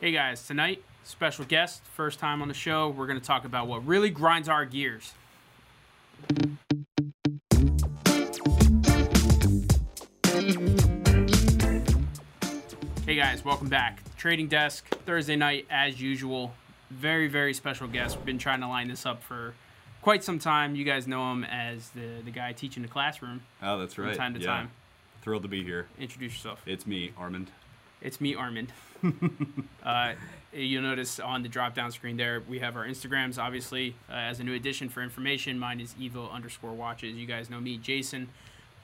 Hey 0.00 0.12
guys, 0.12 0.46
tonight, 0.46 0.82
special 1.02 1.44
guest, 1.44 1.82
first 1.84 2.18
time 2.18 2.42
on 2.42 2.48
the 2.48 2.54
show, 2.54 2.90
we're 2.90 3.06
going 3.06 3.18
to 3.20 3.24
talk 3.24 3.44
about 3.44 3.66
what 3.68 3.86
really 3.86 4.10
grinds 4.10 4.48
our 4.48 4.64
gears. 4.64 5.12
Hey 13.06 13.16
guys, 13.16 13.44
welcome 13.44 13.68
back. 13.68 14.00
Trading 14.16 14.48
Desk, 14.48 14.86
Thursday 15.04 15.36
night, 15.36 15.66
as 15.68 16.00
usual. 16.00 16.54
Very, 16.90 17.28
very 17.28 17.52
special 17.52 17.86
guest. 17.86 18.16
We've 18.16 18.24
been 18.24 18.38
trying 18.38 18.60
to 18.60 18.68
line 18.68 18.88
this 18.88 19.04
up 19.04 19.22
for 19.22 19.54
quite 20.00 20.24
some 20.24 20.38
time. 20.38 20.74
You 20.74 20.84
guys 20.84 21.06
know 21.06 21.30
him 21.32 21.44
as 21.44 21.90
the, 21.90 22.22
the 22.24 22.30
guy 22.30 22.52
teaching 22.52 22.82
the 22.82 22.88
classroom 22.88 23.42
Oh, 23.62 23.78
that's 23.78 23.98
right. 23.98 24.08
from 24.10 24.16
time 24.18 24.34
to 24.34 24.40
yeah. 24.40 24.46
time. 24.46 24.70
Thrilled 25.22 25.42
to 25.42 25.48
be 25.48 25.62
here. 25.62 25.86
Introduce 25.98 26.32
yourself. 26.32 26.62
It's 26.66 26.86
me, 26.86 27.12
Armand. 27.18 27.50
It's 28.04 28.20
me, 28.20 28.34
Armand. 28.34 28.70
uh, 29.82 30.12
you'll 30.52 30.82
notice 30.82 31.18
on 31.18 31.42
the 31.42 31.48
drop 31.48 31.74
down 31.74 31.90
screen 31.90 32.18
there, 32.18 32.42
we 32.46 32.58
have 32.58 32.76
our 32.76 32.84
Instagrams, 32.86 33.38
obviously, 33.38 33.96
uh, 34.10 34.12
as 34.14 34.40
a 34.40 34.44
new 34.44 34.54
addition 34.54 34.90
for 34.90 35.02
information. 35.02 35.58
Mine 35.58 35.80
is 35.80 35.94
Evo 35.94 36.30
underscore 36.30 36.74
watches. 36.74 37.14
You 37.14 37.26
guys 37.26 37.48
know 37.48 37.60
me, 37.60 37.78
Jason, 37.78 38.28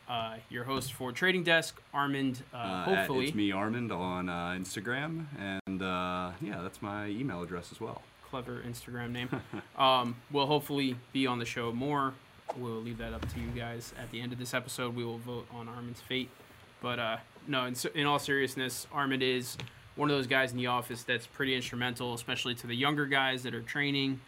uh, 0.08 0.36
your 0.48 0.64
host 0.64 0.94
for 0.94 1.12
Trading 1.12 1.44
Desk. 1.44 1.78
Armand, 1.92 2.42
uh, 2.54 2.56
Uh, 2.56 2.84
hopefully. 2.84 3.26
it's 3.26 3.34
me, 3.34 3.52
Armand, 3.52 3.92
on 3.92 4.30
uh, 4.30 4.56
Instagram, 4.58 5.26
and 5.38 5.82
uh, 5.82 6.30
yeah, 6.40 6.62
that's 6.62 6.80
my 6.80 7.06
email 7.08 7.42
address 7.42 7.70
as 7.70 7.78
well. 7.80 8.00
Clever 8.30 8.62
Instagram 8.66 9.10
name. 9.12 9.28
um, 9.76 10.16
will 10.32 10.46
hopefully 10.46 10.96
be 11.12 11.26
on 11.26 11.38
the 11.38 11.44
show 11.44 11.72
more. 11.72 12.14
We'll 12.56 12.80
leave 12.80 12.98
that 12.98 13.12
up 13.12 13.28
to 13.34 13.38
you 13.38 13.48
guys. 13.54 13.92
At 14.00 14.10
the 14.10 14.20
end 14.22 14.32
of 14.32 14.38
this 14.38 14.54
episode, 14.54 14.96
we 14.96 15.04
will 15.04 15.18
vote 15.18 15.46
on 15.52 15.68
Armand's 15.68 16.00
fate. 16.00 16.30
But 16.80 16.98
uh, 16.98 17.16
no, 17.46 17.66
in, 17.66 17.74
in 17.94 18.06
all 18.06 18.18
seriousness, 18.18 18.86
Armand 18.92 19.22
is 19.22 19.56
one 19.96 20.10
of 20.10 20.16
those 20.16 20.26
guys 20.26 20.52
in 20.52 20.58
the 20.58 20.68
office 20.68 21.02
that's 21.02 21.26
pretty 21.26 21.54
instrumental, 21.54 22.14
especially 22.14 22.54
to 22.56 22.66
the 22.66 22.74
younger 22.74 23.06
guys 23.06 23.42
that 23.42 23.54
are 23.54 23.62
training. 23.62 24.20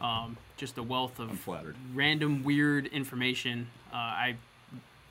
Um, 0.00 0.36
just 0.56 0.78
a 0.78 0.82
wealth 0.82 1.18
of 1.18 1.48
random 1.92 2.44
weird 2.44 2.86
information. 2.86 3.68
Uh, 3.92 3.96
I 3.96 4.36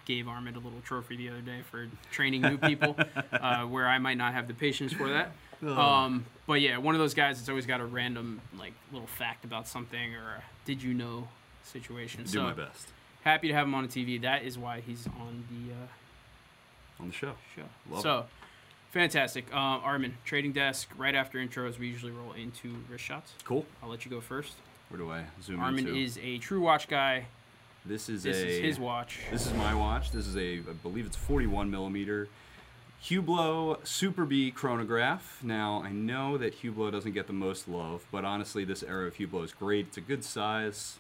gave 0.06 0.30
Armand 0.30 0.56
a 0.56 0.60
little 0.60 0.80
trophy 0.82 1.18
the 1.18 1.30
other 1.30 1.42
day 1.42 1.60
for 1.70 1.88
training 2.10 2.42
new 2.42 2.58
people, 2.58 2.96
uh, 3.34 3.64
where 3.64 3.88
I 3.88 3.98
might 3.98 4.18
not 4.18 4.34
have 4.34 4.48
the 4.48 4.54
patience 4.54 4.94
for 4.94 5.10
that. 5.10 5.32
Um, 5.62 6.26
but 6.46 6.62
yeah, 6.62 6.78
one 6.78 6.96
of 6.96 7.00
those 7.00 7.14
guys 7.14 7.38
that's 7.38 7.50
always 7.50 7.66
got 7.66 7.82
a 7.82 7.86
random 7.86 8.40
like 8.58 8.74
little 8.94 9.08
fact 9.08 9.44
about 9.44 9.68
something 9.68 10.16
or 10.16 10.36
a 10.38 10.44
did 10.66 10.82
you 10.82 10.94
know 10.94 11.28
situation. 11.64 12.24
Do 12.24 12.30
so 12.30 12.44
my 12.44 12.54
best 12.54 12.88
happy 13.28 13.50
to 13.50 13.54
have 13.54 13.68
him 13.68 13.76
on 13.76 13.86
the 13.86 13.90
TV. 13.90 14.22
That 14.22 14.44
is 14.44 14.58
why 14.58 14.82
he's 14.86 15.06
on 15.08 15.44
the 15.50 15.74
uh, 15.74 15.88
on 17.00 17.08
the 17.08 17.14
show. 17.14 17.34
show. 17.56 17.64
Love 17.90 18.02
so 18.02 18.26
fantastic, 18.92 19.46
uh, 19.52 19.56
Armin. 19.56 20.18
Trading 20.26 20.54
desk. 20.54 20.90
Right 20.98 21.16
after 21.16 21.38
intros, 21.40 21.78
we 21.78 21.88
usually 21.88 22.12
roll 22.12 22.34
into 22.34 22.76
wrist 22.90 23.04
shots. 23.04 23.34
Cool. 23.44 23.66
I'll 23.82 23.90
let 23.90 24.06
you 24.06 24.12
go 24.12 24.22
first. 24.22 24.54
Where 24.90 24.98
do 24.98 25.12
I 25.12 25.24
zoom 25.42 25.56
in? 25.56 25.62
Armin 25.62 25.88
into? 25.88 26.00
is 26.00 26.18
a 26.22 26.38
true 26.38 26.62
watch 26.62 26.88
guy. 26.88 27.26
this 27.86 28.10
is 28.10 28.24
This 28.24 28.38
a 28.38 28.48
is 28.48 28.60
his 28.60 28.80
watch. 28.80 29.20
This 29.32 29.46
is 29.46 29.54
my 29.54 29.74
watch. 29.76 30.12
This 30.12 30.28
is 30.28 30.36
a, 30.38 30.60
I 30.60 30.74
believe 30.82 31.06
it's 31.06 31.18
41 31.18 31.70
millimeter 31.70 32.30
Hublot 33.04 33.86
Super 33.86 34.26
B 34.26 34.52
chronograph. 34.52 35.40
Now 35.44 35.82
I 35.84 35.92
know 35.92 36.38
that 36.38 36.62
Hublot 36.62 36.92
doesn't 36.92 37.14
get 37.14 37.28
the 37.28 37.34
most 37.34 37.68
love, 37.68 38.06
but 38.12 38.26
honestly, 38.26 38.66
this 38.66 38.84
era 38.84 39.08
of 39.08 39.16
Hublot 39.16 39.46
is 39.46 39.54
great. 39.54 39.88
It's 39.88 39.98
a 39.98 40.02
good 40.02 40.24
size, 40.24 40.98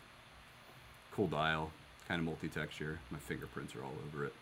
cool 1.11 1.27
dial, 1.27 1.71
kind 2.07 2.19
of 2.19 2.25
multi-texture. 2.25 2.99
My 3.09 3.19
fingerprints 3.19 3.75
are 3.75 3.83
all 3.83 3.93
over 4.07 4.25
it. 4.25 4.33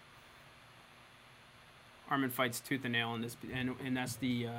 Armin 2.09 2.29
fights 2.29 2.59
tooth 2.59 2.81
and 2.83 2.93
nail 2.93 3.15
in 3.15 3.21
this, 3.21 3.35
and 3.53 3.75
and 3.83 3.95
that's 3.97 4.15
the 4.17 4.47
uh, 4.47 4.51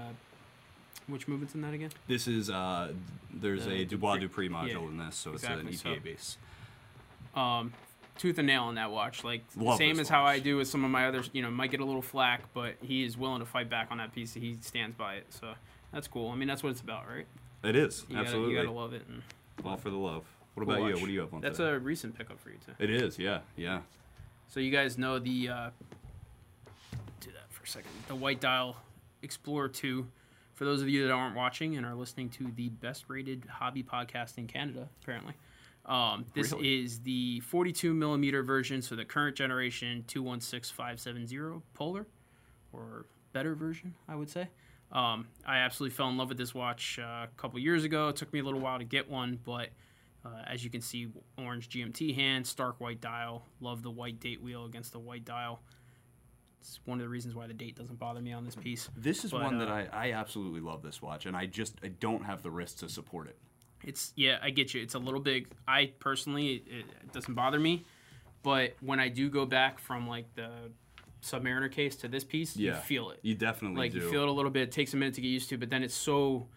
which 1.06 1.28
movement's 1.28 1.54
in 1.54 1.60
that 1.62 1.74
again? 1.74 1.90
This 2.08 2.26
is 2.26 2.50
uh, 2.50 2.92
there's 3.32 3.64
The 3.66 3.82
a 3.82 3.84
Dubois 3.84 4.16
Dupree- 4.18 4.48
Dupree 4.48 4.48
module 4.48 4.82
yeah, 4.82 4.88
in 4.88 4.98
this, 4.98 5.16
so 5.16 5.32
exactly, 5.32 5.72
it's 5.72 5.84
an 5.84 5.90
ETA 5.92 5.98
so- 6.00 6.04
base. 6.04 6.36
Um, 7.34 7.72
tooth 8.18 8.38
and 8.38 8.46
nail 8.46 8.62
on 8.64 8.76
that 8.76 8.90
watch, 8.90 9.22
like 9.22 9.42
Love 9.56 9.76
same 9.76 10.00
as 10.00 10.08
how 10.08 10.24
I 10.24 10.38
do 10.38 10.56
with 10.56 10.68
some 10.68 10.84
of 10.84 10.90
my 10.90 11.06
others. 11.06 11.28
You 11.32 11.42
know, 11.42 11.50
might 11.50 11.70
get 11.70 11.80
a 11.80 11.84
little 11.84 12.02
flack, 12.02 12.42
but 12.54 12.74
he 12.82 13.04
is 13.04 13.16
willing 13.18 13.40
to 13.40 13.46
fight 13.46 13.68
back 13.68 13.88
on 13.90 13.98
that 13.98 14.14
piece. 14.14 14.32
He 14.34 14.56
stands 14.62 14.96
by 14.96 15.16
it, 15.16 15.26
so 15.28 15.52
that's 15.92 16.08
cool. 16.08 16.30
I 16.30 16.34
mean, 16.34 16.48
that's 16.48 16.62
what 16.62 16.70
it's 16.70 16.80
about, 16.80 17.06
right? 17.08 17.26
It 17.62 17.76
is 17.76 18.04
You 18.08 18.16
absolutely 18.16 18.54
gotta, 18.54 18.68
you 18.68 18.72
gotta 18.74 18.78
love 18.78 18.92
it. 18.94 19.02
And 19.08 19.22
all 19.64 19.76
for 19.76 19.90
the 19.90 19.96
love. 19.96 20.24
What 20.54 20.64
Cool 20.66 20.74
about 20.76 20.86
you? 20.88 20.94
What 20.94 21.06
do 21.06 21.12
you 21.12 21.20
have 21.20 21.34
on 21.34 21.42
That's 21.42 21.58
today? 21.58 21.70
a 21.70 21.78
recent 21.78 22.16
pickup 22.16 22.40
for 22.40 22.48
you 22.48 22.56
too. 22.64 22.72
It 22.78 22.88
is, 22.90 23.18
yeah, 23.18 23.40
yeah. 23.56 23.80
So 24.48 24.60
you 24.60 24.70
guys 24.70 24.96
know 24.96 25.18
the 25.18 25.48
uh, 25.50 25.70
for 27.66 27.78
a 27.78 27.82
second. 27.82 27.90
The 28.08 28.14
White 28.14 28.40
Dial 28.40 28.76
Explorer 29.22 29.68
2. 29.68 30.06
For 30.54 30.64
those 30.64 30.80
of 30.82 30.88
you 30.88 31.06
that 31.06 31.12
aren't 31.12 31.36
watching 31.36 31.76
and 31.76 31.84
are 31.84 31.94
listening 31.94 32.30
to 32.30 32.50
the 32.56 32.68
best 32.70 33.04
rated 33.08 33.44
hobby 33.48 33.82
podcast 33.82 34.38
in 34.38 34.46
Canada, 34.46 34.88
apparently. 35.02 35.34
Um, 35.84 36.24
this 36.34 36.52
Really? 36.52 36.82
is 36.82 37.00
the 37.00 37.40
42 37.40 37.92
millimeter 37.92 38.42
version, 38.42 38.80
so 38.82 38.96
the 38.96 39.04
current 39.04 39.36
generation 39.36 40.04
216570 40.06 41.60
Polar, 41.74 42.06
or 42.72 43.04
better 43.32 43.54
version, 43.54 43.94
I 44.08 44.16
would 44.16 44.30
say. 44.30 44.48
Um, 44.92 45.28
I 45.46 45.58
absolutely 45.58 45.94
fell 45.94 46.08
in 46.08 46.16
love 46.16 46.28
with 46.30 46.38
this 46.38 46.54
watch 46.54 46.98
uh, 46.98 47.02
a 47.24 47.28
couple 47.36 47.58
years 47.58 47.84
ago. 47.84 48.08
It 48.08 48.16
took 48.16 48.32
me 48.32 48.38
a 48.40 48.42
little 48.44 48.60
while 48.60 48.78
to 48.78 48.84
get 48.84 49.10
one, 49.10 49.38
but 49.44 49.68
uh, 50.24 50.42
as 50.46 50.64
you 50.64 50.70
can 50.70 50.80
see, 50.80 51.08
orange 51.38 51.68
GMT 51.68 52.14
hand, 52.14 52.46
stark 52.46 52.80
white 52.80 53.00
dial. 53.00 53.44
Love 53.60 53.82
the 53.82 53.90
white 53.90 54.18
date 54.20 54.42
wheel 54.42 54.64
against 54.64 54.92
the 54.92 54.98
white 54.98 55.24
dial. 55.24 55.60
It's 56.66 56.80
one 56.84 56.98
of 56.98 57.04
the 57.04 57.08
reasons 57.08 57.34
why 57.34 57.46
the 57.46 57.54
date 57.54 57.76
doesn't 57.76 57.98
bother 57.98 58.20
me 58.20 58.32
on 58.32 58.44
this 58.44 58.56
piece. 58.56 58.88
This 58.96 59.24
is 59.24 59.30
But, 59.30 59.42
one 59.42 59.58
that 59.58 59.68
uh, 59.68 59.84
I, 59.92 60.08
I 60.08 60.12
absolutely 60.12 60.60
love 60.60 60.82
this 60.82 61.00
watch, 61.00 61.26
and 61.26 61.36
I 61.36 61.46
just 61.46 61.76
I 61.82 61.88
don't 61.88 62.24
have 62.24 62.42
the 62.42 62.50
wrist 62.50 62.80
to 62.80 62.88
support 62.88 63.28
it. 63.28 63.38
It's 63.84 64.12
yeah, 64.16 64.38
I 64.42 64.50
get 64.50 64.74
you. 64.74 64.82
It's 64.82 64.94
a 64.94 64.98
little 64.98 65.20
big. 65.20 65.48
I 65.68 65.92
personally, 66.00 66.54
it, 66.54 66.86
it 67.02 67.12
doesn't 67.12 67.34
bother 67.34 67.60
me, 67.60 67.84
but 68.42 68.74
when 68.80 68.98
I 68.98 69.08
do 69.08 69.30
go 69.30 69.46
back 69.46 69.78
from 69.78 70.08
like 70.08 70.34
the 70.34 70.50
Submariner 71.22 71.70
case 71.70 71.94
to 71.96 72.08
this 72.08 72.24
piece, 72.24 72.56
you 72.56 72.74
feel 72.74 73.10
it. 73.10 73.20
You 73.22 73.34
definitely 73.34 73.78
like 73.78 73.92
do. 73.92 73.98
you 73.98 74.10
feel 74.10 74.22
it 74.22 74.28
a 74.28 74.32
little 74.32 74.50
bit. 74.50 74.64
It 74.64 74.72
takes 74.72 74.92
a 74.92 74.96
minute 74.96 75.14
to 75.14 75.20
get 75.20 75.28
used 75.28 75.48
to, 75.50 75.58
but 75.58 75.70
then 75.70 75.84
it's 75.84 75.94
so 75.94 76.48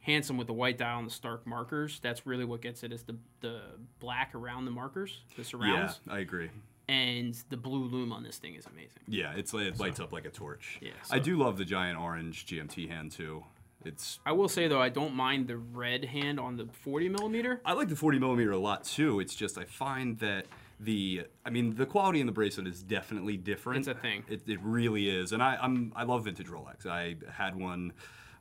handsome 0.00 0.36
with 0.36 0.46
the 0.46 0.52
white 0.52 0.78
dial 0.78 0.98
and 0.98 1.06
the 1.06 1.12
stark 1.12 1.46
markers. 1.46 2.00
That's 2.00 2.26
really 2.26 2.44
what 2.44 2.62
gets 2.62 2.82
it. 2.82 2.92
it 2.92 2.94
is 2.94 3.02
the 3.02 3.16
the 3.40 3.60
black 4.00 4.34
around 4.34 4.64
the 4.64 4.70
markers, 4.70 5.20
the 5.36 5.44
surrounds. 5.44 6.00
yeah, 6.06 6.14
I 6.14 6.20
agree. 6.20 6.50
And 6.92 7.42
the 7.48 7.56
blue 7.56 7.84
loom 7.84 8.12
on 8.12 8.22
this 8.22 8.36
thing 8.36 8.54
is 8.54 8.66
amazing. 8.66 9.02
Yeah, 9.08 9.32
it's 9.34 9.54
it 9.54 9.80
lights 9.80 9.98
up 9.98 10.12
like 10.12 10.26
a 10.26 10.30
torch. 10.30 10.78
Yeah, 10.82 10.90
I 11.10 11.18
do 11.18 11.38
love 11.38 11.56
the 11.56 11.64
giant 11.64 11.98
orange 11.98 12.44
GMT 12.46 12.88
hand 12.88 13.12
too. 13.12 13.44
It's 13.84 14.20
I 14.26 14.32
will 14.32 14.48
say 14.48 14.68
though, 14.68 14.80
I 14.80 14.90
don't 14.90 15.14
mind 15.14 15.48
the 15.48 15.56
red 15.56 16.04
hand 16.04 16.38
on 16.38 16.56
the 16.56 16.66
40 16.66 17.08
millimeter. 17.08 17.62
I 17.64 17.72
like 17.72 17.88
the 17.88 17.96
40 17.96 18.18
millimeter 18.18 18.52
a 18.52 18.58
lot 18.58 18.84
too. 18.84 19.20
It's 19.20 19.34
just 19.34 19.56
I 19.56 19.64
find 19.64 20.18
that 20.18 20.44
the 20.78 21.26
I 21.46 21.50
mean 21.50 21.76
the 21.76 21.86
quality 21.86 22.20
in 22.20 22.26
the 22.26 22.32
bracelet 22.32 22.66
is 22.66 22.82
definitely 22.82 23.38
different. 23.38 23.78
It's 23.80 23.88
a 23.88 23.94
thing. 23.94 24.24
It, 24.28 24.42
it 24.46 24.60
really 24.62 25.08
is, 25.08 25.32
and 25.32 25.42
I 25.42 25.56
I'm 25.60 25.92
I 25.96 26.02
love 26.02 26.24
vintage 26.24 26.48
Rolex. 26.48 26.84
I 26.86 27.16
had 27.32 27.56
one 27.56 27.94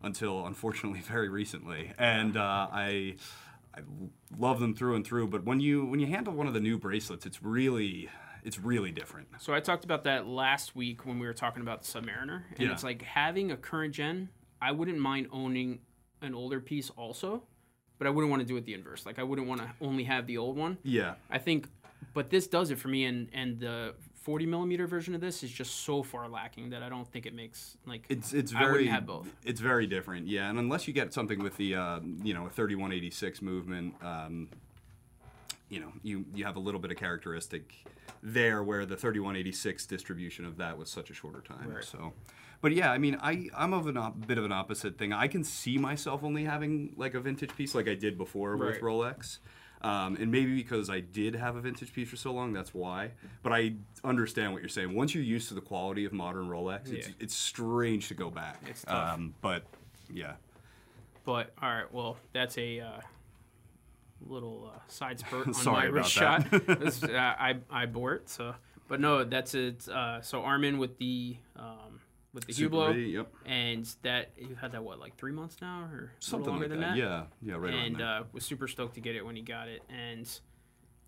until 0.03 0.45
unfortunately 0.45 0.99
very 1.07 1.29
recently, 1.29 1.93
and 1.97 2.35
uh, 2.35 2.67
I. 2.71 3.15
I 3.73 3.83
love 4.37 4.59
them 4.59 4.75
through 4.75 4.97
and 4.97 5.07
through, 5.07 5.29
but 5.29 5.45
when 5.45 5.61
you 5.61 5.85
when 5.85 6.01
you 6.01 6.07
handle 6.07 6.33
one 6.33 6.45
of 6.45 6.53
the 6.53 6.59
new 6.59 6.77
bracelets, 6.77 7.25
it's 7.25 7.41
really 7.41 8.09
it's 8.43 8.59
really 8.59 8.91
different. 8.91 9.27
So 9.39 9.53
I 9.53 9.59
talked 9.59 9.83
about 9.85 10.03
that 10.05 10.27
last 10.27 10.75
week 10.75 11.05
when 11.05 11.19
we 11.19 11.27
were 11.27 11.33
talking 11.33 11.61
about 11.61 11.83
the 11.83 11.87
Submariner, 11.99 12.43
and 12.51 12.59
Yeah. 12.59 12.71
it's 12.71 12.83
like 12.83 13.01
having 13.01 13.51
a 13.51 13.57
current 13.57 13.93
gen. 13.93 14.29
I 14.61 14.71
wouldn't 14.71 14.99
mind 14.99 15.27
owning 15.31 15.79
an 16.21 16.33
older 16.35 16.59
piece 16.59 16.89
also, 16.91 17.43
but 17.97 18.07
I 18.07 18.09
wouldn't 18.09 18.29
want 18.29 18.41
to 18.41 18.47
do 18.47 18.57
it 18.57 18.65
the 18.65 18.73
inverse. 18.73 19.05
Like 19.05 19.19
I 19.19 19.23
wouldn't 19.23 19.47
want 19.47 19.61
to 19.61 19.69
only 19.81 20.03
have 20.05 20.27
the 20.27 20.37
old 20.37 20.57
one. 20.57 20.77
Yeah, 20.83 21.15
I 21.29 21.37
think, 21.39 21.67
but 22.13 22.29
this 22.29 22.47
does 22.47 22.71
it 22.71 22.77
for 22.79 22.87
me, 22.87 23.05
and 23.05 23.27
and 23.33 23.59
the 23.59 23.95
40 24.21 24.45
millimeter 24.45 24.85
version 24.85 25.15
of 25.15 25.21
this 25.21 25.41
is 25.41 25.49
just 25.49 25.77
so 25.77 26.03
far 26.03 26.29
lacking 26.29 26.69
that 26.69 26.83
I 26.83 26.89
don't 26.89 27.11
think 27.11 27.25
it 27.25 27.33
makes 27.33 27.75
like 27.87 28.05
It's 28.07 28.33
it's 28.33 28.53
I 28.53 28.59
very 28.59 28.85
have 28.85 29.07
both. 29.07 29.27
It's 29.43 29.59
very 29.59 29.87
different, 29.87 30.27
yeah. 30.27 30.47
And 30.47 30.59
unless 30.59 30.87
you 30.87 30.93
get 30.93 31.11
something 31.11 31.39
with 31.41 31.57
the 31.57 31.75
uh, 31.75 31.99
you 32.23 32.33
know 32.35 32.45
a 32.45 32.49
3186 32.51 33.41
movement, 33.41 33.95
um, 34.03 34.49
you 35.69 35.79
know 35.79 35.91
you 36.03 36.25
you 36.35 36.45
have 36.45 36.55
a 36.55 36.59
little 36.59 36.79
bit 36.79 36.91
of 36.91 36.97
characteristic 36.97 37.73
there 38.23 38.63
where 38.63 38.85
the 38.85 38.95
3186 38.95 39.85
distribution 39.85 40.45
of 40.45 40.57
that 40.57 40.77
was 40.77 40.89
such 40.89 41.09
a 41.09 41.13
shorter 41.13 41.41
time. 41.41 41.73
Right. 41.73 41.83
So, 41.83 42.13
but 42.61 42.71
yeah, 42.73 42.91
I 42.91 42.97
mean 42.97 43.17
I 43.21 43.49
I'm 43.57 43.73
of 43.73 43.87
a 43.87 43.97
op- 43.97 44.27
bit 44.27 44.37
of 44.37 44.45
an 44.45 44.51
opposite 44.51 44.97
thing. 44.97 45.13
I 45.13 45.27
can 45.27 45.43
see 45.43 45.77
myself 45.77 46.23
only 46.23 46.43
having 46.43 46.93
like 46.97 47.13
a 47.15 47.19
vintage 47.19 47.55
piece 47.55 47.73
like 47.75 47.87
I 47.87 47.95
did 47.95 48.17
before 48.17 48.55
with 48.57 48.79
Rolex. 48.81 49.39
Um, 49.83 50.15
and 50.17 50.31
maybe 50.31 50.53
because 50.55 50.91
I 50.91 50.99
did 50.99 51.33
have 51.35 51.55
a 51.55 51.59
vintage 51.61 51.91
piece 51.91 52.07
for 52.07 52.15
so 52.15 52.31
long, 52.31 52.53
that's 52.53 52.71
why. 52.71 53.13
But 53.41 53.51
I 53.51 53.73
understand 54.03 54.53
what 54.53 54.61
you're 54.61 54.69
saying. 54.69 54.93
Once 54.93 55.15
you're 55.15 55.23
used 55.23 55.47
to 55.47 55.55
the 55.55 55.61
quality 55.61 56.05
of 56.05 56.13
modern 56.13 56.47
Rolex, 56.47 56.93
it's, 56.93 57.09
it's 57.19 57.35
strange 57.35 58.07
to 58.09 58.13
go 58.13 58.29
back. 58.29 58.61
It's 58.67 58.83
tough. 58.83 59.15
Um, 59.15 59.33
but 59.41 59.63
yeah, 60.13 60.33
But 61.25 61.51
all 61.59 61.69
right, 61.69 61.91
well, 61.91 62.17
that's 62.31 62.59
a 62.59 62.79
uh, 62.81 62.99
little 64.27 64.71
uh, 64.75 64.79
side 64.87 65.19
spurt 65.19 65.47
on 65.67 65.73
my 65.73 65.85
wrist 65.85 66.15
that. 66.15 66.47
shot. 66.51 66.65
This- 66.79 67.03
uh, 67.03 67.09
I 67.17 67.57
I 67.69 67.85
bore 67.85 68.13
it. 68.15 68.29
So, 68.29 68.55
but 68.87 68.99
no, 68.99 69.23
that's 69.23 69.53
it. 69.55 69.87
Uh, 69.87 70.21
so 70.21 70.41
Armin 70.43 70.77
with 70.77 70.97
the 70.97 71.37
um, 71.55 71.99
with 72.33 72.45
the 72.45 72.53
Super 72.53 72.75
Hublot, 72.77 73.11
yep. 73.13 73.33
and 73.45 73.85
that 74.03 74.31
you've 74.37 74.57
had 74.57 74.71
that 74.73 74.83
what 74.83 74.99
like 74.99 75.17
three 75.17 75.31
months 75.33 75.57
now 75.61 75.81
or 75.91 76.11
Something 76.19 76.49
longer 76.51 76.63
like 76.67 76.69
than 76.71 76.79
that. 76.81 76.95
that. 76.95 76.97
Yeah, 76.97 77.23
yeah, 77.41 77.55
right 77.55 77.73
and 77.73 78.01
uh, 78.01 78.23
was 78.31 78.45
super 78.45 78.67
stoked 78.67 78.95
to 78.95 79.01
get 79.01 79.15
it 79.15 79.25
when 79.25 79.35
he 79.35 79.41
got 79.41 79.67
it, 79.67 79.81
and 79.89 80.25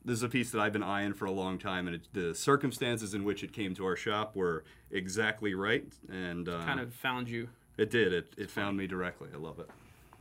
this 0.05 0.17
is 0.17 0.23
a 0.23 0.27
piece 0.29 0.51
that 0.51 0.59
I've 0.59 0.73
been 0.73 0.83
eyeing 0.83 1.13
for 1.13 1.25
a 1.25 1.31
long 1.31 1.57
time, 1.57 1.87
and 1.87 1.95
it, 1.95 2.07
the 2.11 2.35
circumstances 2.35 3.13
in 3.13 3.23
which 3.23 3.41
it 3.41 3.53
came 3.53 3.73
to 3.75 3.85
our 3.85 3.95
shop 3.95 4.35
were 4.35 4.65
exactly 4.91 5.53
right, 5.53 5.85
and 6.09 6.49
uh, 6.49 6.61
kind 6.65 6.79
of 6.81 6.93
found 6.93 7.29
you. 7.29 7.47
it 7.77 7.89
did. 7.89 8.11
It 8.11 8.33
it 8.37 8.51
found 8.51 8.75
me 8.75 8.85
directly. 8.87 9.29
I 9.33 9.37
love 9.37 9.59
it. 9.59 9.69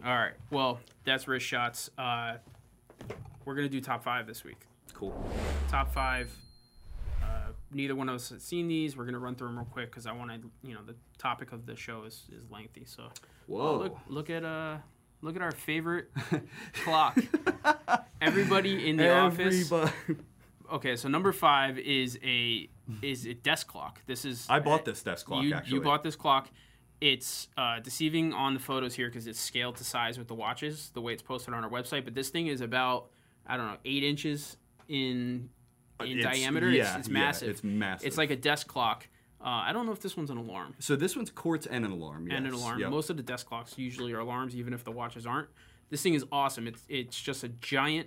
All 0.05 0.15
right, 0.15 0.35
well 0.51 0.79
that's 1.05 1.27
wrist 1.27 1.47
shots. 1.47 1.91
Uh, 1.99 2.35
we're 3.45 3.55
gonna 3.55 3.69
do 3.69 3.81
top 3.81 4.05
five 4.05 4.27
this 4.27 4.45
week. 4.45 4.67
Cool. 4.95 5.15
Top 5.69 5.93
five. 5.93 6.31
Uh, 7.23 7.53
neither 7.73 7.95
one 7.95 8.09
of 8.09 8.17
us 8.17 8.31
has 8.31 8.43
seen 8.43 8.69
these. 8.69 8.97
We're 8.97 9.05
gonna 9.05 9.19
run 9.19 9.35
through 9.35 9.49
them 9.49 9.57
real 9.59 9.67
quick 9.67 9.91
because 9.91 10.07
I 10.07 10.13
want 10.13 10.31
to, 10.31 10.51
you 10.67 10.75
know, 10.75 10.83
the 10.87 10.95
topic 11.19 11.53
of 11.53 11.67
the 11.67 11.77
show 11.77 12.05
is, 12.05 12.25
is 12.37 12.51
lengthy. 12.51 12.85
So 12.85 13.05
Whoa. 13.47 13.79
look 13.79 13.99
look 14.09 14.31
at 14.31 14.45
uh 14.45 14.79
look 15.21 15.37
at 15.37 15.43
our 15.43 15.53
favorite 15.53 16.11
clock. 16.85 17.19
Everybody 18.21 18.89
in 18.89 18.97
the 18.97 19.13
office. 19.13 19.73
Okay, 20.73 20.97
so 20.97 21.09
number 21.09 21.33
five 21.33 21.79
is 21.79 22.19
a 22.25 22.69
is 23.03 23.27
a 23.27 23.35
desk 23.35 23.67
clock. 23.67 24.01
This 24.07 24.25
is 24.25 24.47
I 24.49 24.59
bought 24.59 24.85
this 24.85 25.03
desk 25.03 25.27
clock 25.27 25.45
you, 25.45 25.55
actually. 25.55 25.75
you 25.75 25.81
bought 25.83 26.03
this 26.03 26.17
clock. 26.17 26.49
It's 27.03 27.49
uh, 27.57 27.81
deceiving 27.81 28.33
on 28.33 28.55
the 28.55 28.61
photos 28.61 28.95
here 28.95 29.09
because 29.09 29.27
it's 29.27 29.41
scaled 29.41 29.75
to 29.77 29.85
size 29.85 30.19
with 30.19 30.29
the 30.29 30.35
watches, 30.35 30.91
the 30.95 31.01
way 31.01 31.13
it's 31.13 31.21
posted 31.23 31.53
on 31.53 31.65
our 31.65 31.71
website. 31.71 32.05
But 32.05 32.15
this 32.15 32.29
thing 32.31 32.47
is 32.47 32.61
about 32.61 33.11
I 33.45 33.57
don't 33.57 33.67
know 33.67 33.77
eight 33.85 34.05
inches 34.05 34.57
in 34.89 35.49
in 36.01 36.19
It's- 36.21 36.23
diameter. 36.39 36.71
yeah, 36.71 36.91
it's, 36.91 36.99
it's 37.01 37.09
yeah, 37.09 37.13
massive. 37.15 37.49
it's 37.49 37.65
massive. 37.65 38.07
It's 38.07 38.17
like 38.19 38.31
a 38.31 38.37
desk 38.37 38.69
clock. 38.69 39.09
Uh, 39.41 39.49
I 39.49 39.73
don't 39.73 39.87
know 39.87 39.93
if 39.93 40.01
this 40.01 40.17
one's 40.17 40.31
an 40.31 40.37
alarm 40.39 40.75
So 40.79 40.95
this 40.95 41.17
one's 41.17 41.33
quartz 41.33 41.67
and 41.67 41.85
an 41.85 41.91
alarm. 41.91 42.29
Yes. 42.29 42.37
and 42.39 42.47
an 42.47 42.53
alarm. 42.55 42.79
Yep. 42.79 42.91
Most 42.91 43.11
of 43.11 43.17
the 43.17 43.25
desk 43.25 43.47
clocks 43.49 43.77
usually 43.77 44.13
are 44.13 44.21
alarms, 44.21 44.55
even 44.55 44.73
if 44.73 44.85
the 44.85 44.93
watches 44.93 45.27
aren't. 45.27 45.49
This 45.91 46.01
thing 46.03 46.15
is 46.15 46.25
awesome. 46.31 46.69
It's 46.69 46.85
it's 46.89 47.21
just 47.21 47.43
a 47.43 47.49
giant 47.49 48.07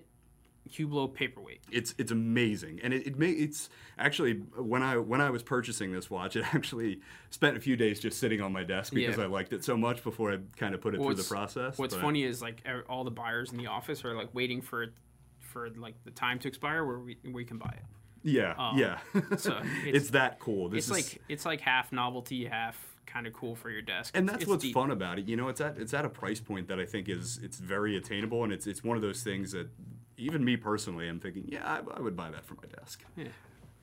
Hublot 0.69 1.13
paperweight. 1.13 1.61
it's 1.71 1.93
it's 1.97 2.11
amazing, 2.11 2.79
and 2.83 2.93
it, 2.93 3.05
it 3.07 3.17
may 3.19 3.29
it's 3.31 3.69
actually 3.99 4.33
when 4.57 4.81
I 4.81 4.97
when 4.97 5.21
I 5.21 5.29
was 5.29 5.43
purchasing 5.43 5.91
this 5.91 6.09
watch, 6.09 6.35
it 6.39 6.43
actually 6.55 6.99
spent 7.29 7.55
a 7.55 7.59
few 7.59 7.75
days 7.75 7.99
just 7.99 8.19
sitting 8.19 8.41
on 8.41 8.51
my 8.51 8.63
desk 8.63 8.93
because 8.93 9.17
Yeah. 9.17 9.23
I 9.23 9.27
liked 9.27 9.53
it 9.53 9.63
so 9.63 9.77
much 9.77 10.03
before 10.03 10.33
I 10.33 10.39
kind 10.57 10.73
of 10.73 10.81
put 10.81 10.95
it 10.95 11.01
through 11.01 11.15
the 11.15 11.23
process. 11.23 11.77
What's 11.77 11.93
but- 11.93 12.01
funny 12.01 12.23
is 12.23 12.41
like 12.41 12.63
all 12.89 13.03
the 13.03 13.11
buyers 13.11 13.51
in 13.51 13.57
the 13.57 13.67
office 13.67 14.03
are 14.05 14.15
like 14.15 14.29
waiting 14.33 14.61
for 14.61 14.83
it 14.83 14.93
for 15.39 15.69
like 15.77 15.95
the 16.03 16.11
time 16.11 16.39
to 16.39 16.47
expire 16.47 16.83
where 16.83 16.99
we 16.99 17.17
we 17.31 17.45
can 17.45 17.57
buy 17.57 17.73
it. 17.77 17.83
Yeah, 18.23 18.55
um, 18.57 18.77
yeah. 18.79 18.97
so 19.37 19.59
it's, 19.85 19.87
it's- 19.87 20.09
that 20.09 20.39
cool. 20.39 20.69
This 20.69 20.89
It's 20.89 20.97
is, 20.97 21.13
like 21.13 21.21
it's 21.29 21.45
like 21.45 21.61
half 21.61 21.91
novelty, 21.91 22.45
half 22.45 22.75
kind 23.05 23.27
of 23.27 23.33
cool 23.33 23.53
for 23.55 23.69
your 23.69 23.83
desk. 23.83 24.17
and 24.17 24.23
It's- 24.25 24.33
that's 24.33 24.43
it's 24.43 24.49
what's 24.49 24.63
deep. 24.63 24.73
fun 24.73 24.89
about 24.89 25.19
it. 25.19 25.27
You 25.27 25.35
know, 25.37 25.47
it's 25.47 25.61
at 25.61 25.77
it's 25.77 25.93
at 25.93 26.05
a 26.05 26.09
price 26.09 26.39
point 26.39 26.67
that 26.69 26.79
I 26.79 26.85
think 26.87 27.07
is 27.07 27.39
it's 27.43 27.59
very 27.59 27.95
attainable, 27.95 28.43
and 28.43 28.51
it's 28.51 28.65
it's 28.65 28.83
one 28.83 28.97
of 28.97 29.03
those 29.03 29.21
things 29.21 29.51
that 29.51 29.69
even 30.17 30.43
me 30.43 30.57
personally, 30.57 31.07
I'm 31.07 31.19
thinking, 31.19 31.45
yeah, 31.47 31.63
I, 31.65 31.97
I 31.97 32.01
would 32.01 32.15
buy 32.15 32.31
that 32.31 32.45
for 32.45 32.55
my 32.55 32.67
desk. 32.79 33.03
Yeah. 33.15 33.27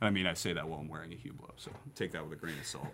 I 0.01 0.11
mean, 0.11 0.27
I 0.27 0.35
say 0.35 0.53
that 0.53 0.69
while 0.69 0.81
I'm 0.81 0.89
wearing 0.89 1.13
a 1.13 1.17
Hublot, 1.17 1.53
so 1.57 1.71
take 1.95 2.13
that 2.13 2.25
with 2.25 2.33
a 2.33 2.41
grain 2.41 2.59
of 2.59 2.67
salt. 2.67 2.89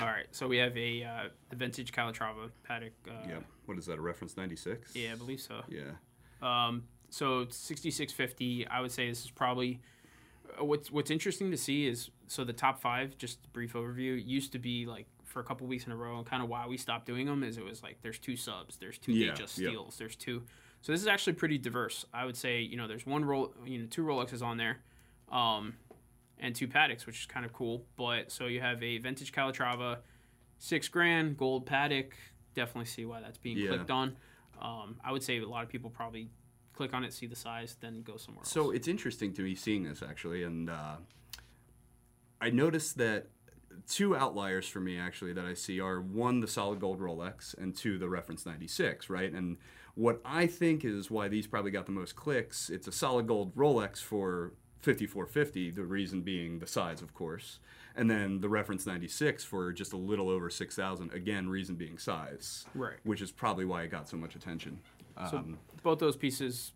All 0.00 0.06
right, 0.06 0.26
so 0.30 0.46
we 0.46 0.58
have 0.58 0.76
a 0.76 1.02
uh, 1.02 1.28
the 1.50 1.56
vintage 1.56 1.90
Calatrava 1.92 2.50
Patek. 2.68 2.90
Uh, 3.08 3.12
yeah. 3.28 3.38
What 3.66 3.78
is 3.78 3.86
that? 3.86 3.98
A 3.98 4.00
reference 4.00 4.36
96? 4.36 4.94
yeah, 4.94 5.12
I 5.12 5.14
believe 5.16 5.40
so. 5.40 5.62
Yeah. 5.68 5.82
Um, 6.42 6.84
so 7.10 7.46
6650, 7.48 8.66
I 8.68 8.80
would 8.80 8.92
say 8.92 9.08
this 9.08 9.24
is 9.24 9.30
probably 9.30 9.80
uh, 10.60 10.64
what's 10.64 10.90
what's 10.92 11.10
interesting 11.10 11.50
to 11.50 11.56
see 11.56 11.86
is 11.88 12.10
so 12.26 12.44
the 12.44 12.52
top 12.52 12.80
five. 12.80 13.16
Just 13.18 13.38
a 13.44 13.48
brief 13.48 13.72
overview 13.72 14.22
used 14.24 14.52
to 14.52 14.58
be 14.58 14.86
like 14.86 15.06
for 15.24 15.40
a 15.40 15.44
couple 15.44 15.66
weeks 15.66 15.86
in 15.86 15.92
a 15.92 15.96
row, 15.96 16.16
and 16.18 16.26
kind 16.26 16.42
of 16.42 16.48
why 16.48 16.66
we 16.66 16.76
stopped 16.76 17.06
doing 17.06 17.26
them 17.26 17.42
is 17.42 17.56
it 17.58 17.64
was 17.64 17.82
like 17.82 17.98
there's 18.02 18.18
two 18.18 18.36
subs, 18.36 18.76
there's 18.76 18.98
two 18.98 19.12
Yeah, 19.12 19.34
yep. 19.38 19.48
steals, 19.48 19.96
there's 19.96 20.14
two. 20.16 20.42
So 20.80 20.92
this 20.92 21.00
is 21.00 21.06
actually 21.06 21.34
pretty 21.34 21.58
diverse. 21.58 22.04
I 22.12 22.24
would 22.24 22.36
say 22.36 22.60
you 22.60 22.76
know 22.76 22.86
there's 22.88 23.06
one 23.06 23.24
roll, 23.24 23.54
you 23.64 23.78
know 23.78 23.86
two 23.90 24.04
Rolexes 24.04 24.42
on 24.42 24.56
there, 24.56 24.78
um, 25.30 25.74
and 26.38 26.54
two 26.54 26.68
Pateks, 26.68 27.06
which 27.06 27.20
is 27.20 27.26
kind 27.26 27.44
of 27.44 27.52
cool. 27.52 27.84
But 27.96 28.30
so 28.30 28.46
you 28.46 28.60
have 28.60 28.82
a 28.82 28.98
vintage 28.98 29.32
Calatrava, 29.32 29.98
six 30.58 30.88
grand 30.88 31.36
gold 31.36 31.66
Patek. 31.66 32.12
Definitely 32.54 32.86
see 32.86 33.04
why 33.04 33.20
that's 33.20 33.38
being 33.38 33.58
Yeah. 33.58 33.68
clicked 33.68 33.90
on. 33.90 34.16
Um, 34.60 34.96
I 35.04 35.12
would 35.12 35.22
say 35.22 35.38
a 35.38 35.46
lot 35.48 35.62
of 35.62 35.68
people 35.68 35.90
probably 35.90 36.30
click 36.74 36.94
on 36.94 37.04
it, 37.04 37.12
see 37.12 37.26
the 37.26 37.36
size, 37.36 37.76
then 37.80 38.02
go 38.02 38.16
somewhere 38.16 38.40
else. 38.42 38.50
So 38.50 38.70
it's 38.70 38.88
interesting 38.88 39.32
to 39.34 39.42
me 39.42 39.54
seeing 39.54 39.84
this 39.84 40.02
actually, 40.02 40.42
and 40.44 40.70
uh, 40.70 40.96
I 42.40 42.50
noticed 42.50 42.98
that 42.98 43.26
two 43.88 44.16
outliers 44.16 44.68
for 44.68 44.80
me 44.80 44.98
actually 44.98 45.32
that 45.32 45.44
I 45.44 45.54
see 45.54 45.80
are 45.80 46.00
one 46.00 46.40
the 46.40 46.48
solid 46.48 46.80
gold 46.80 47.00
Rolex 47.00 47.56
and 47.56 47.76
two 47.76 47.98
the 47.98 48.08
reference 48.08 48.46
96, 48.46 49.08
right? 49.10 49.32
And 49.32 49.56
what 49.98 50.20
I 50.24 50.46
think 50.46 50.84
is 50.84 51.10
why 51.10 51.26
these 51.26 51.48
probably 51.48 51.72
got 51.72 51.86
the 51.86 51.92
most 51.92 52.14
clicks, 52.14 52.70
it's 52.70 52.86
a 52.86 52.92
solid 52.92 53.26
gold 53.26 53.52
Rolex 53.56 53.98
for 54.00 54.52
5450, 54.82 55.72
the 55.72 55.82
reason 55.82 56.22
being 56.22 56.60
the 56.60 56.68
size, 56.68 57.02
of 57.02 57.12
course. 57.14 57.58
And 57.96 58.08
then 58.08 58.40
the 58.40 58.48
reference 58.48 58.86
96 58.86 59.42
for 59.42 59.72
just 59.72 59.92
a 59.92 59.96
little 59.96 60.30
over 60.30 60.50
6,000, 60.50 61.12
again, 61.12 61.48
reason 61.48 61.74
being 61.74 61.98
size. 61.98 62.64
Right. 62.76 62.94
Which 63.02 63.20
is 63.20 63.32
probably 63.32 63.64
why 63.64 63.82
it 63.82 63.90
got 63.90 64.08
so 64.08 64.16
much 64.16 64.36
attention. 64.36 64.78
So 65.30 65.38
Um, 65.38 65.58
both 65.82 65.98
those 65.98 66.16
pieces, 66.16 66.74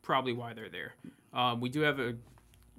probably 0.00 0.32
why 0.32 0.54
they're 0.54 0.70
there. 0.70 0.94
Um, 1.34 1.60
we 1.60 1.68
do 1.68 1.80
have 1.82 2.00
a 2.00 2.16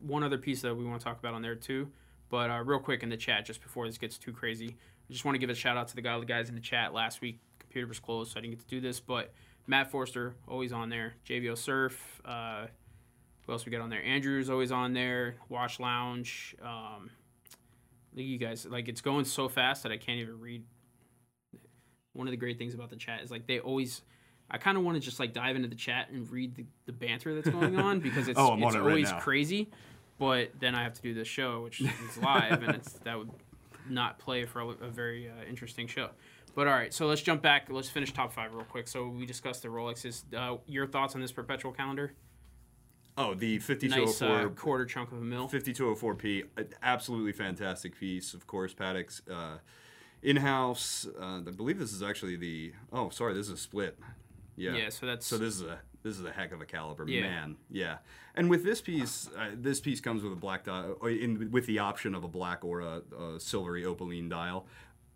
one 0.02 0.24
other 0.24 0.40
piece 0.40 0.62
that 0.64 0.74
we 0.74 0.84
want 0.84 1.00
to 1.00 1.04
talk 1.04 1.20
about 1.20 1.36
on 1.36 1.44
there 1.44 1.54
too. 1.54 1.92
But 2.30 2.50
uh, 2.50 2.64
real 2.64 2.80
quick 2.80 3.04
in 3.04 3.10
the 3.10 3.18
chat, 3.18 3.46
just 3.46 3.62
before 3.62 3.86
this 3.86 4.00
gets 4.00 4.18
too 4.18 4.32
crazy, 4.32 4.78
I 5.10 5.14
just 5.14 5.26
want 5.26 5.36
to 5.36 5.40
give 5.40 5.52
a 5.52 5.56
shout 5.56 5.78
out 5.78 5.90
to 5.90 5.96
the 5.96 6.02
guy, 6.02 6.18
the 6.20 6.26
guys 6.26 6.50
in 6.50 6.56
the 6.56 6.62
chat 6.62 6.92
last 6.92 7.22
week. 7.22 7.40
Computer 7.60 7.88
was 7.88 8.00
closed, 8.00 8.32
so 8.32 8.40
I 8.40 8.42
didn't 8.42 8.56
get 8.56 8.68
to 8.68 8.76
do 8.76 8.82
this. 8.82 9.00
But 9.00 9.32
Matt 9.70 9.92
Forster 9.92 10.34
always 10.48 10.74
on 10.74 10.90
there. 10.90 11.14
JVO 11.28 11.56
Surf. 11.56 12.22
Uh, 12.26 12.66
who 13.46 13.52
else 13.54 13.66
we 13.66 13.72
got 13.72 13.82
on 13.82 13.90
there? 13.92 14.04
Andrew's 14.04 14.50
always 14.50 14.72
on 14.72 14.94
there. 14.94 15.36
Watch 15.48 15.80
Lounge. 15.80 16.56
Um, 16.62 17.12
you 18.16 18.40
guys, 18.40 18.66
like 18.66 18.88
it's 18.88 19.02
going 19.02 19.26
so 19.26 19.48
fast 19.48 19.84
that 19.84 19.92
I 19.92 19.98
can't 19.98 20.20
even 20.20 20.40
read. 20.40 20.64
One 22.14 22.28
of 22.28 22.32
the 22.32 22.38
great 22.38 22.58
things 22.58 22.74
about 22.74 22.90
the 22.90 22.96
chat 22.96 23.22
is 23.22 23.30
like 23.32 23.46
they 23.48 23.60
always. 23.60 24.02
I 24.52 24.58
kind 24.58 24.76
of 24.80 24.84
want 24.84 24.96
to 24.96 25.00
just 25.00 25.20
like 25.20 25.32
dive 25.34 25.56
into 25.56 25.68
the 25.68 25.76
chat 25.76 26.10
and 26.10 26.28
read 26.32 26.56
the, 26.56 26.66
the 26.88 26.92
banter 26.92 27.36
that's 27.36 27.50
going 27.56 27.78
on 27.78 28.00
because 28.02 28.28
it's, 28.28 28.40
Oh, 28.40 28.56
it's 28.56 28.74
it 28.76 28.80
right 28.80 28.90
always 28.90 29.12
now. 29.12 29.20
crazy. 29.20 29.70
But 30.18 30.50
then 30.60 30.74
I 30.74 30.82
have 30.82 30.96
to 30.96 31.02
do 31.04 31.14
this 31.14 31.28
show, 31.28 31.62
which 31.62 31.80
is 31.82 32.18
live, 32.22 32.64
and 32.64 32.74
it's 32.76 32.94
that 33.04 33.18
would 33.20 33.30
not 33.88 34.18
play 34.18 34.46
for 34.46 34.62
a, 34.62 34.68
a 34.70 34.90
very 34.90 35.30
uh, 35.30 35.48
interesting 35.48 35.86
show. 35.86 36.10
But 36.56 36.68
all 36.68 36.74
right, 36.74 36.94
so 36.94 37.06
let's 37.08 37.22
jump 37.22 37.42
back. 37.42 37.68
Let's 37.70 37.90
finish 37.90 38.12
top 38.14 38.34
five 38.34 38.54
real 38.54 38.66
quick. 38.66 38.88
So 38.88 39.08
we 39.08 39.26
discussed 39.26 39.62
the 39.62 39.70
Rolexes. 39.70 40.24
Uh, 40.36 40.58
your 40.66 40.88
thoughts 40.88 41.16
on 41.16 41.22
this 41.22 41.32
perpetual 41.32 41.72
calendar? 41.72 42.14
oh, 43.18 43.34
the 43.34 43.56
Nice 43.56 43.66
5204 43.66 44.28
uh, 44.40 44.50
quarter 44.50 44.86
chunk 44.86 45.12
of 45.12 45.18
a 45.18 45.22
mil. 45.22 45.50
5204p, 45.50 46.44
absolutely 46.82 47.34
fantastic 47.34 48.00
piece. 48.00 48.34
Of 48.34 48.48
course, 48.48 48.74
Patek's 48.74 49.22
uh, 49.30 49.58
in-house. 50.24 51.06
Uh, 51.20 51.42
I 51.46 51.52
believe 51.52 51.78
this 51.80 51.92
is 51.94 52.02
actually 52.02 52.38
the. 52.38 52.74
Oh, 52.92 53.10
sorry, 53.10 53.34
this 53.34 53.48
is 53.48 53.54
a 53.54 53.58
split. 53.58 54.00
Yeah. 54.56 54.76
Yeah, 54.76 54.90
so 54.90 55.06
that's 55.06 55.26
So 55.26 55.38
this 55.38 55.56
is 55.56 55.62
a 55.62 55.80
this 56.04 56.18
is 56.18 56.24
a 56.26 56.32
heck 56.32 56.52
of 56.54 56.62
a 56.62 56.66
caliber, 56.66 57.06
Yeah. 57.08 57.22
man. 57.22 57.56
Yeah. 57.70 57.98
And 58.36 58.50
with 58.50 58.64
this 58.64 58.80
piece, 58.80 59.30
uh, 59.38 59.50
this 59.54 59.82
piece 59.82 60.00
comes 60.00 60.24
with 60.24 60.32
a 60.32 60.38
black 60.38 60.64
dial, 60.64 60.96
or 61.02 61.10
in, 61.10 61.52
with 61.52 61.66
the 61.66 61.80
option 61.80 62.16
of 62.16 62.24
a 62.24 62.28
black 62.28 62.64
or 62.64 62.80
a, 62.82 63.02
a 63.36 63.40
silvery 63.40 63.86
opaline 63.86 64.30
dial. 64.30 64.66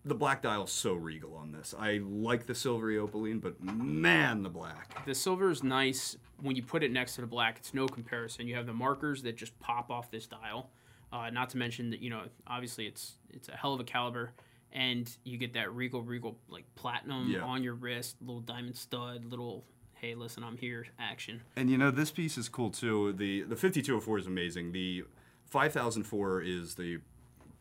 The 0.05 0.15
black 0.15 0.41
dial's 0.41 0.71
so 0.71 0.93
regal 0.95 1.35
on 1.35 1.51
this. 1.53 1.73
I 1.79 2.01
like 2.03 2.45
the 2.45 2.55
silvery 2.55 2.97
opaline, 2.97 3.39
but 3.39 3.63
man, 3.63 4.43
the 4.43 4.49
black. 4.49 5.05
the 5.05 5.15
silver 5.15 5.49
is 5.49 5.63
nice 5.63 6.17
when 6.41 6.55
you 6.57 6.63
put 6.63 6.83
it 6.83 6.91
next 6.91 7.15
to 7.15 7.21
the 7.21 7.27
black. 7.27 7.57
It's 7.59 7.73
no 7.73 7.87
comparison. 7.87 8.45
You 8.47 8.55
have 8.55 8.65
the 8.65 8.73
markers 8.73 9.21
that 9.23 9.37
just 9.37 9.57
pop 9.59 9.89
off 9.89 10.11
this 10.11 10.25
dial. 10.27 10.69
Uh, 11.13 11.29
not 11.29 11.49
to 11.51 11.57
mention 11.57 11.89
that 11.91 12.01
you 12.01 12.09
know 12.09 12.23
obviously 12.47 12.85
it's 12.85 13.13
it's 13.29 13.47
a 13.47 13.55
hell 13.55 13.73
of 13.73 13.79
a 13.79 13.83
caliber, 13.85 14.31
and 14.73 15.09
you 15.23 15.37
get 15.37 15.53
that 15.53 15.71
regal 15.73 16.01
regal 16.01 16.37
like 16.49 16.65
platinum 16.75 17.29
Yeah. 17.29 17.41
on 17.41 17.63
your 17.63 17.75
wrist, 17.75 18.17
little 18.19 18.41
diamond 18.41 18.75
stud, 18.75 19.23
little 19.23 19.63
hey 19.93 20.15
listen 20.15 20.43
I'm 20.43 20.57
here 20.57 20.85
action. 20.99 21.41
And 21.55 21.69
you 21.69 21.77
know 21.77 21.91
this 21.91 22.11
piece 22.11 22.37
is 22.37 22.49
cool 22.49 22.71
too. 22.71 23.13
The 23.13 23.43
the 23.43 23.55
5204 23.55 24.17
is 24.19 24.27
amazing. 24.27 24.71
The 24.73 25.05
5004 25.45 26.41
is 26.41 26.75
the 26.75 26.99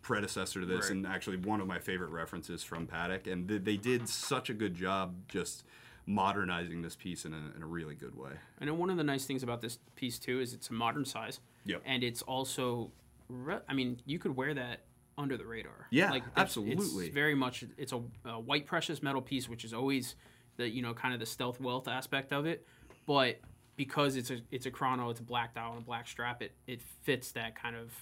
predecessor 0.03 0.61
to 0.61 0.67
this, 0.67 0.87
Right. 0.87 0.91
and 0.97 1.07
actually 1.07 1.37
one 1.39 1.61
of 1.61 1.67
my 1.67 1.79
favorite 1.79 2.11
references 2.11 2.63
from 2.63 2.87
Patek. 2.87 3.27
And 3.31 3.49
th- 3.49 3.63
they 3.65 3.77
did 3.77 4.09
such 4.09 4.51
a 4.51 4.55
good 4.55 4.75
job 4.75 5.15
just 5.29 5.65
modernizing 6.07 6.83
this 6.83 6.97
piece 6.97 7.25
in 7.25 7.33
a, 7.33 7.53
in 7.57 7.63
a 7.63 7.67
really 7.67 7.95
good 7.95 8.17
way. 8.17 8.33
I 8.61 8.65
know 8.65 8.75
one 8.75 8.91
of 8.91 8.97
the 8.97 9.05
nice 9.05 9.25
things 9.25 9.43
about 9.43 9.61
this 9.61 9.79
piece 9.95 10.19
too 10.19 10.41
is 10.41 10.53
it's 10.53 10.69
a 10.71 10.73
modern 10.73 11.05
size. 11.05 11.39
Yep. 11.65 11.83
And 11.87 12.03
it's 12.03 12.23
also, 12.23 12.91
re- 13.29 13.61
I 13.69 13.75
mean, 13.75 14.01
you 14.05 14.19
could 14.19 14.35
wear 14.37 14.53
that 14.55 14.81
under 15.17 15.37
the 15.37 15.47
radar. 15.47 15.87
Yeah, 15.91 16.15
it's- 16.17 16.31
absolutely. 16.37 17.07
It's 17.07 17.15
very 17.15 17.35
much. 17.37 17.65
It's 17.79 17.93
a, 17.93 18.03
a 18.25 18.41
white 18.41 18.67
precious 18.67 19.03
metal 19.03 19.23
piece, 19.23 19.49
which 19.49 19.65
is 19.65 19.73
always 19.73 20.17
the 20.57 20.69
you 20.69 20.83
know 20.83 20.93
kind 20.95 21.15
of 21.15 21.21
the 21.21 21.27
stealth 21.27 21.61
wealth 21.61 21.87
aspect 21.89 22.33
of 22.33 22.45
it, 22.47 22.67
but 23.07 23.39
because 23.77 24.17
it's 24.17 24.31
a 24.31 24.39
it's 24.51 24.67
a 24.67 24.71
chrono, 24.71 25.11
it's 25.11 25.21
a 25.21 25.23
black 25.23 25.55
dial 25.55 25.73
and 25.73 25.83
a 25.83 25.85
black 25.85 26.09
strap. 26.09 26.43
It 26.43 26.53
it 26.67 26.83
fits 27.03 27.31
that 27.33 27.55
kind 27.55 27.77
of 27.77 27.93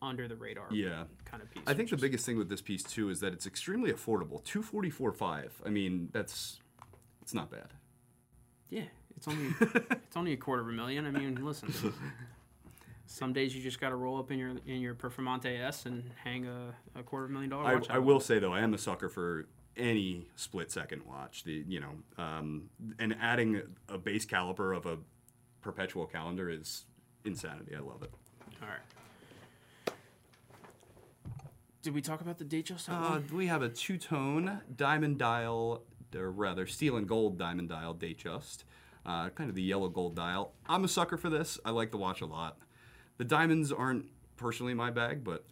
under 0.00 0.28
the 0.28 0.36
radar 0.36 0.66
Yeah. 0.70 1.04
kind 1.24 1.42
of 1.42 1.50
piece. 1.50 1.62
I 1.66 1.74
think 1.74 1.90
the 1.90 1.96
biggest 1.96 2.24
thing 2.26 2.38
with 2.38 2.48
this 2.48 2.60
piece 2.60 2.82
too 2.82 3.10
is 3.10 3.20
that 3.20 3.32
it's 3.32 3.46
extremely 3.46 3.92
affordable. 3.92 4.42
Two 4.44 4.62
forty 4.62 4.90
four 4.90 5.12
five. 5.12 5.52
I 5.66 5.70
mean, 5.70 6.08
that's 6.12 6.60
it's 7.22 7.34
not 7.34 7.50
bad. 7.50 7.72
Yeah, 8.70 8.84
it's 9.16 9.26
only 9.28 9.54
it's 9.60 10.16
only 10.16 10.32
a 10.32 10.36
quarter 10.36 10.62
of 10.62 10.68
a 10.68 10.72
million. 10.72 11.06
I 11.06 11.10
mean, 11.10 11.44
listen. 11.44 11.72
Some 13.10 13.32
days 13.32 13.56
you 13.56 13.62
just 13.62 13.80
got 13.80 13.88
to 13.88 13.96
roll 13.96 14.18
up 14.18 14.30
in 14.30 14.38
your 14.38 14.50
in 14.66 14.80
your 14.82 14.94
Performante 14.94 15.60
S 15.62 15.86
and 15.86 16.10
hang 16.22 16.46
a, 16.46 16.74
a 16.94 17.02
quarter 17.02 17.24
of 17.24 17.30
a 17.30 17.32
million 17.32 17.50
dollar 17.50 17.64
I, 17.64 17.74
watch. 17.74 17.86
I 17.90 17.94
out. 17.96 18.04
will 18.04 18.20
say 18.20 18.38
though, 18.38 18.52
I 18.52 18.60
am 18.60 18.74
a 18.74 18.78
sucker 18.78 19.08
for 19.08 19.46
any 19.78 20.28
split 20.36 20.70
second 20.70 21.02
watch. 21.06 21.44
The 21.44 21.64
you 21.66 21.80
know, 21.80 22.22
um, 22.22 22.68
and 22.98 23.16
adding 23.20 23.62
a 23.88 23.96
base 23.96 24.26
caliber 24.26 24.74
of 24.74 24.84
a 24.84 24.98
perpetual 25.62 26.04
calendar 26.06 26.50
is 26.50 26.84
insanity. 27.24 27.74
I 27.74 27.80
love 27.80 28.02
it. 28.02 28.12
All 28.60 28.68
right. 28.68 28.78
Did 31.82 31.94
we 31.94 32.00
talk 32.00 32.20
about 32.20 32.38
the 32.38 32.44
Datejust? 32.44 32.88
Uh, 32.88 33.20
we 33.32 33.46
have 33.46 33.62
a 33.62 33.68
two 33.68 33.98
tone 33.98 34.60
diamond 34.76 35.18
dial, 35.18 35.82
or 36.14 36.30
rather 36.30 36.66
steel 36.66 36.96
and 36.96 37.08
gold 37.08 37.38
diamond 37.38 37.68
dial 37.68 37.94
Datejust. 37.94 38.64
Uh, 39.06 39.28
kind 39.30 39.48
of 39.48 39.54
the 39.54 39.62
yellow 39.62 39.88
gold 39.88 40.16
dial. 40.16 40.52
I'm 40.68 40.84
a 40.84 40.88
sucker 40.88 41.16
for 41.16 41.30
this. 41.30 41.58
I 41.64 41.70
like 41.70 41.90
the 41.92 41.96
watch 41.96 42.20
a 42.20 42.26
lot. 42.26 42.58
The 43.16 43.24
diamonds 43.24 43.72
aren't 43.72 44.06
personally 44.36 44.74
my 44.74 44.90
bag, 44.90 45.22
but 45.24 45.44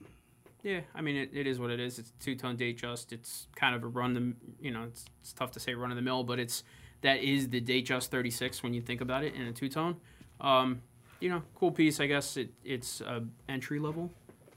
Yeah, 0.63 0.81
I 0.95 1.01
mean 1.01 1.17
it, 1.17 1.31
it 1.33 1.47
is 1.47 1.61
what 1.61 1.71
it 1.71 1.79
is. 1.79 1.99
It's 1.99 2.13
two 2.21 2.35
tone 2.35 2.57
Datejust. 2.57 3.13
It's 3.13 3.47
kind 3.55 3.75
of 3.75 3.85
a 3.85 3.89
run 3.89 4.15
the 4.15 4.35
you 4.61 4.73
know 4.73 4.85
it's, 4.85 5.07
it's 5.21 5.33
tough 5.33 5.53
to 5.53 5.61
say 5.61 5.75
run 5.75 5.91
of 5.91 5.97
the 5.97 6.03
mill, 6.03 6.25
but 6.25 6.41
it's 6.41 6.65
that 7.03 7.23
is 7.23 7.51
the 7.51 7.61
Datejust 7.61 8.09
36 8.09 8.63
when 8.65 8.75
you 8.75 8.81
think 8.81 9.01
about 9.01 9.23
it 9.23 9.35
in 9.35 9.43
a 9.43 9.53
two 9.53 9.69
tone. 9.69 9.97
Um, 10.41 10.83
you 11.21 11.31
know, 11.31 11.43
cool 11.55 11.71
piece. 11.71 12.01
I 12.01 12.07
guess 12.07 12.37
it 12.37 12.51
it's 12.65 13.01
a 13.01 13.23
entry 13.49 13.79
level 13.79 14.11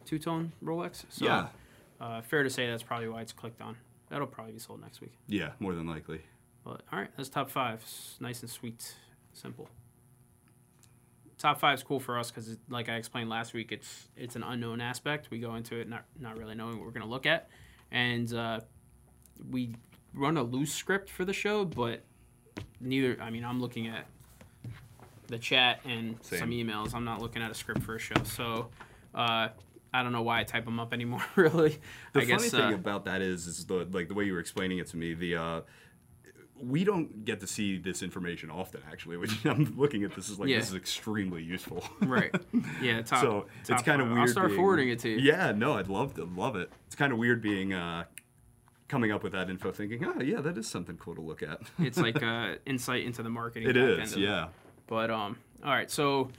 two 0.09 0.17
tone 0.17 0.51
Rolex. 0.63 1.05
So, 1.09 1.25
Yeah. 1.25 1.47
Uh, 1.99 2.21
fair 2.21 2.43
to 2.43 2.49
say 2.49 2.67
that's 2.67 2.83
probably 2.83 3.09
why 3.09 3.21
it's 3.21 3.33
clicked 3.33 3.61
on. 3.61 3.75
That'll 4.09 4.27
probably 4.27 4.53
be 4.53 4.59
sold 4.59 4.81
next 4.81 5.01
week. 5.01 5.13
yeah, 5.27 5.51
more 5.59 5.73
than 5.75 5.85
likely. 5.87 6.21
But 6.63 6.81
all 6.91 6.99
right, 6.99 7.09
that's 7.15 7.29
top 7.29 7.49
five. 7.49 7.81
It's 7.81 8.17
nice 8.19 8.41
and 8.41 8.49
sweet, 8.49 8.95
simple. 9.33 9.69
Top 11.37 11.59
five 11.59 11.77
is 11.77 11.83
cool 11.83 11.99
for 11.99 12.17
us 12.17 12.31
because, 12.31 12.57
like 12.69 12.89
I 12.89 12.95
explained 12.95 13.29
last 13.29 13.53
week, 13.53 13.71
it's 13.71 14.09
it's 14.17 14.35
an 14.35 14.43
unknown 14.43 14.81
aspect. 14.81 15.29
We 15.31 15.39
go 15.39 15.55
into 15.55 15.77
it 15.77 15.87
not 15.87 16.03
not 16.19 16.37
really 16.37 16.55
knowing 16.55 16.77
what 16.77 16.85
we're 16.85 16.91
going 16.91 17.05
to 17.05 17.09
look 17.09 17.25
at, 17.25 17.49
and 17.91 18.33
uh, 18.33 18.59
we 19.49 19.75
run 20.13 20.35
a 20.37 20.43
loose 20.43 20.73
script 20.73 21.09
for 21.09 21.23
the 21.23 21.31
show. 21.33 21.63
But 21.63 22.03
neither, 22.81 23.17
I 23.21 23.29
mean, 23.29 23.45
I'm 23.45 23.61
looking 23.61 23.87
at 23.87 24.05
the 25.27 25.37
chat 25.37 25.79
and 25.85 26.17
some 26.21 26.49
emails. 26.49 26.93
I'm 26.93 27.05
not 27.05 27.21
looking 27.21 27.41
at 27.41 27.51
a 27.51 27.55
script 27.55 27.83
for 27.83 27.95
a 27.95 27.99
show, 27.99 28.21
so 28.25 28.69
uh, 29.15 29.49
I 29.93 30.03
don't 30.03 30.11
know 30.11 30.21
why 30.21 30.39
I 30.39 30.43
type 30.43 30.65
them 30.65 30.79
up 30.79 30.93
anymore. 30.93 31.23
Really, 31.35 31.79
The 32.13 32.21
I 32.21 32.25
funny 32.25 32.25
guess 32.27 32.49
thing 32.51 32.61
uh, 32.73 32.75
about 32.75 33.05
that 33.05 33.21
is, 33.21 33.47
is 33.47 33.65
the 33.65 33.87
like 33.91 34.07
the 34.07 34.13
way 34.13 34.25
you 34.25 34.33
were 34.33 34.39
explaining 34.39 34.77
it 34.79 34.87
to 34.87 34.97
me. 34.97 35.13
The 35.13 35.35
uh, 35.35 35.61
we 36.61 36.83
don't 36.83 37.23
get 37.23 37.39
to 37.39 37.47
see 37.47 37.77
this 37.77 38.03
information 38.03 38.51
often. 38.51 38.81
Actually, 38.91 39.17
which 39.23 39.45
I'm 39.45 39.73
looking 39.77 40.03
at 40.03 40.13
this 40.15 40.29
is 40.29 40.39
like 40.39 40.49
Yeah. 40.49 40.57
this 40.59 40.69
is 40.69 40.75
extremely 40.75 41.41
useful. 41.43 41.83
right. 42.01 42.33
Yeah, 42.81 43.01
top. 43.01 43.21
so 43.21 43.45
it's 43.67 43.81
kind 43.83 44.01
of 44.01 44.07
weird. 44.09 44.19
I'll 44.19 44.27
start 44.27 44.47
being- 44.49 44.59
forwarding 44.59 44.89
it 44.89 44.99
to 44.99 45.09
you. 45.09 45.17
Yeah, 45.17 45.51
no, 45.53 45.73
I'd 45.77 45.87
love 45.87 46.13
to 46.15 46.25
love 46.25 46.55
it. 46.55 46.71
It's 46.87 46.95
kind 46.95 47.11
of 47.13 47.17
weird 47.17 47.41
being 47.41 47.73
uh, 47.73 48.03
coming 48.87 49.11
up 49.11 49.23
with 49.23 49.31
that 49.31 49.49
info, 49.49 49.71
thinking, 49.71 50.05
oh 50.05 50.21
yeah, 50.21 50.41
that 50.41 50.57
is 50.57 50.67
something 50.67 50.97
cool 50.97 51.15
to 51.15 51.21
look 51.21 51.41
at. 51.43 51.61
it's 51.79 51.97
like 51.97 52.21
uh, 52.21 52.55
insight 52.65 53.03
into 53.05 53.23
the 53.23 53.29
marketing. 53.29 53.69
it 53.69 53.77
of 53.77 54.17
yeah. 54.17 54.49
But 54.87 55.11
um, 55.11 55.37
all 55.63 55.71
right. 55.71 55.89
So 55.89 56.29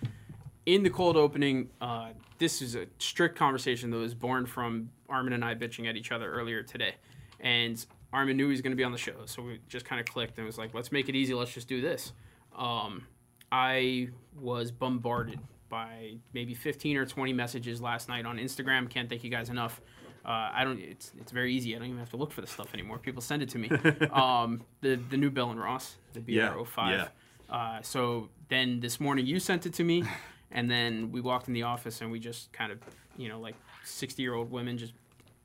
in 0.67 0.83
the 0.83 0.90
cold 0.90 1.17
opening, 1.17 1.71
uh, 1.81 2.11
this 2.38 2.62
is 2.62 2.75
a 2.75 2.87
strict 2.99 3.37
conversation 3.37 3.90
that 3.90 3.97
was 3.99 4.14
born 4.14 4.47
from 4.47 4.90
Armin 5.09 5.33
and 5.33 5.45
I 5.45 5.55
bitching 5.55 5.88
at 5.88 5.97
each 5.97 6.12
other 6.12 6.31
earlier 6.33 6.62
today, 6.62 6.95
and 7.40 7.85
Armin 8.12 8.37
knew 8.37 8.47
he 8.47 8.50
was 8.52 8.61
going 8.61 8.73
to 8.73 8.76
be 8.76 8.85
on 8.85 8.93
the 8.93 8.99
show, 8.99 9.14
so 9.26 9.43
we 9.43 9.61
just 9.69 9.85
kind 9.85 10.00
of 10.00 10.07
clicked 10.07 10.37
and 10.38 10.47
was 10.47 10.59
like, 10.59 10.75
let's 10.75 10.90
make 10.93 11.09
it 11.09 11.14
easy. 11.14 11.35
Let's 11.35 11.52
just 11.52 11.69
do 11.69 11.81
this. 11.81 12.12
Um, 12.57 13.07
I 13.52 14.09
was 14.40 14.71
bombarded 14.71 15.38
by 15.69 16.17
maybe 16.35 16.55
15 16.55 16.97
or 16.97 17.07
20 17.07 17.33
messages 17.33 17.81
last 17.81 18.09
night 18.09 18.26
on 18.26 18.38
Instagram. 18.38 18.88
Can't 18.90 19.09
thank 19.09 19.23
you 19.25 19.31
guys 19.31 19.49
enough. 19.50 19.81
Uh, 20.25 20.50
I 20.52 20.64
don't. 20.64 20.79
It's 20.81 21.12
it's 21.19 21.33
very 21.33 21.55
easy. 21.55 21.75
I 21.75 21.79
don't 21.79 21.87
even 21.88 21.99
have 21.99 22.11
to 22.11 22.17
look 22.19 22.31
for 22.31 22.43
the 22.43 22.47
stuff 22.47 22.75
anymore. 22.75 22.99
People 22.99 23.23
send 23.23 23.43
it 23.43 23.49
to 23.50 23.59
me. 23.59 23.71
um, 24.12 24.62
the 24.83 24.97
the 24.97 25.17
new 25.17 25.31
Bell 25.31 25.50
and 25.50 25.59
Ross, 25.59 25.97
the 26.12 26.21
Yeah, 26.26 26.52
BR05. 26.52 26.90
yeah. 26.90 27.09
Uh, 27.49 27.81
so 27.83 28.29
then 28.49 28.81
this 28.81 29.00
morning 29.00 29.25
you 29.26 29.40
sent 29.40 29.64
it 29.64 29.73
to 29.75 29.85
me, 29.85 30.05
and 30.52 30.71
then 30.71 31.12
we 31.12 31.21
walked 31.21 31.49
in 31.49 31.54
the 31.54 31.62
office 31.62 32.00
and 32.00 32.11
we 32.11 32.19
just 32.19 32.52
kind 32.52 32.73
of, 32.73 32.78
you 33.16 33.28
know, 33.28 33.40
like 33.40 33.54
60 33.85 34.23
year 34.23 34.35
old 34.35 34.50
women 34.50 34.78
just, 34.78 34.92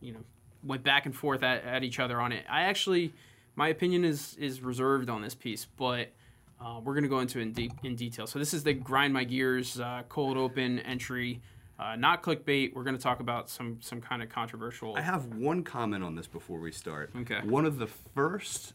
you 0.02 0.14
know, 0.14 0.20
went 0.64 0.84
back 0.84 1.06
and 1.06 1.16
forth 1.16 1.44
at, 1.44 1.64
at 1.64 1.84
each 1.84 2.00
other 2.00 2.20
on 2.20 2.32
it. 2.32 2.46
I 2.50 2.64
actually, 2.64 3.14
my 3.56 3.70
opinion 3.70 4.04
is 4.04 4.36
is 4.40 4.62
reserved 4.62 5.10
on 5.10 5.22
this 5.22 5.36
piece, 5.36 5.66
but 5.78 6.12
uh, 6.60 6.80
we're 6.84 6.96
gonna 6.96 7.08
go 7.08 7.20
into 7.20 7.40
it 7.40 7.44
in 7.44 7.52
deep 7.52 7.74
in 7.84 7.96
detail. 7.96 8.28
So 8.28 8.40
this 8.40 8.54
is 8.54 8.64
the 8.64 8.74
grind 8.74 9.14
my 9.14 9.24
gears 9.24 9.80
uh, 9.80 10.04
cold 10.10 10.38
open 10.38 10.80
entry, 10.80 11.42
uh, 11.80 11.96
not 11.96 12.24
clickbait. 12.24 12.74
We're 12.74 12.84
gonna 12.84 12.98
talk 12.98 13.20
about 13.20 13.50
some 13.50 13.78
some 13.82 14.02
kind 14.02 14.24
of 14.24 14.30
controversial. 14.30 14.96
I 14.96 15.02
have 15.02 15.26
one 15.26 15.64
comment 15.64 16.04
on 16.04 16.16
this 16.16 16.28
before 16.28 16.60
we 16.60 16.72
start. 16.72 17.12
Okay. 17.22 17.40
One 17.44 17.66
of 17.66 17.78
the 17.78 17.88
first 17.88 18.74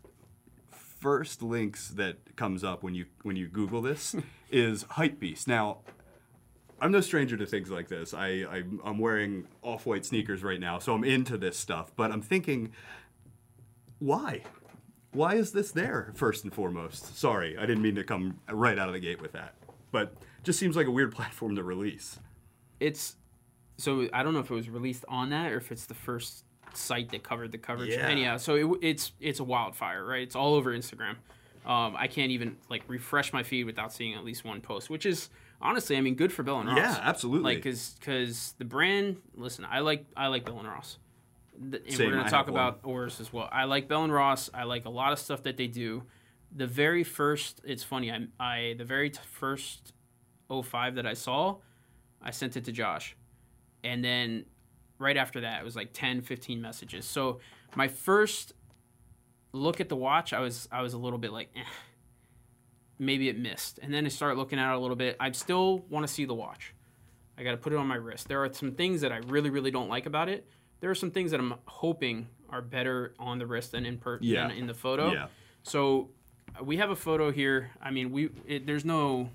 first 1.00 1.42
links 1.42 1.88
that 1.88 2.36
comes 2.36 2.62
up 2.62 2.82
when 2.82 2.94
you 2.94 3.06
when 3.22 3.36
you 3.36 3.48
Google 3.48 3.82
this 3.82 4.14
is 4.50 4.84
Hypebeast. 4.84 5.46
Now, 5.46 5.78
I'm 6.80 6.92
no 6.92 7.00
stranger 7.00 7.36
to 7.36 7.46
things 7.46 7.70
like 7.70 7.88
this. 7.88 8.14
I, 8.14 8.44
I 8.50 8.62
I'm 8.84 8.98
wearing 8.98 9.46
off-white 9.62 10.04
sneakers 10.06 10.42
right 10.42 10.60
now, 10.60 10.78
so 10.78 10.94
I'm 10.94 11.04
into 11.04 11.36
this 11.36 11.56
stuff. 11.56 11.92
But 11.96 12.10
I'm 12.10 12.22
thinking, 12.22 12.72
why? 13.98 14.42
Why 15.12 15.34
is 15.34 15.52
this 15.52 15.72
there 15.72 16.12
first 16.14 16.44
and 16.44 16.52
foremost? 16.52 17.18
Sorry, 17.18 17.56
I 17.58 17.62
didn't 17.66 17.82
mean 17.82 17.96
to 17.96 18.04
come 18.04 18.38
right 18.48 18.78
out 18.78 18.88
of 18.88 18.94
the 18.94 19.00
gate 19.00 19.20
with 19.20 19.32
that. 19.32 19.54
But 19.92 20.14
just 20.44 20.58
seems 20.58 20.76
like 20.76 20.86
a 20.86 20.90
weird 20.90 21.14
platform 21.16 21.56
to 21.56 21.62
release. 21.62 22.18
it's 22.78 23.16
so 23.76 24.08
I 24.12 24.22
don't 24.22 24.34
know 24.34 24.40
if 24.40 24.50
it 24.50 24.54
was 24.54 24.68
released 24.68 25.04
on 25.08 25.30
that 25.30 25.52
or 25.52 25.56
if 25.56 25.72
it's 25.72 25.86
the 25.86 25.94
first 25.94 26.44
site 26.74 27.10
that 27.12 27.22
covered 27.22 27.50
the 27.50 27.58
coverage. 27.58 27.92
Yeah. 27.94 28.06
Anyhow, 28.06 28.36
so 28.36 28.54
it, 28.54 28.78
it's 28.82 29.12
it's 29.20 29.40
a 29.40 29.44
wildfire, 29.44 30.04
right? 30.04 30.22
It's 30.22 30.36
all 30.36 30.54
over 30.54 30.70
Instagram. 30.76 31.16
Um, 31.66 31.94
I 31.96 32.06
can't 32.06 32.30
even 32.30 32.56
like 32.68 32.84
refresh 32.88 33.32
my 33.32 33.42
feed 33.42 33.64
without 33.64 33.92
seeing 33.92 34.14
at 34.14 34.24
least 34.24 34.44
one 34.44 34.60
post, 34.60 34.88
which 34.90 35.04
is 35.06 35.28
honestly, 35.60 35.96
I 35.96 36.00
mean, 36.00 36.14
good 36.14 36.32
for 36.32 36.42
Bell 36.42 36.60
and 36.60 36.68
Ross. 36.68 36.78
Yeah, 36.78 36.98
absolutely. 37.02 37.54
Like, 37.54 37.64
cause, 37.64 37.96
cause 38.00 38.54
the 38.58 38.64
brand. 38.64 39.16
Listen, 39.34 39.66
I 39.70 39.80
like 39.80 40.06
I 40.16 40.26
like 40.28 40.44
Bell 40.44 40.58
and 40.58 40.68
Ross. 40.68 40.98
The- 41.58 41.82
and 41.84 41.92
Same, 41.94 42.10
we're 42.10 42.16
gonna 42.16 42.30
talk 42.30 42.48
about 42.48 42.80
Oris 42.84 43.20
as 43.20 43.32
well. 43.32 43.48
I 43.52 43.64
like 43.64 43.88
Bell 43.88 44.04
and 44.04 44.12
Ross. 44.12 44.48
I 44.54 44.64
like 44.64 44.84
a 44.86 44.90
lot 44.90 45.12
of 45.12 45.18
stuff 45.18 45.42
that 45.44 45.56
they 45.56 45.66
do. 45.66 46.04
The 46.54 46.66
very 46.66 47.04
first, 47.04 47.60
it's 47.64 47.84
funny. 47.84 48.10
I, 48.10 48.26
I 48.40 48.74
the 48.76 48.84
very 48.84 49.10
t- 49.10 49.20
first 49.30 49.92
05 50.50 50.96
that 50.96 51.06
I 51.06 51.14
saw, 51.14 51.58
I 52.20 52.32
sent 52.32 52.56
it 52.56 52.64
to 52.64 52.72
Josh, 52.72 53.14
and 53.84 54.02
then 54.04 54.46
right 54.98 55.16
after 55.16 55.42
that, 55.42 55.60
it 55.60 55.64
was 55.64 55.76
like 55.76 55.90
10, 55.92 56.22
15 56.22 56.60
messages. 56.60 57.04
So 57.04 57.38
my 57.76 57.86
first 57.88 58.52
look 59.52 59.80
at 59.80 59.88
the 59.88 59.96
watch, 59.96 60.32
I 60.32 60.40
was 60.40 60.68
I 60.72 60.82
was 60.82 60.92
a 60.94 60.98
little 60.98 61.18
bit 61.18 61.32
like, 61.32 61.50
eh, 61.54 61.60
maybe 63.00 63.28
it 63.28 63.38
missed, 63.38 63.80
and 63.82 63.92
then 63.92 64.04
I 64.06 64.08
start 64.08 64.36
looking 64.36 64.58
at 64.58 64.72
it 64.72 64.76
a 64.76 64.78
little 64.78 64.94
bit. 64.96 65.16
I 65.18 65.32
still 65.32 65.78
want 65.88 66.06
to 66.06 66.12
see 66.12 66.24
the 66.24 66.34
watch. 66.34 66.74
I 67.38 67.42
got 67.42 67.52
to 67.52 67.56
put 67.56 67.72
it 67.72 67.76
on 67.76 67.86
my 67.86 67.94
wrist. 67.96 68.28
There 68.28 68.44
are 68.44 68.52
some 68.52 68.72
things 68.72 69.00
that 69.00 69.10
I 69.10 69.16
really, 69.26 69.48
really 69.50 69.70
don't 69.70 69.88
like 69.88 70.06
about 70.06 70.28
it. 70.28 70.46
There 70.80 70.90
are 70.90 70.94
some 70.94 71.10
things 71.10 71.30
that 71.30 71.40
I'm 71.40 71.54
hoping 71.66 72.28
are 72.50 72.60
better 72.62 73.14
on 73.18 73.38
the 73.38 73.46
wrist 73.46 73.72
than 73.72 73.86
in 73.86 73.96
per- 73.98 74.18
Yeah. 74.20 74.46
than 74.48 74.56
in 74.56 74.66
the 74.66 74.74
photo. 74.74 75.10
Yeah. 75.12 75.28
So 75.62 76.10
uh, 76.58 76.62
we 76.64 76.76
have 76.76 76.90
a 76.90 76.96
photo 76.96 77.30
here. 77.32 77.70
I 77.82 77.90
mean, 77.90 78.12
we 78.12 78.30
it, 78.46 78.66
there's 78.66 78.84
no 78.84 79.30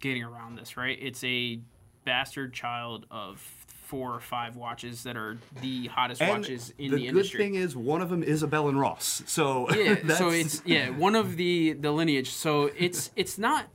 getting 0.00 0.22
around 0.24 0.56
this, 0.56 0.76
right? 0.76 0.98
It's 1.00 1.22
a 1.24 1.60
bastard 2.04 2.52
child 2.54 3.04
of 3.10 3.38
four 3.86 4.12
or 4.12 4.20
five 4.20 4.56
watches 4.56 5.04
that 5.04 5.16
are 5.16 5.38
the 5.62 5.86
hottest 5.86 6.20
watches 6.20 6.74
in 6.76 6.90
the, 6.90 7.06
industry. 7.06 7.38
the, 7.38 7.44
good 7.44 7.54
thing 7.54 7.62
is 7.62 7.76
one 7.76 8.02
of 8.02 8.10
them 8.10 8.22
is 8.22 8.42
a 8.42 8.46
Bell 8.48 8.68
and 8.68 8.78
Ross. 8.80 9.22
So 9.26 9.70
yeah, 9.74 9.94
that's, 10.02 10.18
so 10.18 10.30
it's 10.30 10.60
yeah 10.64 10.90
one 10.90 11.14
of 11.14 11.36
the 11.36 11.72
the 11.72 11.92
lineage. 11.92 12.30
So 12.30 12.70
it's 12.76 13.10
it's 13.14 13.38
not 13.38 13.68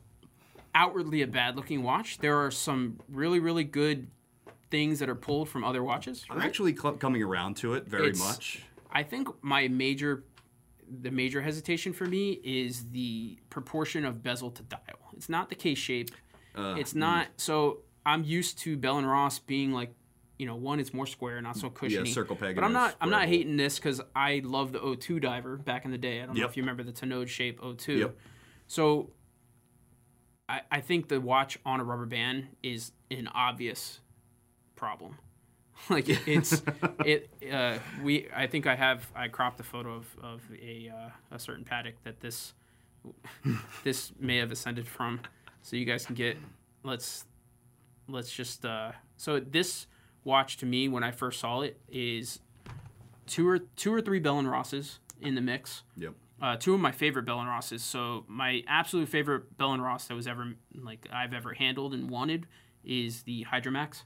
outwardly 0.75 1.21
a 1.21 1.27
bad 1.27 1.55
looking 1.55 1.81
watch. 1.81 2.17
There 2.17 2.37
are 2.43 2.51
some 2.51 2.99
really 3.09 3.39
really 3.39 3.63
good 3.63 4.07
things 4.69 4.99
that 4.99 5.09
are 5.09 5.15
pulled 5.15 5.47
from 5.47 5.63
other 5.63 5.83
watches. 5.83 6.25
I'm 6.29 6.41
actually 6.41 6.75
cl- 6.75 6.97
coming 6.97 7.23
around 7.23 7.55
to 7.57 7.73
it 7.75 7.87
very 7.87 8.09
It's- 8.09 8.19
much. 8.19 8.63
I 8.91 9.03
think 9.03 9.29
my 9.41 9.69
major 9.69 10.25
the 10.89 11.09
major 11.11 11.41
hesitation 11.41 11.93
for 11.93 12.05
me 12.05 12.31
is 12.43 12.89
the 12.89 13.37
proportion 13.49 14.03
of 14.03 14.21
bezel 14.21 14.51
to 14.51 14.63
dial. 14.63 14.81
It's 15.15 15.29
not 15.29 15.47
the 15.47 15.55
case 15.55 15.77
shape. 15.77 16.11
Uh, 16.53 16.75
it's 16.77 16.93
not 16.93 17.27
so 17.37 17.77
I'm 18.05 18.25
used 18.25 18.59
to 18.59 18.75
Bell 18.75 18.97
and 18.97 19.07
Ross 19.07 19.39
being 19.39 19.71
like 19.71 19.93
you 20.41 20.47
know, 20.47 20.55
one 20.55 20.79
it's 20.79 20.91
more 20.91 21.05
square, 21.05 21.39
not 21.39 21.55
so 21.55 21.69
cushiony. 21.69 22.09
Yeah, 22.09 22.15
circle 22.15 22.35
peg 22.35 22.55
But 22.55 22.63
I'm 22.63 22.73
not 22.73 22.95
I'm 22.99 23.11
not 23.11 23.27
hating 23.27 23.57
this 23.57 23.75
because 23.75 24.01
I 24.15 24.41
love 24.43 24.71
the 24.71 24.79
O2 24.79 25.21
diver 25.21 25.55
back 25.55 25.85
in 25.85 25.91
the 25.91 25.99
day. 25.99 26.19
I 26.19 26.25
don't 26.25 26.35
know 26.35 26.47
if 26.47 26.57
you 26.57 26.63
remember 26.63 26.81
the 26.81 26.91
Tonneau 26.91 27.27
shape 27.27 27.61
O2. 27.61 27.99
Yep. 27.99 28.17
So 28.65 29.11
I, 30.49 30.61
I 30.71 30.81
think 30.81 31.09
the 31.09 31.21
watch 31.21 31.59
on 31.63 31.79
a 31.79 31.83
rubber 31.83 32.07
band 32.07 32.47
is 32.63 32.91
an 33.11 33.27
obvious 33.27 33.99
problem. 34.75 35.19
like 35.91 36.09
it, 36.09 36.21
it's 36.25 36.63
it. 37.05 37.29
Uh, 37.51 37.77
we 38.01 38.27
I 38.35 38.47
think 38.47 38.65
I 38.65 38.73
have 38.73 39.11
I 39.15 39.27
cropped 39.27 39.59
a 39.59 39.63
photo 39.63 39.93
of 39.93 40.07
of 40.23 40.41
a 40.59 40.89
uh, 40.89 41.35
a 41.35 41.37
certain 41.37 41.65
Patek 41.65 41.93
that 42.03 42.19
this 42.19 42.55
this 43.83 44.11
may 44.19 44.37
have 44.37 44.51
ascended 44.51 44.87
from, 44.87 45.19
so 45.61 45.75
you 45.75 45.85
guys 45.85 46.03
can 46.03 46.15
get. 46.15 46.35
Let's 46.83 47.25
let's 48.07 48.31
just. 48.31 48.65
Uh, 48.65 48.93
so 49.17 49.39
this 49.39 49.85
watch 50.23 50.57
to 50.57 50.65
me 50.65 50.87
when 50.87 51.03
I 51.03 51.11
first 51.11 51.39
saw 51.39 51.61
it 51.61 51.79
is 51.89 52.39
two 53.27 53.47
or 53.47 53.59
two 53.59 53.93
or 53.93 54.01
three 54.01 54.19
Bell 54.19 54.39
and 54.39 54.49
Rosses 54.49 54.99
in 55.21 55.35
the 55.35 55.41
mix. 55.41 55.83
Yep. 55.97 56.13
Uh, 56.41 56.55
two 56.57 56.73
of 56.73 56.79
my 56.79 56.91
favorite 56.91 57.23
Bell 57.23 57.39
and 57.39 57.47
Rosses. 57.47 57.83
So 57.83 58.25
my 58.27 58.63
absolute 58.67 59.07
favorite 59.09 59.57
Bell 59.57 59.73
and 59.73 59.83
Ross 59.83 60.07
that 60.07 60.15
was 60.15 60.27
ever 60.27 60.53
like 60.75 61.07
I've 61.13 61.33
ever 61.33 61.53
handled 61.53 61.93
and 61.93 62.09
wanted 62.09 62.47
is 62.83 63.23
the 63.23 63.45
Hydromax. 63.51 64.03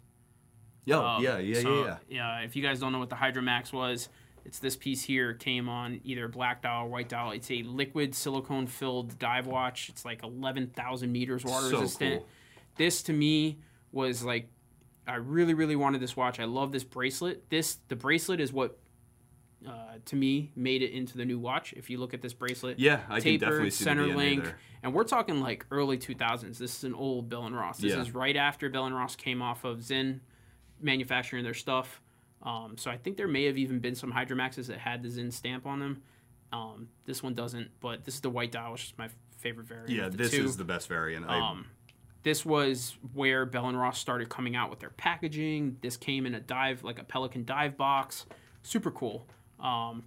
Yo, 0.83 1.01
Um, 1.03 1.23
yeah, 1.23 1.37
yeah, 1.39 1.61
so, 1.61 1.85
yeah, 1.85 1.97
yeah. 2.09 2.39
If 2.41 2.55
you 2.55 2.61
guys 2.61 2.79
don't 2.79 2.91
know 2.91 2.99
what 2.99 3.09
the 3.09 3.15
Hydromax 3.15 3.73
was, 3.73 4.09
it's 4.43 4.59
this 4.59 4.75
piece 4.75 5.01
here. 5.01 5.33
Came 5.33 5.67
on 5.69 5.99
either 6.03 6.27
black 6.27 6.61
dial 6.61 6.85
or 6.85 6.89
white 6.89 7.09
dial. 7.09 7.31
It's 7.31 7.49
a 7.49 7.63
liquid 7.63 8.13
silicone 8.13 8.67
filled 8.67 9.17
dive 9.17 9.47
watch. 9.47 9.89
It's 9.89 10.05
like 10.05 10.21
eleven 10.21 10.67
thousand 10.67 11.11
meters 11.11 11.43
water 11.43 11.69
So 11.69 11.79
resistant. 11.79 12.19
cool. 12.19 12.29
This 12.75 13.01
to 13.03 13.13
me 13.13 13.59
was 13.91 14.23
like, 14.23 14.49
I 15.07 15.15
really, 15.15 15.53
really 15.53 15.75
wanted 15.75 16.01
this 16.01 16.15
watch. 16.15 16.39
I 16.39 16.45
love 16.45 16.71
this 16.71 16.83
bracelet. 16.83 17.49
This 17.49 17.77
the 17.87 17.95
bracelet 17.95 18.39
is 18.39 18.51
what. 18.53 18.77
Uh, 19.67 19.97
to 20.05 20.15
me, 20.15 20.51
made 20.55 20.83
it 20.83 20.91
into 20.91 21.17
the 21.17 21.25
new 21.25 21.39
watch. 21.39 21.73
If 21.73 21.89
you 21.89 21.97
look 21.97 22.13
at 22.13 22.21
this 22.21 22.33
bracelet, 22.33 22.77
Yeah, 22.77 22.99
I 23.09 23.19
can 23.19 23.39
definitely 23.39 23.71
see 23.71 23.83
center 23.83 24.05
link, 24.05 24.43
there. 24.43 24.59
and 24.83 24.93
we're 24.93 25.05
talking 25.05 25.39
like 25.41 25.65
early 25.71 25.97
2000s. 25.97 26.59
This 26.59 26.77
is 26.77 26.83
an 26.83 26.93
old 26.93 27.29
Bell 27.29 27.45
and 27.47 27.55
Ross. 27.55 27.79
This 27.79 27.93
Yeah. 27.93 28.01
is 28.01 28.13
right 28.13 28.35
after 28.35 28.69
Bell 28.69 28.85
and 28.85 28.93
Ross 28.93 29.15
came 29.15 29.41
off 29.41 29.63
of 29.63 29.81
Zinn 29.81 30.21
manufacturing 30.79 31.43
their 31.43 31.55
stuff. 31.55 31.99
Um, 32.43 32.77
so 32.77 32.91
I 32.91 32.97
think 32.97 33.17
there 33.17 33.27
may 33.27 33.45
have 33.45 33.57
even 33.57 33.79
been 33.79 33.95
some 33.95 34.11
Hydromaxes 34.11 34.67
that 34.67 34.77
had 34.77 35.01
the 35.01 35.09
Zinn 35.09 35.31
stamp 35.31 35.65
on 35.65 35.79
them. 35.79 36.03
Um, 36.53 36.89
this 37.05 37.23
one 37.23 37.33
doesn't, 37.33 37.71
but 37.79 38.05
this 38.05 38.15
is 38.15 38.21
the 38.21 38.29
white 38.29 38.51
dial, 38.51 38.73
which 38.73 38.83
is 38.83 38.93
my 38.99 39.09
favorite 39.39 39.65
variant. 39.65 39.89
Yeah, 39.89 40.09
this 40.09 40.29
two. 40.29 40.45
is 40.45 40.57
the 40.57 40.63
best 40.63 40.87
variant. 40.87 41.27
I, 41.27 41.39
Um, 41.39 41.65
this 42.25 42.43
was 42.43 42.97
where 43.13 43.45
Bell 43.45 43.69
and 43.69 43.79
Ross 43.79 43.99
started 43.99 44.29
coming 44.29 44.55
out 44.55 44.71
with 44.71 44.79
their 44.79 44.89
packaging. 44.89 45.77
This 45.81 45.95
came 45.95 46.25
in 46.25 46.33
a 46.33 46.39
dive, 46.39 46.83
like 46.83 46.97
a 46.97 47.03
Pelican 47.03 47.45
dive 47.45 47.77
box. 47.77 48.25
Super 48.63 48.89
cool. 48.89 49.27
Um, 49.59 50.05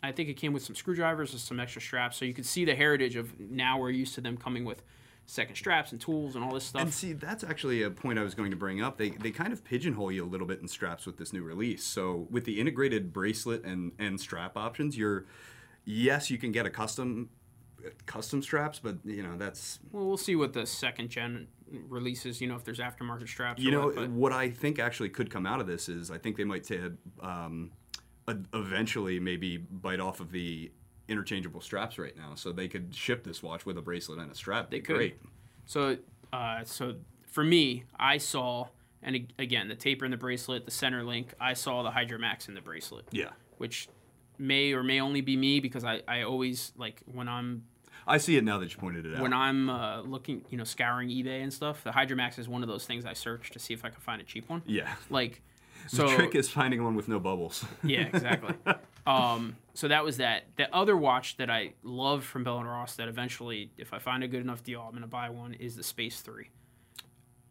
I 0.00 0.12
think 0.12 0.28
it 0.28 0.34
came 0.34 0.52
with 0.52 0.62
some 0.62 0.76
screwdrivers 0.76 1.32
and 1.32 1.40
some 1.40 1.58
extra 1.58 1.82
straps, 1.82 2.16
so 2.16 2.24
you 2.24 2.34
could 2.34 2.46
see 2.46 2.64
the 2.64 2.76
heritage 2.76 3.16
of 3.16 3.40
now 3.40 3.80
we're 3.80 3.90
used 3.90 4.14
to 4.14 4.20
them 4.20 4.36
coming 4.36 4.64
with 4.64 4.84
second 5.26 5.56
straps 5.56 5.90
and 5.90 6.00
tools 6.00 6.36
and 6.36 6.44
all 6.44 6.54
this 6.54 6.62
stuff. 6.62 6.82
And 6.82 6.94
see, 6.94 7.14
that's 7.14 7.42
actually 7.42 7.82
a 7.82 7.90
point 7.90 8.20
I 8.20 8.22
was 8.22 8.36
going 8.36 8.52
to 8.52 8.56
bring 8.56 8.80
up. 8.80 8.96
They 8.96 9.10
they 9.10 9.32
kind 9.32 9.52
of 9.52 9.64
pigeonhole 9.64 10.12
you 10.12 10.24
a 10.24 10.30
little 10.30 10.46
bit 10.46 10.60
in 10.60 10.68
straps 10.68 11.04
with 11.04 11.16
this 11.16 11.32
new 11.32 11.42
release. 11.42 11.82
So 11.82 12.28
with 12.30 12.44
the 12.44 12.60
integrated 12.60 13.12
bracelet 13.12 13.64
and 13.64 13.90
and 13.98 14.20
strap 14.20 14.56
options, 14.56 14.96
you're 14.96 15.26
yes, 15.84 16.30
you 16.30 16.38
can 16.38 16.52
get 16.52 16.64
a 16.64 16.70
custom 16.70 17.30
custom 18.06 18.42
straps, 18.42 18.78
but 18.78 18.96
you 19.04 19.22
know 19.22 19.36
that's 19.36 19.78
well, 19.92 20.06
we'll 20.06 20.16
see 20.16 20.36
what 20.36 20.52
the 20.52 20.66
second 20.66 21.08
gen 21.08 21.48
releases. 21.88 22.40
You 22.40 22.48
know, 22.48 22.56
if 22.56 22.64
there's 22.64 22.78
aftermarket 22.78 23.28
straps. 23.28 23.62
you 23.62 23.70
know 23.70 23.88
what, 23.88 24.10
what 24.10 24.32
I 24.32 24.50
think 24.50 24.78
actually 24.78 25.10
could 25.10 25.30
come 25.30 25.46
out 25.46 25.60
of 25.60 25.66
this 25.66 25.88
is 25.88 26.10
I 26.10 26.18
think 26.18 26.36
they 26.36 26.44
might 26.44 26.66
say 26.66 26.80
um, 27.20 27.70
eventually 28.52 29.20
maybe 29.20 29.56
bite 29.58 30.00
off 30.00 30.20
of 30.20 30.32
the 30.32 30.70
interchangeable 31.08 31.60
straps 31.60 31.98
right 31.98 32.16
now, 32.16 32.34
so 32.34 32.52
they 32.52 32.68
could 32.68 32.94
ship 32.94 33.24
this 33.24 33.42
watch 33.42 33.66
with 33.66 33.78
a 33.78 33.82
bracelet 33.82 34.18
and 34.18 34.30
a 34.30 34.34
strap. 34.34 34.70
They 34.70 34.80
could. 34.80 34.96
Great. 34.96 35.20
So, 35.66 35.96
uh, 36.32 36.64
so 36.64 36.96
for 37.26 37.44
me, 37.44 37.84
I 37.98 38.18
saw, 38.18 38.68
and 39.02 39.32
again, 39.38 39.68
the 39.68 39.74
taper 39.74 40.04
in 40.04 40.10
the 40.10 40.16
bracelet, 40.16 40.64
the 40.64 40.70
center 40.70 41.04
link. 41.04 41.34
I 41.40 41.54
saw 41.54 41.82
the 41.82 41.90
Hydromax 41.90 42.48
in 42.48 42.54
the 42.54 42.60
bracelet. 42.60 43.06
Yeah. 43.10 43.30
which 43.58 43.88
may 44.38 44.72
or 44.72 44.82
may 44.82 45.00
only 45.00 45.20
be 45.20 45.36
me 45.36 45.60
because 45.60 45.84
I, 45.84 46.02
I 46.06 46.22
always 46.22 46.72
like 46.76 47.02
when 47.06 47.28
I'm 47.28 47.64
I 48.06 48.18
see 48.18 48.36
it 48.36 48.44
now 48.44 48.58
that 48.58 48.72
you 48.72 48.78
pointed 48.78 49.04
it 49.06 49.16
out. 49.16 49.20
when 49.22 49.32
I'm 49.32 49.68
uh, 49.68 50.02
looking 50.02 50.44
you 50.50 50.58
know 50.58 50.64
scouring 50.64 51.08
eBay 51.08 51.42
and 51.42 51.52
stuff. 51.52 51.82
The 51.84 51.90
Hydromax 51.90 52.38
is 52.38 52.48
one 52.48 52.62
of 52.62 52.68
those 52.68 52.86
things 52.86 53.04
I 53.04 53.14
search 53.14 53.50
to 53.50 53.58
see 53.58 53.74
if 53.74 53.84
I 53.84 53.88
can 53.90 54.00
find 54.00 54.20
a 54.20 54.24
cheap 54.24 54.48
one. 54.48 54.62
yeah. 54.66 54.94
Like, 55.10 55.42
The 55.90 55.96
so 55.96 56.08
trick 56.16 56.34
is 56.34 56.48
finding 56.48 56.84
one 56.84 56.94
with 56.94 57.08
no 57.08 57.18
bubbles. 57.18 57.64
yeah, 57.82 58.02
exactly. 58.02 58.54
um, 59.06 59.56
so 59.74 59.88
that 59.88 60.04
was 60.04 60.18
that. 60.18 60.44
The 60.56 60.72
other 60.74 60.96
watch 60.96 61.36
that 61.38 61.50
I 61.50 61.72
love 61.82 62.24
from 62.24 62.44
Bell 62.44 62.58
and 62.58 62.68
Ross 62.68 62.94
that 62.96 63.08
eventually, 63.08 63.70
if 63.76 63.92
I 63.92 63.98
find 63.98 64.22
a 64.22 64.28
good 64.28 64.40
enough 64.40 64.62
deal, 64.62 64.82
I'm 64.86 64.94
gonna 64.94 65.06
buy 65.06 65.30
one 65.30 65.54
is 65.54 65.74
the 65.76 65.82
Space 65.82 66.20
Three. 66.20 66.50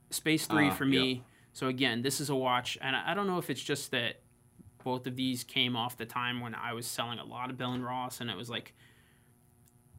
Space 0.10 0.46
Three 0.48 0.70
Ah, 0.70 0.74
for 0.74 0.86
me. 0.86 1.24
So 1.54 1.68
again, 1.68 2.02
this 2.02 2.20
is 2.22 2.30
a 2.30 2.36
watch, 2.36 2.78
and 2.82 2.96
I 2.96 3.12
I 3.12 3.14
don't 3.14 3.28
know 3.28 3.38
if 3.40 3.50
it's 3.50 3.62
just 3.64 3.92
that 3.92 4.22
both 4.86 5.08
of 5.08 5.16
these 5.16 5.44
came 5.44 5.76
off 5.76 5.98
the 5.98 6.06
time 6.06 6.40
when 6.40 6.54
I 6.54 6.74
was 6.74 6.86
selling 6.86 7.18
a 7.18 7.26
lot 7.26 7.50
of 7.50 7.58
Bell 7.58 7.74
and 7.74 7.84
Ross, 7.84 8.22
and 8.22 8.30
it 8.30 8.38
was 8.38 8.52
like, 8.52 8.74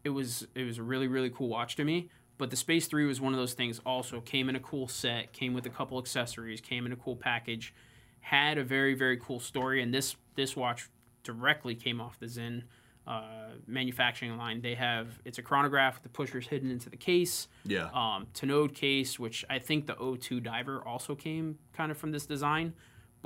it 0.05 0.11
was 0.11 0.47
it 0.55 0.63
was 0.63 0.79
a 0.79 0.83
really 0.83 1.09
really 1.09 1.29
cool 1.29 1.49
watch 1.49 1.75
to 1.77 1.85
me. 1.85 2.09
But 2.39 2.51
the 2.51 2.57
Space 2.57 2.87
Three 2.87 3.05
was 3.05 3.21
one 3.21 3.35
of 3.35 3.39
those 3.39 3.55
things. 3.55 3.81
Also 3.85 4.21
came 4.21 4.49
in 4.49 4.55
a 4.55 4.61
cool 4.61 4.87
set, 4.87 5.33
came 5.33 5.55
with 5.55 5.67
a 5.67 5.71
couple 5.71 5.99
accessories, 5.99 6.61
came 6.61 6.87
in 6.87 6.93
a 6.93 6.97
cool 6.97 7.17
package, 7.17 7.75
had 8.21 8.59
a 8.59 8.65
very 8.65 8.95
very 8.95 9.17
cool 9.17 9.41
story, 9.41 9.83
and 9.83 9.93
this 9.93 10.15
this 10.37 10.55
watch 10.55 10.89
directly 11.25 11.75
came 11.75 12.01
off 12.01 12.21
the 12.21 12.29
Zinn 12.29 12.63
uh, 13.09 13.23
manufacturing 13.67 14.37
line. 14.37 14.61
They 14.61 14.77
have 14.77 15.19
it's 15.25 15.39
a 15.39 15.43
chronograph 15.43 15.95
with 15.95 16.05
the 16.05 16.09
pushers 16.11 16.47
hidden 16.47 16.71
into 16.71 16.89
the 16.89 16.97
case 16.97 17.49
yeah. 17.65 17.89
um, 17.93 18.29
Tonneau 18.35 18.73
case, 18.73 19.19
which 19.19 19.45
I 19.51 19.59
think 19.59 19.87
the 19.87 19.95
O2 19.95 20.45
diver 20.45 20.81
also 20.87 21.17
came 21.17 21.59
kind 21.73 21.91
of 21.91 21.99
from 21.99 22.13
this 22.13 22.25
design. 22.25 22.75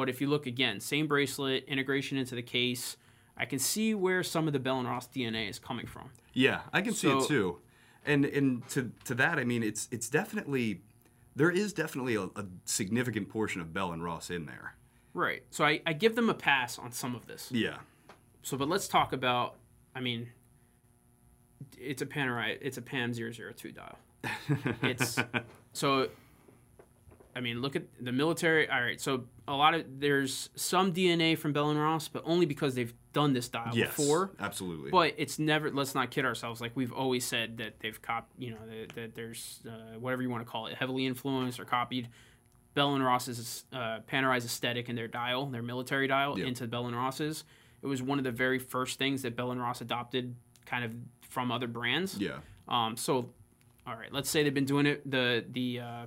But 0.01 0.09
if 0.09 0.19
you 0.23 0.29
look 0.29 0.47
again, 0.47 0.81
same 0.81 1.07
bracelet, 1.07 1.65
integration 1.69 2.17
into 2.17 2.35
the 2.35 2.41
case, 2.41 2.97
I 3.37 3.45
can 3.45 3.59
see 3.59 3.93
where 3.93 4.23
some 4.23 4.47
of 4.47 4.55
the 4.55 4.59
Bell 4.59 4.79
and 4.79 4.89
Ross 4.89 5.07
DNA 5.07 5.51
is 5.51 5.59
coming 5.59 5.87
from. 5.87 6.09
Yeah, 6.33 6.61
I 6.73 6.81
can 6.81 6.95
see 6.95 7.11
it 7.11 7.29
too. 7.29 7.59
And 8.07 8.25
and 8.25 8.67
to 8.71 8.93
to 9.05 9.15
that, 9.17 9.39
I 9.39 9.45
mean, 9.45 9.63
it's 9.63 9.89
it's 9.91 10.09
definitely 10.09 10.81
there 11.37 11.51
is 11.51 11.75
definitely 11.75 12.15
a, 12.15 12.23
a 12.23 12.47
significant 12.65 13.29
portion 13.29 13.61
of 13.61 13.75
Bell 13.75 13.93
and 13.93 14.03
Ross 14.03 14.31
in 14.31 14.47
there. 14.47 14.73
Right. 15.13 15.43
So 15.51 15.67
I, 15.67 15.83
I 15.85 15.93
give 15.93 16.17
them 16.17 16.31
a 16.31 16.35
pass 16.35 16.79
on 16.79 16.93
some 16.93 17.15
of 17.15 17.27
this. 17.27 17.49
Yeah. 17.53 17.77
So, 18.41 18.57
but 18.57 18.71
let's 18.71 18.89
talk 18.89 19.13
about. 19.13 19.57
I 19.95 20.01
mean, 20.01 20.31
it's 21.79 22.01
a 22.01 22.07
Panerai. 22.07 22.57
It's 22.63 22.79
a 22.79 22.83
Pam 22.83 23.13
002 23.13 23.73
dial. 23.73 23.99
It's 24.83 25.19
so. 25.75 26.09
I 27.35 27.41
mean, 27.41 27.61
look 27.63 27.77
at 27.77 27.85
the 28.01 28.13
military. 28.13 28.69
All 28.69 28.81
right, 28.81 29.01
so 29.01 29.25
a 29.47 29.55
lot 29.55 29.75
of 29.75 29.85
there's 30.01 30.51
some 30.57 30.93
DNA 30.93 31.37
from 31.39 31.53
Bell 31.53 31.71
and 31.71 31.79
Ross, 31.81 32.09
but 32.09 32.23
only 32.27 32.45
because 32.47 32.75
they've 32.75 32.93
done 33.13 33.33
this 33.33 33.49
dial 33.49 33.71
Yes. 33.75 33.95
before. 33.97 34.33
Absolutely. 34.41 34.91
But 34.91 35.15
it's 35.17 35.39
never. 35.39 35.71
Let's 35.71 35.95
not 35.95 36.11
kid 36.11 36.25
ourselves. 36.25 36.61
Like 36.61 36.73
we've 36.75 36.93
always 36.93 37.25
said 37.25 37.59
that 37.59 37.81
they've 37.81 38.01
cop. 38.03 38.29
You 38.39 38.51
know 38.51 38.59
that, 38.69 38.95
that 38.97 39.15
there's 39.15 39.61
uh, 39.69 39.99
whatever 39.99 40.23
you 40.23 40.31
want 40.31 40.45
to 40.45 40.51
call 40.51 40.67
it, 40.67 40.75
heavily 40.75 41.07
influenced 41.07 41.61
or 41.61 41.65
copied. 41.65 42.09
Bell 42.75 42.95
and 42.95 43.05
Ross's 43.05 43.65
uh, 43.73 43.99
Panerais 44.11 44.45
aesthetic 44.45 44.89
in 44.89 44.95
their 44.97 45.09
dial, 45.09 45.47
their 45.47 45.63
military 45.63 46.07
dial, 46.07 46.39
Yeah. 46.39 46.47
into 46.47 46.67
Bell 46.69 46.87
and 46.87 46.95
Ross's. 46.97 47.45
It 47.83 47.87
was 47.87 48.01
one 48.03 48.19
of 48.19 48.25
the 48.25 48.31
very 48.31 48.59
first 48.61 48.97
things 48.99 49.23
that 49.23 49.35
Bell 49.35 49.51
and 49.51 49.61
Ross 49.61 49.81
adopted, 49.81 50.37
kind 50.67 50.85
of 50.85 50.93
from 51.29 51.51
other 51.51 51.67
brands. 51.67 52.17
yeah. 52.19 52.39
Um, 52.69 52.97
so, 52.97 53.31
all 53.87 53.97
right, 53.97 54.13
let's 54.13 54.31
say 54.31 54.45
they've 54.45 54.55
been 54.55 54.67
doing 54.67 54.87
it. 54.87 55.09
The 55.11 55.45
the 55.51 55.81
uh, 55.81 56.07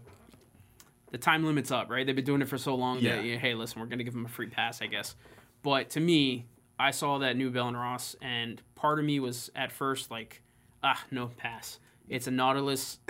the 1.14 1.18
time 1.18 1.46
limit's 1.46 1.72
up, 1.72 1.90
right? 1.90 2.06
They've 2.06 2.16
been 2.16 2.26
doing 2.26 2.42
it 2.42 2.50
for 2.50 2.58
so 2.58 2.76
long 2.76 3.00
Yeah. 3.00 3.16
that 3.16 3.24
yeah, 3.26 3.38
hey, 3.38 3.54
listen, 3.54 3.80
we're 3.80 3.88
gonna 3.88 4.04
give 4.04 4.14
them 4.14 4.26
a 4.26 4.30
free 4.30 4.48
pass, 4.50 4.82
I 4.82 4.88
guess. 4.88 5.16
But 5.62 5.90
to 5.92 6.02
me, 6.02 6.48
I 6.78 6.92
saw 6.92 7.20
that 7.20 7.38
new 7.38 7.50
Bell 7.52 7.70
and 7.70 7.78
Ross, 7.78 8.16
and 8.22 8.62
part 8.76 9.00
of 9.00 9.06
me 9.06 9.20
was 9.22 9.50
at 9.56 9.72
first 9.72 10.12
like, 10.12 10.42
ah, 10.84 11.02
no 11.12 11.28
pass. 11.38 11.80
It's 12.10 12.28
a 12.28 12.32
Nautilus 12.32 13.00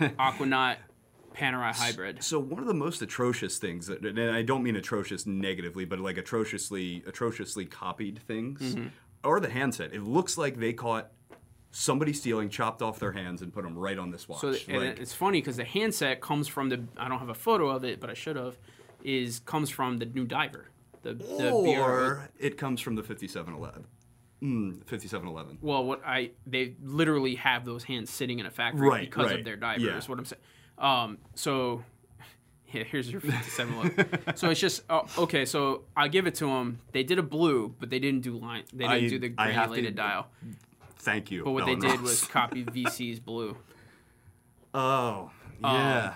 Aquanaut 0.00 0.76
Panerai 1.34 1.74
hybrid. 1.74 2.22
So 2.24 2.38
one 2.38 2.60
of 2.60 2.66
the 2.66 2.74
most 2.74 3.02
atrocious 3.02 3.58
things, 3.58 3.86
that, 3.86 4.04
and 4.04 4.18
I 4.18 4.42
don't 4.42 4.62
mean 4.62 4.76
atrocious 4.76 5.26
negatively, 5.26 5.84
but 5.84 6.00
like 6.00 6.16
atrociously 6.18 7.02
atrociously 7.06 7.64
copied 7.66 8.18
things, 8.26 8.60
Mm-hmm. 8.74 8.88
are 9.24 9.40
the 9.40 9.50
handset. 9.50 9.92
It 9.94 10.02
looks 10.02 10.36
like 10.38 10.58
they 10.58 10.72
caught 10.72 11.12
somebody 11.78 12.12
stealing, 12.14 12.48
chopped 12.48 12.80
off 12.80 12.98
their 12.98 13.12
hands, 13.12 13.42
and 13.42 13.52
put 13.52 13.62
them 13.62 13.76
right 13.76 13.98
on 13.98 14.10
this 14.10 14.26
watch. 14.26 14.40
So 14.40 14.54
and 14.68 14.78
Like- 14.78 14.98
it's 14.98 15.12
funny 15.12 15.40
because 15.40 15.56
the 15.58 15.64
handset 15.64 16.20
comes 16.20 16.48
from 16.48 16.70
the. 16.70 16.84
I 16.96 17.08
don't 17.08 17.18
have 17.18 17.28
a 17.28 17.34
photo 17.34 17.68
of 17.68 17.84
it, 17.84 18.00
but 18.00 18.08
I 18.10 18.14
should 18.14 18.36
have. 18.36 18.56
Is 19.04 19.40
comes 19.40 19.68
from 19.70 19.98
the 19.98 20.06
new 20.06 20.24
diver. 20.24 20.70
The 21.02 21.14
the 21.14 21.50
BR, 21.50 21.80
or 21.80 22.30
it 22.38 22.56
comes 22.56 22.80
from 22.80 22.96
the 22.96 23.02
5711. 23.02 23.84
Mm, 24.42 24.84
5711. 24.86 25.58
Well, 25.60 25.84
what 25.84 26.02
I 26.04 26.30
they 26.46 26.74
literally 26.82 27.36
have 27.36 27.64
those 27.64 27.84
hands 27.84 28.10
sitting 28.10 28.38
in 28.38 28.46
a 28.46 28.50
factory 28.50 28.88
Right, 28.88 29.00
because 29.08 29.26
right. 29.26 29.38
of 29.38 29.44
their 29.44 29.56
diver. 29.56 29.80
Yeah. 29.80 29.96
Is 29.98 30.08
what 30.08 30.18
I'm 30.18 30.24
saying. 30.24 30.42
Um, 30.78 31.18
so 31.34 31.84
yeah, 32.72 32.82
here's 32.84 33.10
your 33.10 33.20
57 33.20 34.08
so 34.34 34.50
it's 34.50 34.60
just 34.60 34.82
oh, 34.90 35.06
okay. 35.18 35.44
So 35.44 35.84
I 35.96 36.08
give 36.08 36.26
it 36.26 36.34
to 36.36 36.46
them. 36.46 36.80
They 36.92 37.02
did 37.04 37.18
a 37.18 37.22
blue, 37.22 37.74
but 37.78 37.88
they 37.90 37.98
didn't 37.98 38.22
do 38.22 38.36
line. 38.38 38.64
They 38.72 38.88
didn't 38.88 39.04
I- 39.04 39.08
do 39.08 39.18
the 39.18 39.34
have 39.52 39.72
to- 39.72 39.90
dial. 39.92 40.28
Thank 40.98 41.30
you. 41.30 41.44
But 41.44 41.52
what 41.52 41.66
they 41.66 41.76
did 41.76 42.00
was 42.00 42.24
copy 42.24 42.64
VC's 42.64 43.20
blue. 43.20 43.56
Oh, 44.74 45.30
Um, 45.62 45.74
yeah. 45.74 46.14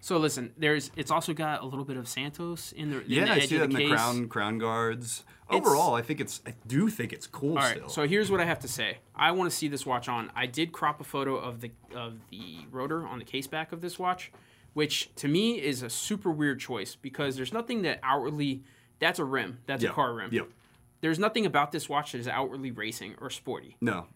So 0.00 0.18
listen, 0.18 0.52
there's 0.58 0.90
it's 0.96 1.10
also 1.10 1.32
got 1.32 1.62
a 1.62 1.64
little 1.66 1.84
bit 1.84 1.96
of 1.96 2.06
Santos 2.06 2.72
in 2.72 2.90
the 2.90 2.98
in 3.00 3.04
Yeah, 3.10 3.24
the 3.24 3.32
I 3.32 3.38
see 3.40 3.56
that 3.56 3.64
in 3.64 3.70
the 3.70 3.76
case. 3.78 3.90
crown 3.90 4.28
crown 4.28 4.58
guards. 4.58 5.24
Overall, 5.48 5.94
I 5.94 6.02
think 6.02 6.20
it's 6.20 6.42
I 6.46 6.52
do 6.66 6.88
think 6.90 7.12
it's 7.14 7.26
cool 7.26 7.50
All 7.52 7.56
right, 7.64 7.76
still. 7.76 7.88
so 7.88 8.06
here's 8.06 8.30
what 8.30 8.40
I 8.40 8.44
have 8.44 8.58
to 8.60 8.68
say. 8.68 8.98
I 9.14 9.30
want 9.32 9.50
to 9.50 9.56
see 9.56 9.68
this 9.68 9.86
watch 9.86 10.08
on. 10.08 10.30
I 10.36 10.44
did 10.46 10.72
crop 10.72 11.00
a 11.00 11.04
photo 11.04 11.36
of 11.36 11.60
the 11.62 11.70
of 11.94 12.18
the 12.30 12.58
rotor 12.70 13.06
on 13.06 13.18
the 13.18 13.24
case 13.24 13.46
back 13.46 13.72
of 13.72 13.80
this 13.80 13.98
watch, 13.98 14.30
which 14.74 15.14
to 15.16 15.28
me 15.28 15.52
is 15.60 15.82
a 15.82 15.88
super 15.88 16.30
weird 16.30 16.60
choice 16.60 16.96
because 16.96 17.36
there's 17.36 17.52
nothing 17.54 17.80
that 17.82 18.00
outwardly 18.02 18.62
that's 18.98 19.18
a 19.18 19.24
rim, 19.24 19.58
that's 19.66 19.82
Yep. 19.82 19.92
a 19.92 19.94
car 19.94 20.12
rim. 20.14 20.28
Yep. 20.32 20.48
There's 21.00 21.18
nothing 21.18 21.46
about 21.46 21.72
this 21.72 21.88
watch 21.88 22.12
that 22.12 22.18
is 22.18 22.28
outwardly 22.28 22.70
racing 22.70 23.14
or 23.20 23.28
sporty. 23.30 23.76
No. 23.80 24.06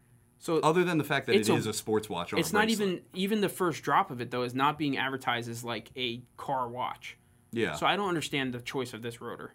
So 0.41 0.61
Other 0.61 0.85
than 0.85 0.99
the 0.99 1.05
fact 1.05 1.27
that 1.27 1.35
it 1.35 1.41
It's 1.41 1.49
is 1.49 1.67
a- 1.67 1.71
a, 1.71 1.73
sports 1.73 2.09
watch 2.09 2.33
it's 2.33 2.53
not 2.53 2.69
even 2.71 3.01
even 3.15 3.41
the 3.41 3.49
first 3.49 3.83
drop 3.83 4.11
of 4.11 4.21
it 4.21 4.31
though 4.31 4.45
is 4.45 4.55
not 4.55 4.79
being 4.79 4.97
advertised 4.97 5.49
as 5.51 5.65
like 5.65 5.91
a 5.97 6.23
car 6.37 6.69
watch. 6.69 7.17
Yeah. 7.51 7.75
So 7.75 7.87
I 7.87 7.97
don't 7.97 8.09
understand 8.09 8.53
the 8.55 8.61
choice 8.61 8.95
of 8.95 9.03
this 9.03 9.21
rotor. 9.21 9.55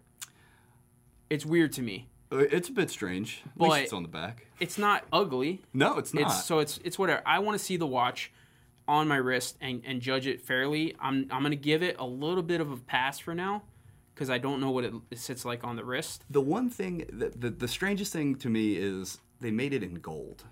It's 1.30 1.46
weird 1.46 1.72
to 1.74 1.82
me. 1.82 2.08
Uh, 2.30 2.38
it's 2.38 2.68
a 2.68 2.72
bit 2.72 2.90
strange. 2.90 3.42
At 3.46 3.56
But- 3.58 3.82
it's 3.82 3.92
on 3.92 4.02
the 4.02 4.08
back. 4.08 4.46
It's 4.60 4.78
not 4.78 5.04
ugly. 5.12 5.62
No, 5.72 5.98
it's 5.98 6.12
not. 6.14 6.24
It's 6.24 6.44
so 6.44 6.58
it's 6.58 6.78
it's 6.84 6.98
whatever. 6.98 7.22
I 7.26 7.38
want 7.38 7.58
to 7.58 7.64
see 7.64 7.76
the 7.76 7.86
watch 7.86 8.32
on 8.86 9.08
my 9.08 9.16
wrist 9.16 9.56
and, 9.60 9.82
and 9.86 10.00
judge 10.02 10.26
it 10.26 10.42
fairly. 10.42 10.94
I'm 11.00 11.26
I'm 11.30 11.42
gonna 11.42 11.56
give 11.56 11.82
it 11.82 11.96
a 11.98 12.04
little 12.06 12.42
bit 12.42 12.60
of 12.60 12.70
a 12.70 12.76
pass 12.76 13.18
for 13.18 13.34
now 13.34 13.62
because 14.14 14.28
I 14.30 14.38
don't 14.38 14.60
know 14.60 14.70
what 14.70 14.84
it, 14.84 14.92
it 15.10 15.18
sits 15.18 15.44
like 15.44 15.64
on 15.64 15.76
the 15.76 15.84
wrist. 15.84 16.24
the 16.30 16.40
one 16.40 16.68
thing 16.70 17.04
that 17.12 17.40
the, 17.40 17.50
the 17.50 17.66
strangest 17.68 18.12
thing 18.12 18.36
to 18.36 18.48
me 18.48 18.74
is 18.76 19.18
they 19.40 19.50
made 19.50 19.72
it 19.72 19.82
in 19.82 19.94
gold. 19.94 20.44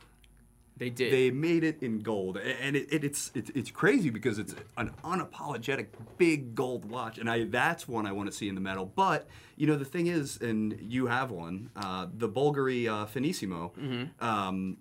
They 0.76 0.90
did. 0.90 1.12
They 1.12 1.30
made 1.30 1.64
it 1.64 1.82
in 1.82 2.00
gold, 2.00 2.38
and 2.38 2.74
it, 2.74 2.92
it, 2.92 3.04
it's 3.04 3.30
it's 3.34 3.50
it's 3.54 3.70
crazy 3.70 4.10
because 4.10 4.38
it's 4.38 4.54
an 4.76 4.90
unapologetic 5.04 5.88
big 6.16 6.54
gold 6.54 6.90
watch, 6.90 7.18
and 7.18 7.30
I 7.30 7.44
that's 7.44 7.86
one 7.86 8.06
I 8.06 8.12
want 8.12 8.30
to 8.30 8.36
see 8.36 8.48
in 8.48 8.54
the 8.54 8.60
metal. 8.60 8.86
But 8.86 9.28
you 9.56 9.66
know 9.66 9.76
the 9.76 9.84
thing 9.84 10.06
is, 10.06 10.40
and 10.40 10.76
you 10.80 11.06
have 11.06 11.30
one, 11.30 11.70
uh, 11.76 12.06
the 12.12 12.28
Bulgari 12.28 12.88
uh, 12.88 13.06
Finissimo. 13.06 13.72
Mm-hmm. 13.74 14.24
Um, 14.24 14.78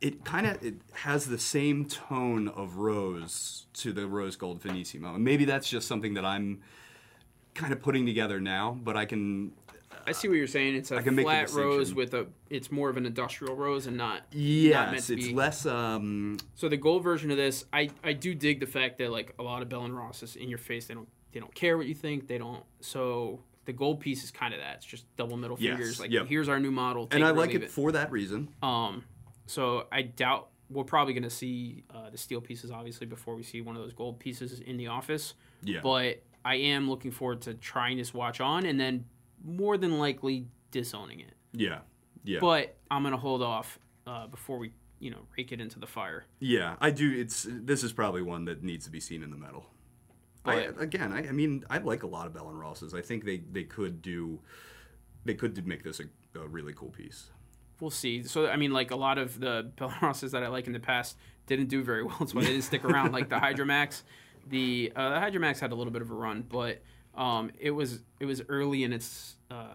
it 0.00 0.22
kind 0.24 0.46
of 0.46 0.62
it 0.62 0.74
has 0.92 1.26
the 1.26 1.38
same 1.38 1.86
tone 1.86 2.48
of 2.48 2.76
rose 2.76 3.66
to 3.74 3.92
the 3.92 4.06
rose 4.06 4.36
gold 4.36 4.62
Finissimo, 4.62 5.14
and 5.14 5.24
maybe 5.24 5.46
that's 5.46 5.68
just 5.68 5.88
something 5.88 6.14
that 6.14 6.26
I'm 6.26 6.60
kind 7.54 7.72
of 7.72 7.80
putting 7.80 8.04
together 8.04 8.38
now. 8.38 8.78
But 8.82 8.98
I 8.98 9.06
can 9.06 9.52
I 10.06 10.12
see 10.12 10.28
what 10.28 10.36
you're 10.36 10.46
saying. 10.46 10.74
It's 10.76 10.90
a 10.90 11.02
can 11.02 11.14
make 11.14 11.24
the 11.24 11.30
flat 11.30 11.52
rose 11.52 11.88
distinction. 11.90 11.96
with 11.96 12.14
a. 12.14 12.26
It's 12.50 12.70
more 12.70 12.88
of 12.90 12.96
an 12.96 13.06
industrial 13.06 13.56
rose 13.56 13.86
and 13.86 13.96
not. 13.96 14.14
not 14.16 14.34
meant 14.34 14.34
yes, 14.34 15.06
to 15.08 15.14
it's 15.14 15.26
be. 15.28 15.34
less. 15.34 15.66
Um, 15.66 16.38
So 16.54 16.68
the 16.68 16.76
gold 16.76 17.02
version 17.02 17.30
of 17.30 17.36
this, 17.36 17.64
I, 17.72 17.90
I 18.02 18.12
do 18.12 18.34
dig 18.34 18.60
the 18.60 18.66
fact 18.66 18.98
that 18.98 19.10
like 19.10 19.34
a 19.38 19.42
lot 19.42 19.62
of 19.62 19.68
Bell 19.68 19.84
and 19.84 19.96
Ross 19.96 20.22
is 20.22 20.36
in 20.36 20.48
your 20.48 20.58
face. 20.58 20.86
They 20.86 20.94
don't 20.94 21.08
they 21.32 21.40
don't 21.40 21.54
care 21.54 21.76
what 21.76 21.86
you 21.86 21.94
think. 21.94 22.28
They 22.28 22.38
don't. 22.38 22.62
So 22.80 23.40
the 23.64 23.72
gold 23.72 24.00
piece 24.00 24.22
is 24.24 24.30
kind 24.30 24.54
of 24.54 24.60
that. 24.60 24.76
It's 24.76 24.86
just 24.86 25.04
double 25.16 25.36
middle 25.36 25.56
Yes, 25.58 25.76
fingers. 25.76 26.00
Like 26.00 26.10
yep. 26.10 26.26
here's 26.28 26.48
our 26.48 26.60
new 26.60 26.70
model. 26.70 27.06
take 27.06 27.14
and 27.16 27.24
I 27.24 27.30
or 27.30 27.34
like 27.34 27.50
leave 27.50 27.62
it 27.62 27.70
for 27.70 27.92
that 27.92 28.10
reason. 28.12 28.48
Um, 28.62 29.04
so 29.46 29.86
I 29.90 30.02
doubt 30.02 30.48
we're 30.70 30.84
probably 30.84 31.12
going 31.12 31.24
to 31.24 31.30
see 31.30 31.84
uh, 31.94 32.10
the 32.10 32.18
steel 32.18 32.40
pieces 32.40 32.70
obviously 32.70 33.06
before 33.06 33.34
we 33.34 33.42
see 33.42 33.60
one 33.60 33.76
of 33.76 33.82
those 33.82 33.92
gold 33.92 34.18
pieces 34.18 34.60
in 34.60 34.76
the 34.76 34.86
office. 34.88 35.34
Yeah. 35.62 35.80
But 35.82 36.22
I 36.44 36.56
am 36.56 36.88
looking 36.88 37.10
forward 37.10 37.42
to 37.42 37.54
trying 37.54 37.96
this 37.98 38.12
watch 38.14 38.40
on 38.40 38.64
and 38.66 38.78
then 38.78 39.06
more 39.44 39.76
than 39.76 39.98
likely 39.98 40.46
disowning 40.70 41.20
it. 41.20 41.34
Yeah. 41.52 41.80
Yeah. 42.24 42.40
But 42.40 42.76
I'm 42.90 43.04
to 43.04 43.16
hold 43.16 43.42
off 43.42 43.78
uh, 44.06 44.26
before 44.26 44.58
we 44.58 44.72
you 44.98 45.10
know 45.10 45.20
rake 45.36 45.52
it 45.52 45.60
into 45.60 45.78
the 45.78 45.86
fire. 45.86 46.24
yeah, 46.40 46.76
I 46.80 46.90
do. 46.90 47.12
It's 47.12 47.46
this 47.48 47.84
is 47.84 47.92
probably 47.92 48.22
one 48.22 48.46
that 48.46 48.62
needs 48.62 48.86
to 48.86 48.90
be 48.90 49.00
seen 49.00 49.22
in 49.22 49.30
the 49.30 49.36
metal. 49.36 49.66
I, 50.46 50.68
again, 50.78 51.12
I, 51.12 51.28
I 51.28 51.32
mean, 51.32 51.64
I 51.70 51.78
like 51.78 52.02
a 52.02 52.06
lot 52.06 52.26
of 52.26 52.34
Bell 52.34 52.48
and 52.48 52.58
Rosses. 52.58 52.92
I 52.92 53.00
think 53.00 53.24
they, 53.24 53.38
they 53.50 53.64
could 53.64 54.02
do, 54.02 54.40
they 55.24 55.32
could 55.32 55.66
make 55.66 55.82
this 55.82 56.00
a, 56.00 56.38
a 56.38 56.46
really 56.46 56.74
cool 56.74 56.90
piece. 56.90 57.30
We'll 57.80 57.90
see. 57.90 58.22
So 58.22 58.48
I 58.48 58.56
mean, 58.56 58.72
like 58.72 58.90
a 58.90 58.96
lot 58.96 59.18
of 59.18 59.40
the 59.40 59.70
Belrosses 59.76 60.30
that 60.32 60.42
I 60.42 60.48
like 60.48 60.66
in 60.66 60.72
the 60.72 60.80
past 60.80 61.16
didn't 61.46 61.68
do 61.68 61.82
very 61.82 62.02
well, 62.02 62.16
That's 62.18 62.34
why 62.34 62.42
they 62.42 62.48
didn't 62.48 62.64
stick 62.64 62.84
around. 62.84 63.12
Like 63.12 63.28
the 63.28 63.36
Hydromax, 63.40 64.02
the 64.48 64.92
uh, 64.94 65.10
the 65.10 65.16
Hydromax 65.16 65.60
had 65.60 65.72
a 65.72 65.74
little 65.74 65.92
bit 65.92 66.02
of 66.02 66.10
a 66.10 66.14
run, 66.14 66.44
but 66.48 66.82
um, 67.16 67.50
it 67.58 67.70
was 67.70 68.00
it 68.20 68.26
was 68.26 68.42
early 68.48 68.82
in 68.84 68.92
its 68.92 69.36
uh, 69.50 69.66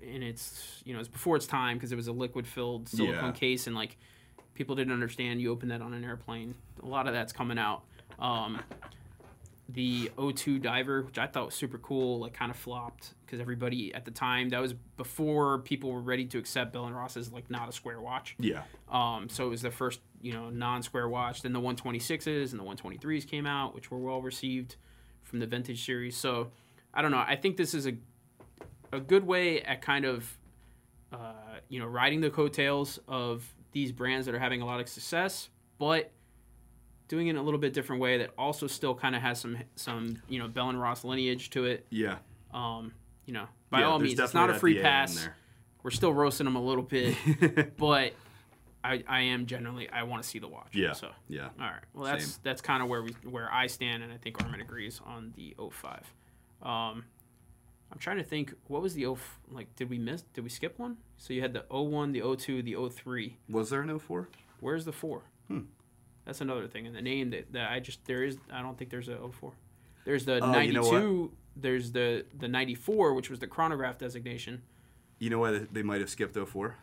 in 0.00 0.22
its 0.22 0.82
you 0.84 0.92
know 0.92 0.98
it 0.98 1.02
was 1.02 1.08
before 1.08 1.36
its 1.36 1.46
time 1.46 1.76
because 1.76 1.92
it 1.92 1.96
was 1.96 2.08
a 2.08 2.12
liquid 2.12 2.46
filled 2.46 2.88
silicone 2.88 3.26
Yeah. 3.26 3.32
case 3.32 3.66
and 3.66 3.76
like 3.76 3.96
people 4.54 4.74
didn't 4.74 4.92
understand. 4.92 5.40
You 5.40 5.50
open 5.52 5.68
that 5.70 5.80
on 5.80 5.94
an 5.94 6.04
airplane, 6.04 6.54
a 6.82 6.86
lot 6.86 7.06
of 7.06 7.12
that's 7.14 7.32
coming 7.32 7.58
out. 7.58 7.82
Um, 8.18 8.60
the 9.68 10.10
O2 10.18 10.60
diver, 10.60 11.02
which 11.02 11.18
I 11.18 11.26
thought 11.26 11.46
was 11.46 11.54
super 11.54 11.78
cool, 11.78 12.18
like 12.20 12.34
kind 12.34 12.50
of 12.50 12.56
flopped 12.58 13.14
because 13.24 13.40
everybody 13.40 13.94
at 13.94 14.04
the 14.04 14.10
time 14.10 14.50
that 14.50 14.60
was 14.60 14.74
before 14.98 15.60
people 15.60 15.90
were 15.92 16.00
ready 16.02 16.26
to 16.26 16.38
accept 16.38 16.74
Bell 16.74 16.84
and 16.84 16.94
Ross 16.94 17.16
as 17.16 17.32
like 17.32 17.48
not 17.50 17.68
a 17.68 17.72
square 17.72 18.00
watch. 18.00 18.34
Yeah. 18.38 18.62
Um, 18.90 19.28
so 19.30 19.46
it 19.46 19.50
was 19.50 19.62
the 19.62 19.70
first 19.70 20.00
you 20.20 20.32
know 20.34 20.50
non-square 20.50 21.08
watch. 21.08 21.40
Then 21.42 21.52
the 21.54 21.60
126s 21.60 22.50
and 22.50 22.60
the 22.60 22.64
123s 22.64 23.26
came 23.26 23.46
out, 23.46 23.74
which 23.74 23.90
were 23.90 23.98
well 23.98 24.20
received 24.20 24.76
from 25.22 25.38
the 25.38 25.46
vintage 25.46 25.86
series. 25.86 26.16
So 26.16 26.50
I 26.94 27.02
don't 27.02 27.10
know. 27.10 27.24
I 27.26 27.36
think 27.36 27.56
this 27.56 27.74
is 27.74 27.86
a 27.86 27.94
a 28.92 29.00
good 29.00 29.26
way 29.26 29.62
at 29.62 29.80
kind 29.82 30.04
of 30.04 30.38
uh, 31.12 31.32
you 31.68 31.78
know 31.80 31.86
riding 31.86 32.20
the 32.20 32.30
coattails 32.30 32.98
of 33.08 33.52
these 33.72 33.92
brands 33.92 34.26
that 34.26 34.34
are 34.34 34.38
having 34.38 34.60
a 34.62 34.66
lot 34.66 34.80
of 34.80 34.88
success, 34.88 35.48
but 35.78 36.10
doing 37.08 37.26
it 37.26 37.30
in 37.30 37.36
a 37.36 37.42
little 37.42 37.60
bit 37.60 37.72
different 37.72 38.00
way 38.00 38.18
that 38.18 38.30
also 38.38 38.66
still 38.66 38.94
kind 38.94 39.14
of 39.16 39.22
has 39.22 39.40
some 39.40 39.58
some 39.76 40.16
you 40.28 40.38
know 40.38 40.48
Bell 40.48 40.68
and 40.68 40.80
Ross 40.80 41.04
lineage 41.04 41.50
to 41.50 41.64
it. 41.64 41.86
Yeah. 41.90 42.16
Um, 42.52 42.92
you 43.24 43.32
know, 43.32 43.46
by 43.70 43.80
Yeah, 43.80 43.86
all 43.86 43.98
means, 43.98 44.18
it's 44.18 44.34
not 44.34 44.50
a 44.50 44.54
free 44.54 44.80
pass. 44.80 45.28
We're 45.82 45.90
still 45.90 46.12
roasting 46.12 46.44
them 46.44 46.54
a 46.56 46.62
little 46.62 46.84
bit, 46.84 47.76
but 47.76 48.12
I, 48.84 49.02
I 49.08 49.20
am 49.22 49.46
generally 49.46 49.88
I 49.90 50.04
want 50.04 50.22
to 50.22 50.28
see 50.28 50.38
the 50.38 50.48
watch. 50.48 50.74
Yeah. 50.74 50.92
So 50.92 51.08
Yeah. 51.28 51.48
all 51.58 51.66
right. 51.66 51.82
Well, 51.94 52.04
that's 52.04 52.26
Same. 52.26 52.40
that's 52.42 52.60
kind 52.60 52.82
of 52.82 52.88
where 52.88 53.02
we 53.02 53.12
where 53.24 53.52
I 53.52 53.66
stand, 53.66 54.02
and 54.02 54.12
I 54.12 54.16
think 54.16 54.42
Armin 54.42 54.60
agrees 54.60 55.00
on 55.04 55.32
the 55.36 55.54
05. 55.58 56.12
Um, 56.62 57.04
I'm 57.90 57.98
trying 57.98 58.18
to 58.18 58.24
think. 58.24 58.54
What 58.68 58.82
was 58.82 58.94
the 58.94 59.02
0? 59.02 59.18
Like, 59.50 59.74
did 59.76 59.90
we 59.90 59.98
miss? 59.98 60.22
Did 60.34 60.44
we 60.44 60.50
skip 60.50 60.78
one? 60.78 60.96
So 61.18 61.32
you 61.34 61.40
had 61.42 61.52
the 61.52 61.64
01, 61.68 62.12
the 62.12 62.20
02, 62.36 62.62
the 62.62 62.76
03. 62.90 63.36
Was 63.48 63.70
there 63.70 63.82
an 63.82 63.98
04? 63.98 64.28
Where's 64.60 64.84
the 64.84 64.92
four? 64.92 65.22
Hmm. 65.48 65.60
That's 66.24 66.40
another 66.40 66.68
thing. 66.68 66.86
And 66.86 66.94
the 66.94 67.02
name 67.02 67.30
that, 67.30 67.52
that 67.52 67.70
I 67.70 67.80
just 67.80 68.04
there 68.06 68.22
is 68.24 68.38
I 68.52 68.62
don't 68.62 68.78
think 68.78 68.90
there's 68.90 69.08
a 69.08 69.16
04. 69.16 69.52
There's 70.04 70.24
the 70.24 70.34
Oh, 70.42 70.58
you 70.60 70.72
92. 70.72 70.80
know 70.92 71.30
there's 71.56 71.92
the 71.92 72.24
the 72.38 72.48
94, 72.48 73.12
which 73.14 73.28
was 73.28 73.40
the 73.40 73.46
chronograph 73.48 73.98
designation. 73.98 74.62
You 75.18 75.30
know 75.30 75.38
why 75.40 75.50
they- 75.52 75.66
they 75.72 75.82
might 75.82 76.00
have 76.00 76.10
skipped 76.10 76.36
04? 76.36 76.76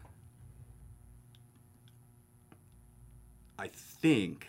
I 3.58 3.68
think 3.74 4.48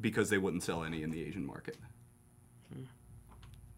because 0.00 0.30
they 0.30 0.38
wouldn't 0.38 0.62
sell 0.62 0.82
any 0.82 1.02
in 1.02 1.10
the 1.10 1.22
Asian 1.22 1.44
market. 1.46 1.76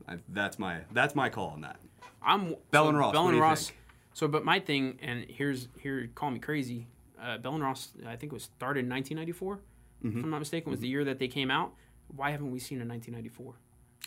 I, 0.09 0.17
that's 0.29 0.59
my 0.59 0.81
that's 0.93 1.15
my 1.15 1.29
call 1.29 1.49
on 1.51 1.61
that. 1.63 1.77
I'm 2.23 2.55
Bell 2.71 2.85
so 2.85 2.89
and 2.91 2.99
Ross, 2.99 3.13
Bell 3.13 3.29
and 3.29 3.41
Ross. 3.41 3.67
think? 3.69 3.79
So, 4.15 4.29
but 4.29 4.45
my 4.45 4.61
thing, 4.61 4.99
and 5.03 5.25
here's 5.29 5.69
here, 5.79 6.09
call 6.15 6.31
me 6.31 6.39
crazy. 6.39 6.87
Uh, 7.21 7.39
Bell 7.39 7.55
and 7.55 7.63
Ross, 7.63 7.93
I 8.07 8.17
think 8.17 8.33
it 8.33 8.35
was 8.35 8.45
started 8.45 8.85
in 8.85 8.91
1994, 8.91 9.61
Mm-hmm. 10.05 10.19
if 10.19 10.25
I'm 10.25 10.31
not 10.31 10.39
mistaken, 10.41 10.71
was 10.71 10.81
the 10.81 10.89
year 10.89 11.05
that 11.05 11.19
they 11.21 11.29
came 11.29 11.51
out. 11.51 11.73
Why 12.09 12.31
haven't 12.33 12.51
we 12.51 12.59
seen 12.59 12.81
a 12.83 12.85
1994 12.85 13.55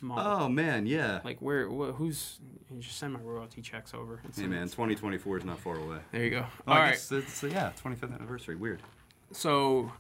model? 0.01 0.43
Oh 0.43 0.49
man, 0.49 0.85
yeah. 0.85 1.21
Like 1.23 1.41
where? 1.41 1.67
Wh- 1.69 1.95
who's? 1.95 2.39
Just 2.79 2.97
send 2.97 3.13
my 3.13 3.19
royalty 3.21 3.61
checks 3.61 3.93
over. 3.93 4.21
Hey 4.35 4.47
man, 4.47 4.63
2024 4.67 5.37
is 5.37 5.45
not 5.45 5.57
far 5.59 5.77
away. 5.77 5.99
There 6.11 6.23
you 6.23 6.29
go. 6.31 6.45
Oh, 6.67 6.73
All 6.73 6.77
right. 6.79 6.93
it's 6.93 7.11
yeah, 7.43 7.71
25th 7.83 8.13
anniversary. 8.13 8.55
Weird. 8.57 8.81
So, 9.31 9.91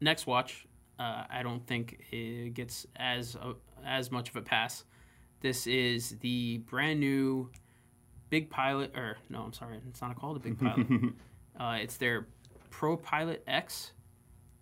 next 0.00 0.26
watch, 0.26 0.66
uh, 0.98 1.24
I 1.30 1.42
don't 1.42 1.64
think 1.66 2.04
it 2.10 2.54
gets 2.54 2.86
as 2.96 3.36
uh, 3.36 3.52
as 3.84 4.10
much 4.10 4.30
of 4.30 4.36
a 4.36 4.42
pass. 4.42 4.84
This 5.40 5.66
is 5.66 6.16
the 6.20 6.58
brand 6.58 7.00
new 7.00 7.50
Big 8.28 8.50
Pilot, 8.50 8.94
or 8.96 9.18
no, 9.28 9.42
I'm 9.42 9.52
sorry, 9.52 9.80
it's 9.88 10.00
not 10.02 10.16
called 10.18 10.36
a 10.36 10.40
Big 10.40 10.58
Pilot. 10.58 10.86
uh, 11.60 11.78
it's 11.80 11.96
their 11.96 12.26
Pro 12.70 12.96
Pilot 12.96 13.42
X, 13.46 13.92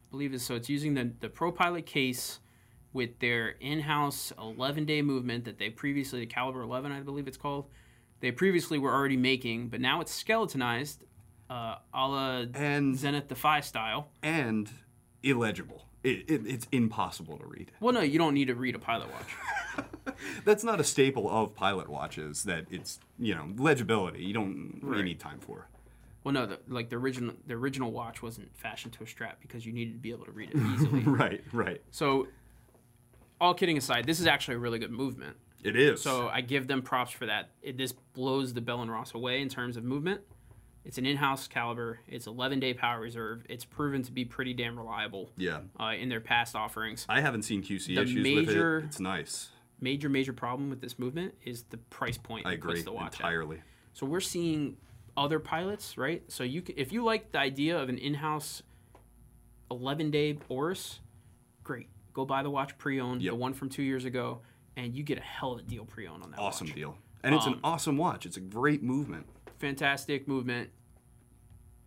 I 0.07 0.11
believe 0.11 0.33
it's 0.33 0.45
so. 0.45 0.55
It's 0.55 0.69
using 0.69 0.95
the 0.95 1.11
the 1.21 1.29
Pro 1.29 1.53
Pilot 1.53 1.85
case 1.87 2.41
with 2.93 3.19
their 3.19 3.51
in-house 3.61 4.33
11-day 4.39 5.03
movement 5.03 5.45
that 5.45 5.59
they 5.59 5.69
previously, 5.69 6.21
the 6.21 6.27
Caliber 6.27 6.63
11, 6.63 6.91
I 6.91 7.01
believe 7.01 7.29
it's 7.29 7.37
called. 7.37 7.67
They 8.21 8.33
previously 8.33 8.79
were 8.79 8.93
already 8.93 9.17
making, 9.17 9.69
but 9.69 9.81
now 9.81 10.01
it's 10.01 10.13
skeletonized, 10.13 11.05
uh, 11.51 11.77
a 11.93 12.09
la 12.09 12.45
And 12.55 12.97
Zenith 12.97 13.29
Defy 13.29 13.61
style. 13.61 14.09
and 14.23 14.71
illegible. 15.23 15.85
It, 16.03 16.31
it, 16.31 16.47
it's 16.47 16.67
impossible 16.73 17.37
to 17.39 17.47
read. 17.47 17.73
Well, 17.81 17.93
no, 17.93 18.01
you 18.01 18.19
don't 18.19 18.33
need 18.35 18.47
to 18.47 18.55
read 18.55 18.75
a 18.75 18.79
pilot 18.79 19.09
watch. 19.13 19.85
That's 20.45 20.65
not 20.65 20.81
a 20.81 20.85
staple 20.85 21.29
of 21.29 21.55
pilot 21.55 21.89
watches. 21.89 22.45
That 22.45 22.67
it's 22.71 23.01
you 23.19 23.35
know 23.35 23.49
legibility. 23.57 24.25
You 24.25 24.35
don't 24.35 24.81
really 24.83 25.05
need 25.05 25.21
time 25.21 25.41
for. 25.41 25.69
Well, 26.25 26.35
no, 26.35 26.47
the, 26.47 26.59
like 26.69 26.91
the 26.91 26.97
original 26.97 27.35
the 27.47 27.55
original 27.55 27.91
watch 27.91 28.23
wasn't 28.23 28.55
fashioned 28.57 28.93
to 28.95 29.05
a 29.05 29.07
strap 29.07 29.39
because 29.41 29.65
you 29.65 29.73
needed 29.73 29.95
to 29.95 29.99
be 29.99 30.11
able 30.11 30.27
to 30.27 30.33
read 30.33 30.51
it 30.51 30.57
easily. 30.57 31.01
right, 31.07 31.43
right. 31.53 31.81
so, 31.91 32.29
all 33.41 33.55
kidding 33.55 33.79
aside, 33.79 34.05
this 34.07 34.21
is 34.21 34.27
actually 34.27 34.57
a 34.57 34.59
really 34.59 34.79
good 34.79 34.91
movement. 34.91 35.37
It 35.65 35.77
is. 35.77 36.03
So 36.03 36.29
I 36.29 36.41
give 36.41 36.69
them 36.69 36.83
props 36.83 37.11
for 37.11 37.27
that. 37.27 37.51
It, 37.63 37.77
this 37.77 37.93
blows 37.93 38.55
the 38.55 38.61
Bell 38.61 38.83
and 38.83 38.91
Ross 38.91 39.15
away 39.15 39.41
in 39.41 39.49
terms 39.49 39.77
of 39.77 39.85
movement. 39.85 40.21
It's 40.85 40.99
an 40.99 41.05
in-house 41.05 41.49
caliber. 41.49 41.99
It's 42.09 42.27
11-day 42.27 42.75
power 42.75 43.01
reserve. 43.01 43.45
It's 43.49 43.65
proven 43.65 44.03
to 44.05 44.13
be 44.13 44.25
pretty 44.25 44.55
damn 44.55 44.79
reliable 44.79 45.31
yeah. 45.37 45.61
uh, 45.79 45.93
in 45.99 46.09
their 46.09 46.21
past 46.21 46.55
offerings. 46.55 47.05
I 47.09 47.21
haven't 47.21 47.43
seen 47.43 47.63
QC 47.63 47.95
The 47.95 48.03
issues 48.03 48.23
major- 48.23 48.77
with 48.77 48.85
it. 48.85 48.87
It's 48.87 49.01
nice. 49.01 49.49
Major, 49.81 50.09
major 50.09 50.33
problem 50.33 50.71
with 50.71 50.81
this 50.81 50.99
movement 50.99 51.35
is 51.45 51.63
the 51.65 51.77
price 51.77 52.19
point. 52.19 52.47
I 52.47 52.53
agree 52.53 52.83
the 52.83 52.93
watch 52.93 53.15
at. 53.15 53.21
entirely. 53.21 53.63
So 53.93 54.07
we're 54.07 54.21
seeing 54.21 54.77
other 55.17 55.39
pilots, 55.39 55.97
right? 55.97 56.23
So 56.29 56.43
you, 56.45 56.63
c- 56.67 56.75
if 56.77 56.93
you 56.93 57.05
like 57.05 57.31
the 57.33 57.39
idea 57.39 57.79
of 57.79 57.89
an 57.89 57.99
in-house 57.99 58.63
11-day 59.71 60.39
Oris, 60.49 61.01
great. 61.63 61.89
Go 62.13 62.25
buy 62.25 62.43
the 62.43 62.51
watch 62.51 62.77
pre-owned, 62.79 63.23
Yep. 63.23 63.31
the 63.33 63.37
one 63.37 63.53
from 63.55 63.69
two 63.69 63.83
years 63.83 64.05
ago, 64.05 64.41
and 64.77 64.95
you 64.97 65.03
get 65.05 65.19
a 65.19 65.23
hell 65.23 65.53
of 65.53 65.61
a 65.61 65.63
deal 65.63 65.85
pre-owned 65.85 66.23
on 66.23 66.31
that. 66.33 66.41
Awesome 66.41 66.67
watch. 66.69 66.75
deal. 66.77 66.99
And 67.23 67.35
it's 67.35 67.47
Um, 67.47 67.55
an 67.55 67.61
awesome 67.65 67.97
watch. 67.97 68.27
It's 68.27 68.37
a 68.37 68.41
great 68.41 68.83
movement. 68.83 69.27
fantastic 69.59 70.29
movement. 70.29 70.71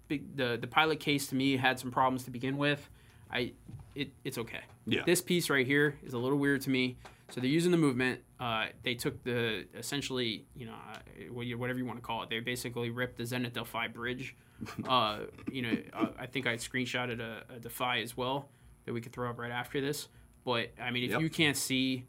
Big 0.10 0.36
the 0.36 0.58
the 0.60 0.68
pilot 0.68 1.00
case 1.00 1.28
to 1.28 1.36
me 1.36 1.56
had 1.56 1.80
some 1.80 1.90
problems 1.90 2.26
to 2.26 2.32
begin 2.32 2.58
with. 2.58 2.90
I 3.32 3.54
it 3.96 4.12
it's 4.26 4.38
okay. 4.38 4.60
Yeah. 4.86 5.04
This 5.06 5.22
piece 5.22 5.50
right 5.50 5.66
here 5.66 5.98
is 6.04 6.12
a 6.14 6.18
little 6.18 6.38
weird 6.38 6.60
to 6.64 6.70
me. 6.70 6.98
So 7.32 7.40
they're 7.42 7.50
using 7.50 7.72
the 7.72 7.78
movement. 7.78 8.22
Uh, 8.40 8.68
they 8.84 8.96
took 8.96 9.24
the 9.24 9.66
essentially 9.78 10.46
you 10.56 10.66
know 10.66 10.74
uh, 10.74 11.00
what 11.32 11.46
you- 11.46 11.58
whatever 11.58 11.80
you 11.80 11.86
want 11.86 11.98
to 11.98 12.02
call 12.02 12.24
it. 12.24 12.30
They 12.30 12.40
basically 12.40 12.90
ripped 12.90 13.18
the 13.18 13.26
Zenith 13.26 13.54
Defy 13.54 13.88
bridge. 13.88 14.36
Uh, 14.88 15.22
you 15.52 15.64
know 15.64 15.76
uh, 15.92 16.08
I 16.20 16.28
think 16.28 16.46
I 16.46 16.56
screenshotted 16.56 17.20
a, 17.20 17.56
a 17.56 17.60
Defy 17.60 18.02
as 18.02 18.16
well 18.16 18.50
that 18.86 18.94
we 18.94 19.02
could 19.02 19.12
throw 19.12 19.28
up 19.30 19.40
right 19.40 19.50
after 19.52 19.82
this. 19.82 20.08
But 20.46 20.70
I 20.80 20.92
mean 20.92 21.04
if 21.06 21.12
Yep. 21.12 21.22
you 21.22 21.30
can't 21.32 21.58
see 21.58 22.06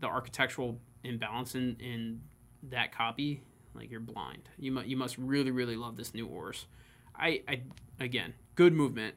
the 0.00 0.08
architectural 0.08 0.80
imbalance 1.04 1.54
in, 1.54 1.76
in 1.78 2.20
that 2.70 2.90
copy, 2.92 3.42
like 3.74 3.88
you're 3.90 4.00
blind. 4.00 4.48
You 4.58 4.72
must 4.72 4.86
you 4.88 4.96
must 4.96 5.16
really 5.16 5.52
really 5.52 5.76
love 5.76 5.96
this 5.96 6.12
new 6.12 6.26
Oris. 6.26 6.66
I, 7.14 7.42
I 7.46 7.62
again 8.00 8.34
good 8.56 8.72
movement. 8.72 9.14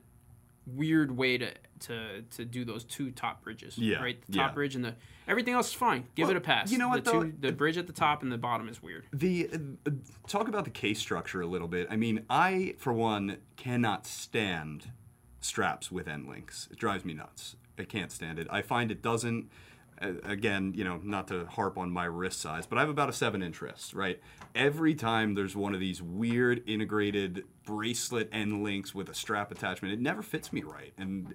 Weird 0.68 1.16
way 1.16 1.38
to 1.38 1.52
to 1.82 2.22
to 2.22 2.46
do 2.46 2.66
those 2.66 2.84
two 2.84 3.12
top 3.12 3.44
bridges. 3.44 3.78
Yeah, 3.78 4.02
Right. 4.02 4.20
The 4.28 4.38
top 4.38 4.52
yeah. 4.52 4.54
bridge 4.54 4.76
and 4.76 4.84
the 4.86 4.96
everything 5.28 5.54
else 5.54 5.68
is 5.68 5.74
fine. 5.74 6.06
Give 6.16 6.28
Well, 6.28 6.36
it 6.36 6.38
a 6.38 6.42
pass. 6.42 6.72
you 6.72 6.78
know 6.78 6.90
what, 6.90 7.04
The, 7.06 7.12
though? 7.12 7.24
two, 7.24 7.34
the 7.40 7.52
bridge 7.52 7.78
at 7.78 7.86
the 7.88 7.94
top 7.94 8.24
and 8.24 8.32
the 8.32 8.38
bottom 8.38 8.68
is 8.70 8.82
weird. 8.82 9.06
The 9.14 9.50
uh, 9.54 9.90
talk 10.28 10.48
about 10.48 10.64
the 10.66 10.72
case 10.72 11.00
structure 11.00 11.42
a 11.42 11.46
little 11.48 11.68
bit. 11.68 11.88
I 11.90 11.96
mean, 11.98 12.26
I 12.30 12.76
for 12.80 12.94
one 12.94 13.38
cannot 13.58 14.08
stand 14.08 14.92
straps 15.42 15.92
with 15.92 16.08
end 16.08 16.28
links. 16.28 16.68
It 16.72 16.78
drives 16.80 17.06
me 17.06 17.14
nuts. 17.14 17.56
I 17.78 17.84
can't 17.84 18.12
stand 18.12 18.40
it. 18.40 18.48
I 18.50 18.62
find 18.62 18.90
it 18.90 19.02
doesn't. 19.02 19.50
Again, 20.02 20.74
you 20.76 20.84
know, 20.84 21.00
not 21.04 21.28
to 21.30 21.46
harp 21.46 21.78
on 21.78 21.90
my 21.90 22.06
wrist 22.06 22.42
size, 22.42 22.66
but 22.66 22.78
I 22.78 22.82
have 22.82 22.90
about 22.90 23.08
a 23.10 23.14
seven 23.14 23.42
inch 23.42 23.62
wrist, 23.62 23.94
right? 23.94 24.20
Every 24.54 24.94
time 24.94 25.36
there's 25.36 25.56
one 25.56 25.74
of 25.74 25.80
these 25.80 26.02
weird 26.02 26.62
integrated 26.68 27.44
bracelet 27.66 28.30
end 28.32 28.62
links 28.64 28.94
with 28.94 29.10
a 29.10 29.14
strap 29.14 29.52
attachment, 29.52 29.94
it 29.94 30.02
never 30.02 30.22
fits 30.22 30.52
me 30.52 30.64
right. 30.64 30.92
And 30.98 31.34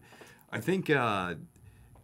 I 0.52 0.60
think 0.60 0.90
uh, 0.90 1.34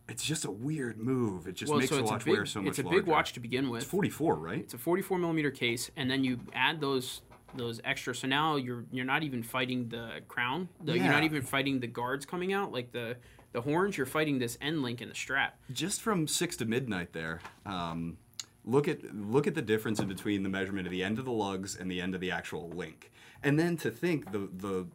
it's 0.08 0.24
just 0.24 0.44
a 0.46 0.50
weird 0.50 0.98
move. 0.98 1.46
It 1.46 1.56
just 1.56 1.70
Well, 1.70 1.78
makes 1.80 1.90
so 1.90 1.96
the 1.96 2.04
watch 2.04 2.24
big 2.24 2.34
wear 2.34 2.46
so 2.46 2.60
much 2.60 2.66
larger. 2.66 2.70
it's 2.70 2.78
a 2.78 2.82
larger. 2.84 3.00
big 3.02 3.06
watch 3.06 3.32
to 3.34 3.40
begin 3.40 3.68
with. 3.68 3.82
It's 3.82 3.90
44, 3.90 4.36
right? 4.36 4.60
It's 4.60 4.74
a 4.74 4.78
44 4.78 5.18
millimeter 5.18 5.50
case, 5.50 5.90
and 5.96 6.10
then 6.10 6.24
you 6.24 6.40
add 6.54 6.80
those 6.80 7.20
those 7.54 7.80
extra. 7.84 8.14
So 8.14 8.26
now 8.26 8.56
you're 8.56 8.84
you're 8.90 9.04
not 9.04 9.22
even 9.22 9.42
fighting 9.42 9.88
the 9.88 10.20
crown. 10.28 10.68
The, 10.84 10.94
You're 10.94 11.04
not 11.12 11.24
even 11.24 11.42
fighting 11.42 11.80
the 11.80 11.86
guards 11.86 12.26
coming 12.26 12.52
out 12.52 12.72
like 12.72 12.92
the 12.92 13.16
the 13.52 13.60
horns. 13.62 13.96
You're 13.96 14.06
fighting 14.06 14.38
this 14.38 14.58
end 14.60 14.82
link 14.82 15.00
in 15.00 15.08
the 15.08 15.14
strap. 15.14 15.58
just 15.72 16.00
from 16.02 16.26
six 16.28 16.56
to 16.56 16.64
midnight 16.66 17.12
there 17.12 17.40
um, 17.64 18.18
look 18.64 18.88
at 18.88 19.14
look 19.14 19.46
at 19.46 19.54
the 19.54 19.62
difference 19.62 20.00
in 20.00 20.08
between 20.08 20.42
the 20.42 20.48
measurement 20.48 20.86
of 20.86 20.90
the 20.90 21.02
end 21.02 21.18
of 21.18 21.24
the 21.24 21.32
lugs 21.32 21.76
and 21.76 21.90
the 21.90 22.00
end 22.00 22.14
of 22.14 22.20
the 22.20 22.30
actual 22.30 22.68
link 22.70 23.10
and 23.42 23.58
then 23.58 23.76
to 23.78 23.90
think 23.90 24.32
the 24.32 24.48
the 24.54 24.86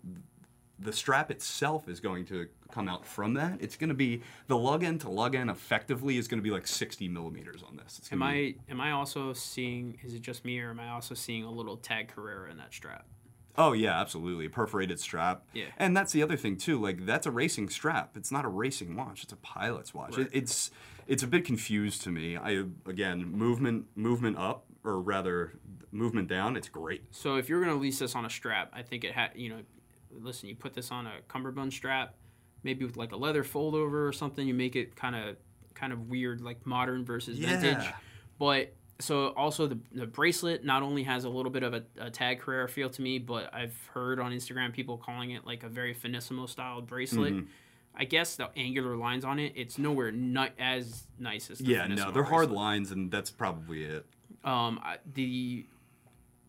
the 0.82 0.92
strap 0.94 1.30
itself 1.32 1.88
is 1.88 2.00
going 2.00 2.26
to 2.26 2.48
come 2.72 2.88
out 2.90 3.06
from 3.06 3.34
that 3.36 3.58
it's 3.62 3.76
going 3.76 3.90
to 3.90 3.94
be 3.96 4.22
the 4.48 4.58
lug 4.58 4.84
end 4.84 5.00
to 5.02 5.10
lug 5.10 5.36
end 5.36 5.50
effectively 5.50 6.18
is 6.18 6.28
going 6.28 6.40
to 6.40 6.44
be 6.44 6.52
like 6.52 6.66
60 6.66 7.08
millimeters 7.10 7.62
on 7.64 7.76
this 7.78 8.02
Am 8.12 8.20
be, 8.20 8.26
I 8.26 8.56
am 8.72 8.80
I 8.82 8.92
also 8.92 9.34
seeing? 9.34 9.98
Is 10.04 10.14
it 10.14 10.22
just 10.22 10.46
me, 10.46 10.60
or 10.60 10.70
am 10.72 10.80
I 10.80 10.90
also 10.90 11.14
seeing 11.14 11.44
a 11.44 11.52
little 11.52 11.78
tag 11.78 12.08
Carrera 12.08 12.50
in 12.50 12.58
that 12.58 12.74
strap? 12.74 13.06
oh 13.58 13.74
yeah 13.74 14.00
absolutely 14.00 14.46
a 14.46 14.50
perforated 14.50 14.98
strap 14.98 15.44
Yeah. 15.52 15.66
and 15.78 15.96
that's 15.96 16.14
the 16.14 16.24
other 16.24 16.38
thing 16.38 16.56
too 16.56 16.80
like 16.82 17.06
that's 17.06 17.26
a 17.28 17.32
racing 17.32 17.68
strap 17.70 18.16
it's 18.16 18.32
not 18.32 18.46
a 18.46 18.48
racing 18.48 18.96
watch 18.96 19.24
it's 19.24 19.34
a 19.34 19.38
pilot's 19.38 19.94
watch 19.94 20.16
Right. 20.18 20.28
it, 20.28 20.30
it's 20.32 20.72
it's 21.06 21.22
a 21.22 21.28
bit 21.28 21.44
confused 21.44 22.02
to 22.04 22.12
me 22.12 22.38
i 22.38 22.64
again 22.88 23.26
movement 23.26 23.88
movement 23.96 24.38
up 24.38 24.64
or 24.86 25.02
rather 25.02 25.52
movement 25.92 26.30
down 26.30 26.56
it's 26.56 26.70
great 26.70 27.04
So 27.12 27.36
if 27.36 27.50
you're 27.50 27.60
gonna 27.62 27.76
lease 27.76 28.00
this 28.00 28.16
on 28.16 28.24
a 28.24 28.30
strap, 28.30 28.72
I 28.74 28.84
think 28.84 29.04
it 29.04 29.12
had 29.12 29.32
you 29.36 29.50
know, 29.50 29.60
listen, 30.20 30.50
you 30.50 30.56
put 30.56 30.74
this 30.74 30.92
on 30.92 31.08
a 31.08 31.14
cummerbund 31.28 31.74
strap, 31.74 32.16
maybe 32.64 32.86
with 32.86 32.98
like 32.98 33.12
a 33.12 33.18
leather 33.18 33.44
fold 33.44 33.76
over 33.76 34.08
or 34.08 34.12
something. 34.12 34.48
You 34.48 34.54
make 34.54 34.76
it 34.76 34.96
kind 34.96 35.16
of 35.16 35.38
kind 35.74 35.94
of 35.94 36.10
weird, 36.10 36.42
like 36.42 36.66
modern 36.66 37.06
versus 37.06 37.38
vintage. 37.40 37.78
Yeah. 37.84 37.94
But 38.38 38.74
so 39.00 39.30
also 39.30 39.66
the, 39.68 39.80
the 39.94 40.06
bracelet 40.06 40.64
not 40.64 40.84
only 40.84 41.04
has 41.04 41.24
a 41.24 41.30
little 41.30 41.52
bit 41.52 41.64
of 41.64 41.74
a, 41.74 41.84
a 42.00 42.10
tag 42.12 42.40
Carrera 42.40 42.68
feel 42.68 42.90
to 42.90 43.02
me, 43.02 43.18
but 43.20 43.54
I've 43.54 43.76
heard 43.94 44.20
on 44.20 44.32
Instagram 44.32 44.74
people 44.74 44.98
calling 44.98 45.32
it 45.32 45.46
like 45.46 45.64
a 45.64 45.70
very 45.70 45.96
finissimo 45.96 46.48
styled 46.48 46.86
bracelet. 46.88 47.34
Mm-hmm. 47.34 47.46
I 47.96 48.06
guess 48.06 48.36
the 48.38 48.50
angular 48.56 48.96
lines 48.96 49.26
on 49.26 49.38
it, 49.40 49.54
it's 49.56 49.78
nowhere 49.78 50.12
ni- 50.12 50.48
as 50.58 51.08
nice 51.20 51.52
as 51.52 51.58
the 51.60 51.66
yeah 51.66 51.88
no 51.88 52.10
they're 52.12 52.24
hard 52.24 52.50
lines 52.50 52.92
and 52.92 53.12
that's 53.12 53.30
probably 53.30 53.84
it 53.84 54.06
Um, 54.46 54.80
I- 54.82 55.00
the 55.14 55.66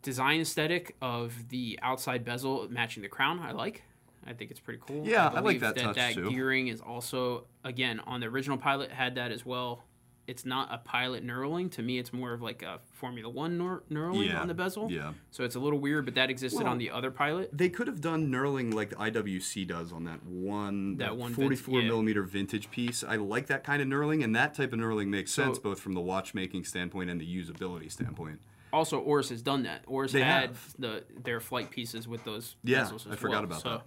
design 0.03 0.41
aesthetic 0.41 0.97
of 1.01 1.49
the 1.49 1.79
outside 1.83 2.25
bezel 2.25 2.67
matching 2.71 3.03
the 3.03 3.09
crown, 3.09 3.39
I 3.41 3.53
like. 3.53 3.83
I 4.27 4.33
think 4.35 4.51
it's 4.51 4.61
pretty 4.61 4.81
cool. 4.87 5.05
Yeah, 5.07 5.29
I 5.29 5.35
like 5.35 5.43
believe 5.43 5.61
that 5.63 5.77
touch, 5.77 5.97
that 5.97 6.15
too. 6.15 6.31
gearing 6.31 6.69
is 6.69 6.81
also 6.81 7.45
again 7.65 8.01
on 8.01 8.21
the 8.21 8.27
original 8.27 8.57
pilot 8.57 8.91
had 8.93 9.17
that 9.17 9.33
as 9.33 9.45
well. 9.45 9.85
It's 10.29 10.47
not 10.47 10.69
a 10.73 10.79
pilot 10.79 11.27
knurling. 11.27 11.73
To 11.73 11.83
me, 11.83 11.99
it's 11.99 12.13
more 12.13 12.33
of 12.33 12.41
like 12.41 12.63
a 12.63 12.79
Formula 12.93 13.29
One 13.29 13.59
knur- 13.59 13.81
knurling 13.91 14.29
Yeah, 14.29 14.41
on 14.41 14.47
the 14.47 14.55
bezel. 14.55 14.89
yeah. 14.93 15.15
So 15.33 15.43
it's 15.43 15.57
a 15.57 15.59
little 15.59 15.81
weird, 15.81 16.05
but 16.05 16.15
that 16.15 16.31
existed 16.31 16.63
Well, 16.63 16.71
on 16.71 16.79
the 16.79 16.91
other 16.91 17.11
pilot. 17.11 17.51
they 17.53 17.69
could 17.69 17.89
have 17.89 18.01
done 18.01 18.29
knurling 18.31 18.73
like 18.73 18.91
the 18.91 18.97
IWC 18.97 19.67
does 19.67 19.93
on 19.93 20.05
that 20.05 20.25
one 20.25 20.97
That 20.99 21.07
that 21.07 21.17
one 21.17 21.35
44 21.35 21.73
vintage- 21.73 21.83
yeah. 21.85 21.89
millimeter 21.91 22.23
vintage 22.23 22.71
piece. 22.71 23.03
I 23.03 23.17
like 23.17 23.49
that 23.49 23.65
kind 23.65 23.83
of 23.83 23.89
knurling, 23.89 24.23
and 24.23 24.35
that 24.37 24.55
type 24.55 24.73
of 24.73 24.79
knurling 24.79 25.09
makes 25.09 25.33
sense 25.33 25.59
both 25.59 25.81
from 25.81 25.95
the 25.95 26.01
watchmaking 26.01 26.63
standpoint 26.65 27.11
and 27.11 27.21
the 27.21 27.27
usability 27.27 27.91
standpoint. 27.91 28.39
Also, 28.73 28.99
Oris 28.99 29.29
has 29.29 29.43
done 29.43 29.65
that. 29.65 29.83
Oris 29.87 30.13
They 30.13 30.23
had 30.23 30.51
have. 30.51 30.75
the 30.79 31.05
their 31.23 31.41
flight 31.41 31.71
pieces 31.71 32.09
with 32.09 32.25
those 32.25 32.57
Yeah, 32.65 32.89
I 33.11 33.17
forgot 33.17 33.31
well. 33.31 33.45
about 33.45 33.63
so, 33.63 33.83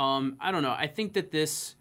Um, 0.00 0.36
I 0.40 0.50
don't 0.52 0.62
know. 0.62 0.72
I 0.76 0.86
think 0.88 1.14
that 1.14 1.30
this 1.30 1.74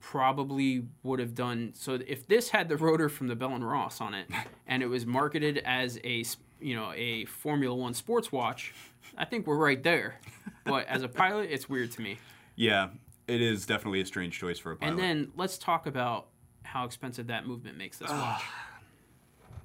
probably 0.00 0.84
would 1.02 1.18
have 1.18 1.34
done 1.34 1.72
so. 1.74 1.98
If 2.06 2.26
this 2.26 2.50
had 2.50 2.68
the 2.68 2.76
rotor 2.76 3.08
from 3.08 3.28
the 3.28 3.36
Bell 3.36 3.54
and 3.54 3.66
Ross 3.68 4.00
on 4.00 4.14
it, 4.14 4.26
and 4.66 4.82
it 4.82 4.86
was 4.86 5.06
marketed 5.06 5.58
as 5.64 5.98
a 6.04 6.24
you 6.60 6.74
know 6.74 6.92
a 6.94 7.24
Formula 7.26 7.74
One 7.74 7.94
sports 7.94 8.30
watch, 8.32 8.74
I 9.16 9.24
think 9.24 9.46
we're 9.46 9.56
right 9.56 9.82
there. 9.82 10.20
But 10.64 10.86
as 10.88 11.02
a 11.02 11.08
pilot, 11.08 11.48
it's 11.50 11.68
weird 11.68 11.92
to 11.92 12.00
me. 12.00 12.18
Yeah, 12.56 12.88
it 13.28 13.40
is 13.40 13.66
definitely 13.66 14.00
a 14.00 14.06
strange 14.06 14.38
choice 14.38 14.58
for 14.58 14.72
a 14.72 14.76
pilot. 14.76 14.92
And 14.92 14.98
then 15.00 15.32
let's 15.36 15.58
talk 15.58 15.86
about 15.86 16.28
how 16.62 16.84
expensive 16.84 17.28
that 17.28 17.46
movement 17.46 17.76
makes 17.78 17.98
this 17.98 18.10
watch. 18.10 18.42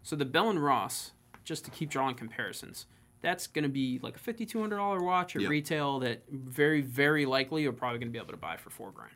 so 0.04 0.16
the 0.16 0.26
Bell 0.26 0.50
and 0.50 0.64
Ross, 0.64 1.12
just 1.44 1.66
to 1.66 1.72
keep 1.72 1.90
drawing 1.90 2.16
comparisons, 2.16 2.86
that's 3.22 3.48
going 3.48 3.64
to 3.64 3.70
be 3.70 4.00
like 4.02 4.16
a 4.16 4.20
fifty-two 4.20 4.60
hundred 4.60 4.78
dollar 4.78 5.02
watch 5.04 5.36
at 5.36 5.42
Yep. 5.44 5.50
retail 5.52 6.00
that 6.00 6.24
very, 6.32 6.82
very 6.82 7.26
likely 7.26 7.64
you're 7.64 7.72
probably 7.74 8.00
going 8.00 8.08
to 8.10 8.12
be 8.12 8.18
able 8.20 8.32
to 8.32 8.38
buy 8.38 8.58
for 8.58 8.70
four 8.70 8.92
grand. 8.92 9.14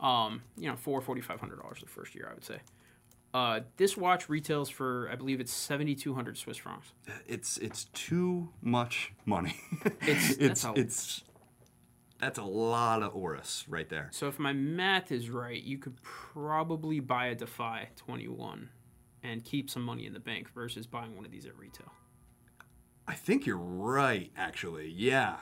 Um, 0.00 0.42
you 0.56 0.68
know, 0.68 0.76
four 0.76 1.00
forty-five 1.00 1.40
hundred 1.40 1.60
dollars 1.60 1.80
the 1.80 1.86
first 1.88 2.14
year, 2.14 2.28
I 2.30 2.34
would 2.34 2.44
say. 2.44 2.58
Uh, 3.34 3.60
this 3.76 3.94
watch 3.96 4.28
retails 4.30 4.70
for, 4.70 5.08
I 5.12 5.16
believe 5.16 5.38
it's 5.40 5.52
seventy-two 5.52 6.14
hundred 6.14 6.38
Swiss 6.38 6.56
francs. 6.56 6.92
it's 7.26 7.58
it's 7.58 7.84
too 7.86 8.48
much 8.62 9.12
money. 9.26 9.56
It's- 10.02 10.30
it's 10.38 10.38
that's 10.38 10.64
a- 10.64 10.72
it's 10.76 11.22
that's 12.20 12.38
a 12.38 12.42
lot 12.44 13.02
of 13.02 13.14
Oris 13.14 13.64
right 13.68 13.88
there. 13.88 14.08
So 14.12 14.26
if 14.28 14.38
my 14.40 14.52
math 14.52 15.12
is 15.12 15.30
right, 15.30 15.62
you 15.62 15.78
could 15.78 16.02
probably 16.02 17.00
buy 17.00 17.26
a 17.28 17.34
Defy 17.34 17.88
twenty-one 17.96 18.70
and 19.22 19.44
keep 19.44 19.70
some 19.70 19.82
money 19.82 20.06
in 20.06 20.12
the 20.12 20.20
bank 20.20 20.48
versus 20.54 20.86
buying 20.86 21.14
one 21.16 21.24
of 21.24 21.30
these 21.30 21.46
at 21.46 21.56
retail. 21.58 21.92
I 23.06 23.14
think 23.14 23.46
you're 23.46 23.56
right, 23.56 24.30
actually. 24.36 24.88
Yeah, 24.90 25.36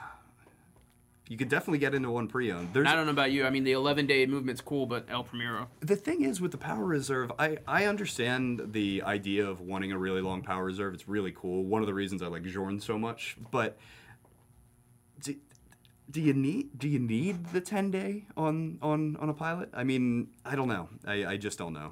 you 1.29 1.37
could 1.37 1.49
definitely 1.49 1.79
get 1.79 1.93
into 1.93 2.09
one 2.09 2.27
pre-owned. 2.27 2.69
There's 2.73 2.87
I 2.87 2.95
don't 2.95 3.05
know 3.05 3.11
about 3.11 3.31
you. 3.31 3.45
I 3.45 3.49
mean, 3.49 3.63
the 3.63 3.73
11 3.73 4.07
day 4.07 4.25
movement's 4.25 4.61
cool, 4.61 4.85
but 4.85 5.05
El 5.09 5.23
Primero. 5.23 5.67
the 5.81 5.95
thing 5.95 6.23
is 6.23 6.39
with 6.39 6.51
the 6.51 6.57
power 6.57 6.85
reserve, 6.85 7.31
I, 7.37 7.57
I 7.67 7.85
understand 7.85 8.61
the 8.71 9.03
idea 9.03 9.45
of 9.45 9.59
wanting 9.59 9.91
a 9.91 9.97
really 9.97 10.21
long 10.21 10.41
power 10.41 10.63
reserve. 10.63 10.93
It's 10.93 11.07
really 11.07 11.33
cool. 11.35 11.65
One 11.65 11.81
of 11.81 11.87
the 11.87 11.93
reasons 11.93 12.21
I 12.21 12.27
like 12.27 12.43
Jorn 12.43 12.81
so 12.81 12.97
much. 12.97 13.35
But 13.51 13.77
do, 15.21 15.35
do 16.09 16.21
you 16.21 16.33
need 16.33 16.79
do 16.79 16.87
you 16.87 16.99
need 16.99 17.47
the 17.47 17.61
ten 17.61 17.91
day 17.91 18.25
on 18.37 18.79
on 18.81 19.17
on 19.17 19.27
a 19.27 19.33
pilot? 19.33 19.69
I 19.73 19.83
mean, 19.83 20.29
I 20.45 20.55
don't 20.55 20.69
know. 20.69 20.87
I, 21.05 21.25
I 21.25 21.37
just 21.37 21.57
don't 21.57 21.73
know. 21.73 21.91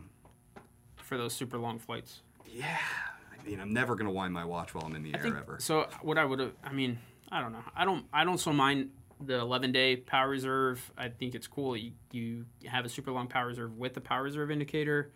For 1.06 1.18
those 1.18 1.34
super 1.34 1.58
long 1.58 1.80
flights. 1.80 2.22
Yeah. 2.52 2.78
I 3.40 3.46
mean, 3.48 3.60
I'm 3.60 3.74
never 3.74 3.96
gonna 3.96 4.12
wind 4.12 4.34
my 4.34 4.44
watch 4.46 4.74
while 4.74 4.86
I'm 4.86 4.96
in 4.96 5.04
the 5.04 5.14
I 5.14 5.18
air 5.18 5.24
think 5.24 5.36
ever. 5.38 5.58
so. 5.60 5.88
What 6.02 6.18
I 6.18 6.26
would 6.26 6.40
have, 6.40 6.54
I 6.64 6.74
mean, 6.74 6.98
I 7.32 7.42
don't 7.42 7.52
know. 7.54 7.64
I 7.76 7.86
don't, 7.86 8.06
I 8.12 8.24
don't 8.24 8.40
so 8.40 8.52
mind 8.52 8.90
the 9.24 9.36
11 9.40 9.72
day 9.72 9.96
power 9.98 10.30
reserve. 10.30 10.92
I 10.98 11.10
think 11.10 11.36
it's 11.36 11.48
cool. 11.48 11.78
You 11.78 11.92
you 12.12 12.46
have 12.66 12.86
a 12.86 12.90
super 12.90 13.12
long 13.12 13.28
power 13.28 13.48
reserve 13.48 13.78
with 13.78 13.94
the 13.94 14.02
power 14.02 14.24
reserve 14.24 14.52
indicator. 14.52 15.12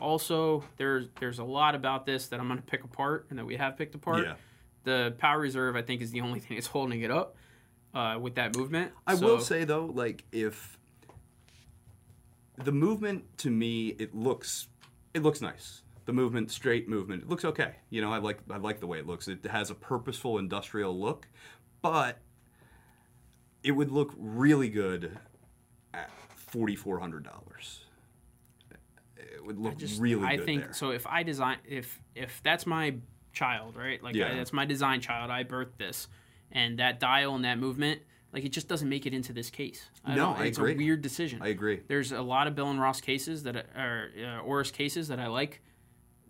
Also, 0.00 0.64
there's 0.78 1.08
there's 1.20 1.38
a 1.38 1.44
lot 1.44 1.74
about 1.74 2.06
this 2.06 2.28
that 2.28 2.40
I'm 2.40 2.46
going 2.48 2.58
to 2.60 2.64
pick 2.64 2.82
apart 2.84 3.26
and 3.30 3.38
that 3.38 3.44
we 3.44 3.56
have 3.56 3.76
picked 3.76 3.94
apart. 3.94 4.24
Yeah. 4.24 4.34
The 4.84 5.14
power 5.18 5.38
reserve, 5.38 5.76
I 5.76 5.82
think, 5.82 6.02
is 6.02 6.10
the 6.12 6.20
only 6.22 6.40
thing 6.40 6.56
that's 6.56 6.66
holding 6.68 7.02
it 7.02 7.10
up 7.10 7.36
uh, 7.94 8.18
with 8.20 8.36
that 8.36 8.56
movement. 8.56 8.92
I 9.06 9.16
So- 9.16 9.26
will 9.26 9.40
say 9.40 9.64
though, 9.64 9.86
like 9.86 10.24
if 10.32 10.78
the 12.56 12.72
movement 12.72 13.24
to 13.38 13.50
me, 13.50 13.88
it 13.98 14.14
looks 14.14 14.68
it 15.14 15.22
looks 15.22 15.40
nice. 15.40 15.82
The 16.04 16.12
movement, 16.12 16.50
straight 16.50 16.88
movement, 16.88 17.22
it 17.22 17.28
looks 17.28 17.44
okay. 17.44 17.76
You 17.90 18.00
know, 18.00 18.12
I 18.12 18.18
like 18.18 18.40
I 18.50 18.56
like 18.56 18.80
the 18.80 18.86
way 18.86 18.98
it 18.98 19.06
looks. 19.06 19.28
It 19.28 19.44
has 19.46 19.70
a 19.70 19.74
purposeful 19.74 20.38
industrial 20.38 20.98
look, 20.98 21.28
but 21.80 22.18
it 23.62 23.72
would 23.72 23.90
look 23.90 24.12
really 24.16 24.68
good 24.68 25.18
at 25.94 26.10
forty 26.34 26.74
four 26.74 26.98
hundred 26.98 27.24
dollars. 27.24 27.84
It 29.16 29.44
would 29.44 29.58
look 29.58 29.76
just 29.76 30.00
really 30.00 30.26
I 30.26 30.38
think 30.38 30.64
there. 30.64 30.72
so. 30.72 30.90
If 30.90 31.06
I 31.06 31.22
design, 31.22 31.58
if 31.68 32.00
if 32.14 32.40
that's 32.42 32.66
my 32.66 32.96
child, 33.32 33.76
right? 33.76 34.02
Like 34.02 34.14
Yeah. 34.14 34.32
I, 34.32 34.34
that's 34.34 34.52
my 34.52 34.64
design 34.64 35.00
child. 35.00 35.30
I 35.30 35.44
birthed 35.44 35.78
this, 35.78 36.08
and 36.50 36.78
that 36.80 36.98
dial 36.98 37.34
and 37.36 37.44
that 37.44 37.58
movement, 37.58 38.02
like 38.32 38.44
it 38.44 38.50
just 38.50 38.68
doesn't 38.68 38.88
make 38.88 39.06
it 39.06 39.12
into 39.12 39.32
this 39.32 39.50
case. 39.50 39.88
I 40.04 40.14
No, 40.14 40.32
I 40.32 40.46
it's 40.46 40.58
agree. 40.58 40.72
a 40.72 40.76
weird 40.76 41.02
decision. 41.02 41.40
I 41.42 41.48
agree. 41.48 41.80
There's 41.86 42.12
a 42.12 42.22
lot 42.22 42.46
of 42.46 42.54
Bell 42.54 42.70
and 42.70 42.80
Ross 42.80 43.00
cases 43.00 43.42
that 43.42 43.56
are 43.56 44.10
uh, 44.18 44.40
Oris 44.40 44.70
cases 44.70 45.08
that 45.08 45.18
I 45.20 45.26
like, 45.26 45.60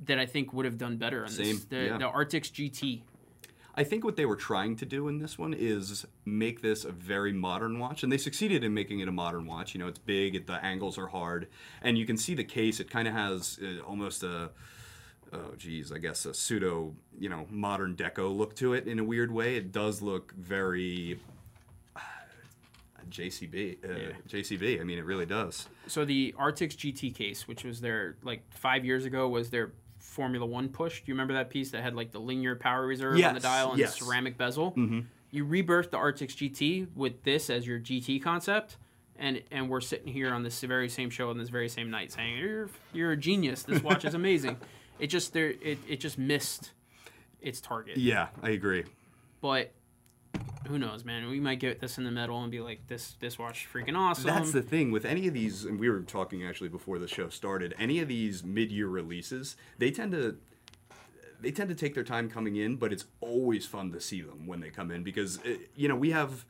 that 0.04 0.18
I 0.18 0.26
think 0.26 0.52
would 0.52 0.64
have 0.64 0.78
done 0.78 0.96
better 0.96 1.22
on 1.24 1.30
Same, 1.30 1.56
this. 1.56 1.64
The, 1.64 1.84
yeah. 1.84 1.98
the 1.98 2.04
GT. 2.04 3.02
I 3.74 3.84
think 3.84 4.04
what 4.04 4.16
they 4.16 4.26
were 4.26 4.36
trying 4.36 4.76
to 4.76 4.84
do 4.84 5.08
in 5.08 5.18
this 5.18 5.38
one 5.38 5.54
is 5.54 6.04
make 6.26 6.60
this 6.60 6.84
a 6.84 6.92
very 6.92 7.32
modern 7.32 7.78
watch, 7.78 8.02
and 8.02 8.12
they 8.12 8.18
succeeded 8.18 8.64
in 8.64 8.74
making 8.74 9.00
it 9.00 9.08
a 9.08 9.12
modern 9.12 9.46
watch. 9.46 9.74
You 9.74 9.80
know, 9.80 9.86
it's 9.86 9.98
big, 9.98 10.34
it, 10.34 10.46
the 10.46 10.62
angles 10.62 10.98
are 10.98 11.06
hard, 11.06 11.48
and 11.80 11.96
you 11.96 12.04
can 12.04 12.18
see 12.18 12.34
the 12.34 12.44
case. 12.44 12.80
It 12.80 12.90
kind 12.90 13.08
of 13.08 13.14
has 13.14 13.58
uh, 13.62 13.82
almost 13.82 14.24
a, 14.24 14.50
oh 15.32 15.54
geez, 15.56 15.90
I 15.90 15.98
guess 15.98 16.26
a 16.26 16.34
pseudo, 16.34 16.94
you 17.18 17.30
know, 17.30 17.46
modern 17.48 17.96
deco 17.96 18.36
look 18.36 18.54
to 18.56 18.74
it 18.74 18.86
in 18.86 18.98
a 18.98 19.04
weird 19.04 19.32
way. 19.32 19.56
It 19.56 19.72
does 19.72 20.02
look 20.02 20.34
very 20.34 21.18
JCB, 23.10 23.84
uh, 23.84 23.92
Yeah. 23.92 24.08
JCB. 24.28 24.80
I 24.80 24.84
mean, 24.84 24.98
it 24.98 25.04
really 25.04 25.26
does. 25.26 25.68
So 25.86 26.04
the 26.04 26.34
Artix 26.38 26.76
GT 26.76 27.14
case, 27.14 27.46
which 27.48 27.64
was 27.64 27.80
their 27.80 28.16
like 28.22 28.42
five 28.50 28.84
years 28.84 29.04
ago, 29.04 29.28
was 29.28 29.50
their 29.50 29.72
Formula 29.98 30.44
One 30.44 30.68
push. 30.68 31.00
Do 31.00 31.04
you 31.06 31.14
remember 31.14 31.34
that 31.34 31.50
piece 31.50 31.70
that 31.70 31.82
had 31.82 31.94
like 31.94 32.12
the 32.12 32.20
linear 32.20 32.56
power 32.56 32.86
reserve 32.86 33.22
on 33.22 33.34
the 33.34 33.40
dial 33.40 33.70
and 33.70 33.78
yes. 33.78 33.98
the 33.98 34.04
ceramic 34.04 34.36
bezel? 34.36 34.72
Mm-hmm. 34.72 35.00
You 35.30 35.46
rebirthed 35.46 35.90
the 35.90 35.96
Artix 35.96 36.34
GT 36.36 36.94
with 36.94 37.22
this 37.22 37.48
as 37.48 37.66
your 37.66 37.78
GT 37.78 38.22
concept, 38.22 38.76
and 39.16 39.42
and 39.50 39.70
we're 39.70 39.80
sitting 39.80 40.12
here 40.12 40.32
on 40.32 40.42
this 40.42 40.60
very 40.60 40.88
same 40.88 41.08
show 41.08 41.30
on 41.30 41.38
this 41.38 41.48
very 41.48 41.68
same 41.68 41.90
night 41.90 42.12
saying 42.12 42.36
you're 42.36 42.68
you're 42.92 43.12
a 43.12 43.16
genius. 43.16 43.62
This 43.62 43.82
watch 43.82 44.04
is 44.04 44.14
amazing. 44.14 44.56
it 44.98 45.06
just 45.06 45.32
there 45.32 45.54
it, 45.62 45.78
it 45.88 46.00
just 46.00 46.18
missed 46.18 46.72
its 47.40 47.60
target. 47.60 47.96
Yeah, 47.96 48.28
I 48.42 48.50
agree. 48.50 48.84
But 49.40 49.72
who 50.66 50.78
knows, 50.78 51.04
man? 51.04 51.28
We 51.28 51.40
might 51.40 51.60
get 51.60 51.80
this 51.80 51.98
in 51.98 52.04
the 52.04 52.10
middle 52.10 52.42
and 52.42 52.50
be 52.50 52.60
like, 52.60 52.86
this 52.86 53.16
this 53.20 53.38
watch 53.38 53.64
is 53.64 53.70
freaking 53.72 53.96
awesome. 53.96 54.26
That's 54.26 54.52
the 54.52 54.62
thing 54.62 54.90
with 54.90 55.04
any 55.04 55.26
of 55.28 55.34
these, 55.34 55.64
and 55.64 55.78
we 55.78 55.88
were 55.90 56.00
talking 56.00 56.46
actually 56.46 56.68
before 56.68 56.98
the 56.98 57.08
show 57.08 57.28
started. 57.28 57.74
Any 57.78 58.00
of 58.00 58.08
these 58.08 58.44
mid-year 58.44 58.88
releases, 58.88 59.56
they 59.78 59.90
tend 59.90 60.12
to 60.12 60.36
they 61.40 61.50
tend 61.50 61.68
to 61.68 61.74
take 61.74 61.94
their 61.94 62.04
time 62.04 62.30
coming 62.30 62.56
in, 62.56 62.76
but 62.76 62.92
it's 62.92 63.06
always 63.20 63.66
fun 63.66 63.92
to 63.92 64.00
see 64.00 64.22
them 64.22 64.46
when 64.46 64.60
they 64.60 64.70
come 64.70 64.90
in 64.90 65.02
because 65.02 65.38
uh, 65.40 65.56
you 65.74 65.88
know 65.88 65.96
we 65.96 66.10
have 66.10 66.44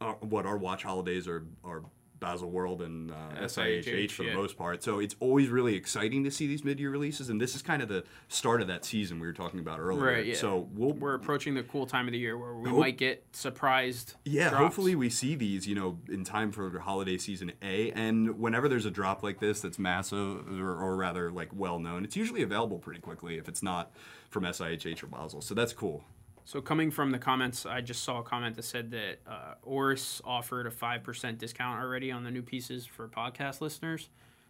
uh, 0.00 0.14
what 0.14 0.46
our 0.46 0.56
watch 0.56 0.82
holidays 0.82 1.28
are 1.28 1.44
are 1.64 1.82
Basel 2.20 2.50
World 2.50 2.82
and 2.82 3.10
uh, 3.10 3.14
SIHH 3.40 4.10
for 4.12 4.22
the 4.22 4.30
yeah. 4.30 4.34
most 4.34 4.56
part. 4.56 4.82
So 4.82 4.98
it's 4.98 5.14
always 5.20 5.48
really 5.48 5.74
exciting 5.74 6.24
to 6.24 6.30
see 6.30 6.46
these 6.46 6.64
mid-year 6.64 6.90
releases, 6.90 7.28
and 7.28 7.40
this 7.40 7.54
is 7.54 7.62
kind 7.62 7.82
of 7.82 7.88
the 7.88 8.04
start 8.28 8.62
of 8.62 8.68
that 8.68 8.84
season 8.84 9.20
we 9.20 9.26
were 9.26 9.32
talking 9.32 9.60
about 9.60 9.78
earlier. 9.78 10.04
Right, 10.04 10.26
yeah. 10.26 10.34
So 10.34 10.68
we'll 10.72 10.92
we're 10.92 11.14
approaching 11.14 11.54
the 11.54 11.62
cool 11.64 11.86
time 11.86 12.06
of 12.06 12.12
the 12.12 12.18
year 12.18 12.38
where 12.38 12.54
we 12.54 12.70
Hope- 12.70 12.80
might 12.80 12.98
get 12.98 13.24
surprised. 13.32 14.14
Yeah, 14.24 14.50
drops. 14.50 14.62
hopefully 14.62 14.94
we 14.94 15.10
see 15.10 15.34
these, 15.34 15.66
you 15.66 15.74
know, 15.74 15.98
in 16.08 16.24
time 16.24 16.52
for 16.52 16.78
holiday 16.78 17.18
season 17.18 17.52
A. 17.62 17.90
And 17.92 18.38
whenever 18.38 18.68
there's 18.68 18.86
a 18.86 18.90
drop 18.90 19.22
like 19.22 19.40
this 19.40 19.60
that's 19.60 19.78
massive, 19.78 20.60
or, 20.60 20.72
or 20.72 20.96
rather 20.96 21.30
like 21.30 21.50
well 21.54 21.78
known, 21.78 22.04
it's 22.04 22.16
usually 22.16 22.42
available 22.42 22.78
pretty 22.78 23.00
quickly 23.00 23.36
if 23.36 23.48
it's 23.48 23.62
not 23.62 23.92
from 24.30 24.44
SIHH 24.44 25.02
or 25.02 25.06
Basel. 25.06 25.40
So 25.40 25.54
that's 25.54 25.72
cool. 25.72 26.04
So 26.44 26.60
coming 26.60 26.90
from 26.90 27.10
the 27.10 27.18
comments, 27.18 27.64
I 27.64 27.80
just 27.80 28.02
saw 28.02 28.20
a 28.20 28.22
comment 28.22 28.56
that 28.56 28.64
said 28.64 28.90
that 28.90 29.20
uh, 29.26 29.54
Oris 29.62 30.20
offered 30.24 30.66
a 30.66 30.70
five 30.70 31.02
percent 31.02 31.38
discount 31.38 31.82
already 31.82 32.10
on 32.10 32.22
the 32.24 32.30
new 32.30 32.42
pieces 32.42 32.84
for 32.86 33.08
podcast 33.08 33.60
listeners. 33.60 34.08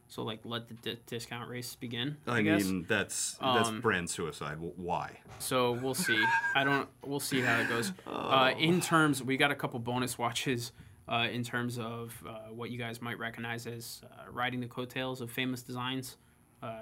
So 0.09 0.23
like, 0.23 0.41
let 0.45 0.69
the 0.69 0.75
di- 0.75 0.99
discount 1.07 1.49
race 1.49 1.75
begin. 1.77 2.17
I, 2.27 2.39
I, 2.39 2.43
mean, 2.43 2.85
that's 2.89 3.39
that's 3.41 3.69
Um, 3.69 3.81
brand 3.81 4.11
suicide. 4.11 4.59
Why? 4.59 5.19
So 5.39 5.73
we'll 5.73 5.95
see. 5.95 6.23
I 6.55 6.65
don't. 6.65 6.89
We'll 7.05 7.21
see 7.21 7.41
how 7.41 7.61
it 7.61 7.69
goes. 7.69 7.93
Uh, 8.07 8.53
in 8.59 8.81
terms, 8.81 9.23
we 9.23 9.37
got 9.37 9.51
a 9.53 9.55
couple 9.55 9.79
bonus 9.79 10.19
watches. 10.19 10.73
Uh, 11.07 11.29
in 11.31 11.45
terms 11.45 11.79
of 11.79 12.15
uh, 12.27 12.51
what 12.51 12.71
you 12.71 12.79
guys 12.79 13.03
might 13.03 13.19
recognize 13.19 13.67
as 13.67 14.01
uh, 14.05 14.31
riding 14.33 14.61
the 14.61 14.67
coattails 14.67 15.21
of 15.21 15.31
famous 15.31 15.63
designs, 15.63 16.17
uh, 16.63 16.79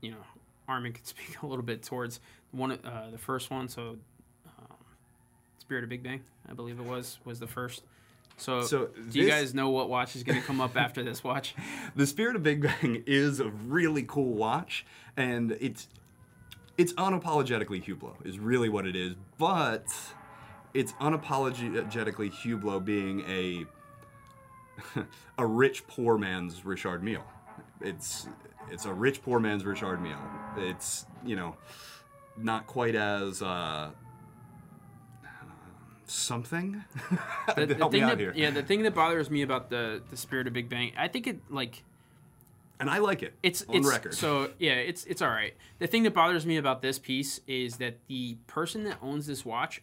you 0.00 0.10
know, 0.10 0.18
Armin 0.68 0.92
could 0.92 1.06
speak 1.14 1.40
a 1.42 1.46
little 1.46 1.64
bit 1.64 1.82
towards 1.82 2.20
one, 2.50 2.72
uh, 2.72 3.08
the 3.12 3.18
first 3.18 3.48
one. 3.50 3.68
So, 3.68 3.96
Spirit 5.70 5.84
of 5.84 5.90
Big 5.90 6.02
Bang, 6.02 6.20
I 6.48 6.52
believe 6.52 6.80
it 6.80 6.84
was, 6.84 7.20
was 7.24 7.38
the 7.38 7.46
first. 7.46 7.84
So, 8.36 8.62
So 8.62 8.86
do 9.08 9.20
you 9.20 9.28
guys 9.28 9.54
know 9.54 9.68
what 9.68 9.88
watch 9.88 10.16
is 10.16 10.24
going 10.24 10.40
to 10.40 10.44
come 10.44 10.60
up 10.60 10.76
after 10.76 11.04
this 11.04 11.22
watch? 11.22 11.54
The 11.94 12.08
Spirit 12.08 12.34
of 12.34 12.42
Big 12.42 12.62
Bang 12.62 13.04
is 13.06 13.38
a 13.38 13.50
really 13.50 14.02
cool 14.02 14.34
watch, 14.34 14.84
and 15.16 15.52
it's 15.60 15.86
it's 16.76 16.92
unapologetically 16.94 17.84
Hublot 17.84 18.26
is 18.26 18.40
really 18.40 18.68
what 18.68 18.84
it 18.84 18.96
is, 18.96 19.14
but 19.38 19.86
it's 20.74 20.90
unapologetically 20.94 22.32
Hublot 22.32 22.84
being 22.84 23.20
a 23.28 23.64
a 25.38 25.46
rich 25.46 25.86
poor 25.86 26.18
man's 26.18 26.64
Richard 26.64 27.04
Mille. 27.04 27.22
It's 27.80 28.26
it's 28.72 28.86
a 28.86 28.92
rich 28.92 29.22
poor 29.22 29.38
man's 29.38 29.64
Richard 29.64 30.02
Mille. 30.02 30.18
It's 30.56 31.06
you 31.24 31.36
know 31.36 31.54
not 32.36 32.66
quite 32.66 32.96
as 32.96 33.40
uh, 33.40 33.90
something. 36.10 36.84
The, 37.56 37.66
the 37.66 37.74
thing 37.88 38.02
out 38.02 38.10
that, 38.10 38.18
here. 38.20 38.32
Yeah, 38.36 38.50
the 38.50 38.62
thing 38.62 38.82
that 38.84 38.94
bothers 38.94 39.28
me 39.30 39.42
about 39.42 39.70
the 39.70 40.02
the 40.10 40.16
Spirit 40.16 40.46
of 40.46 40.52
Big 40.52 40.68
Bang, 40.68 40.92
I 40.96 41.08
think 41.08 41.26
it 41.26 41.40
like 41.50 41.82
And 42.78 42.88
I 42.88 42.98
like 42.98 43.22
it. 43.22 43.34
it's 43.42 43.64
on 43.68 43.76
it's 43.76 43.88
record. 43.88 44.14
so 44.14 44.50
yeah 44.58 44.74
it's 44.74 45.04
it's 45.04 45.20
all 45.20 45.28
right 45.30 45.54
the 45.80 45.86
thing 45.86 46.04
that 46.04 46.14
bothers 46.14 46.46
me 46.46 46.56
about 46.58 46.80
this 46.80 46.98
piece 46.98 47.40
is 47.46 47.76
that 47.78 47.98
the 48.06 48.36
person 48.46 48.84
that 48.84 48.98
owns 49.02 49.26
this 49.26 49.44
watch 49.44 49.82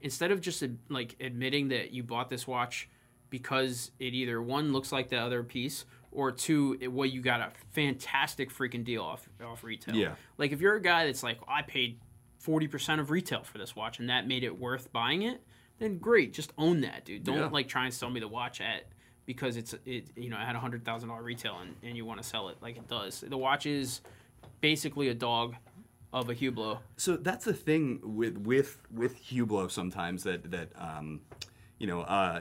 instead 0.00 0.30
of 0.30 0.40
just 0.40 0.62
like 0.88 1.16
admitting 1.20 1.68
that 1.68 1.90
you 1.92 2.02
bought 2.02 2.30
this 2.30 2.46
watch 2.46 2.88
because 3.30 3.90
it 3.98 4.14
either 4.14 4.40
one 4.40 4.72
looks 4.72 4.90
like 4.92 5.08
the 5.10 5.16
other 5.18 5.42
piece 5.42 5.84
or 6.12 6.32
two 6.32 6.76
it, 6.80 6.88
well 6.88 7.06
you 7.06 7.20
got 7.20 7.40
a 7.40 7.50
fantastic 7.72 8.50
freaking 8.50 8.84
deal 8.84 9.02
off 9.02 9.28
off 9.44 9.62
retail 9.62 9.94
Yeah. 9.94 10.14
like 10.38 10.52
if 10.52 10.60
you're 10.60 10.76
a 10.76 10.82
guy 10.82 11.06
that's 11.06 11.22
like 11.22 11.38
i 11.46 11.60
paid 11.62 11.98
40% 12.46 13.00
of 13.00 13.10
retail 13.10 13.42
for 13.42 13.58
this 13.58 13.74
watch 13.74 13.98
and 13.98 14.08
that 14.08 14.26
made 14.28 14.44
it 14.44 14.58
worth 14.58 14.92
buying 14.92 15.22
it 15.22 15.40
then 15.78 15.98
great 15.98 16.32
just 16.32 16.52
own 16.56 16.80
that 16.82 17.04
dude. 17.04 17.24
Don't 17.24 17.36
Yeah. 17.36 17.46
like 17.48 17.68
try 17.68 17.84
and 17.84 17.92
sell 17.92 18.08
me 18.08 18.20
the 18.20 18.28
watch 18.28 18.60
at 18.60 18.84
because 19.26 19.56
it's 19.56 19.74
it 19.84 20.06
you 20.16 20.30
know 20.30 20.36
it 20.36 20.44
had 20.46 20.56
a 20.56 20.60
hundred 20.60 20.84
thousand 20.84 21.08
dollar 21.10 21.22
retail 21.22 21.58
and, 21.60 21.74
and 21.82 21.96
you 21.96 22.04
want 22.06 22.22
to 22.22 22.26
sell 22.26 22.48
it 22.48 22.56
like 22.62 22.76
it 22.76 22.88
does. 22.88 23.20
The 23.20 23.36
watch 23.36 23.66
is 23.66 24.00
basically 24.60 25.08
a 25.08 25.14
dog 25.14 25.54
of 26.12 26.30
a 26.30 26.34
hublot. 26.34 26.78
So 26.96 27.16
that's 27.16 27.44
the 27.44 27.52
thing 27.52 28.00
with 28.02 28.38
with 28.38 28.78
with 28.90 29.22
Hublot 29.26 29.70
sometimes 29.70 30.22
that 30.22 30.50
that 30.50 30.70
um, 30.76 31.20
you 31.78 31.86
know 31.86 32.00
uh, 32.02 32.40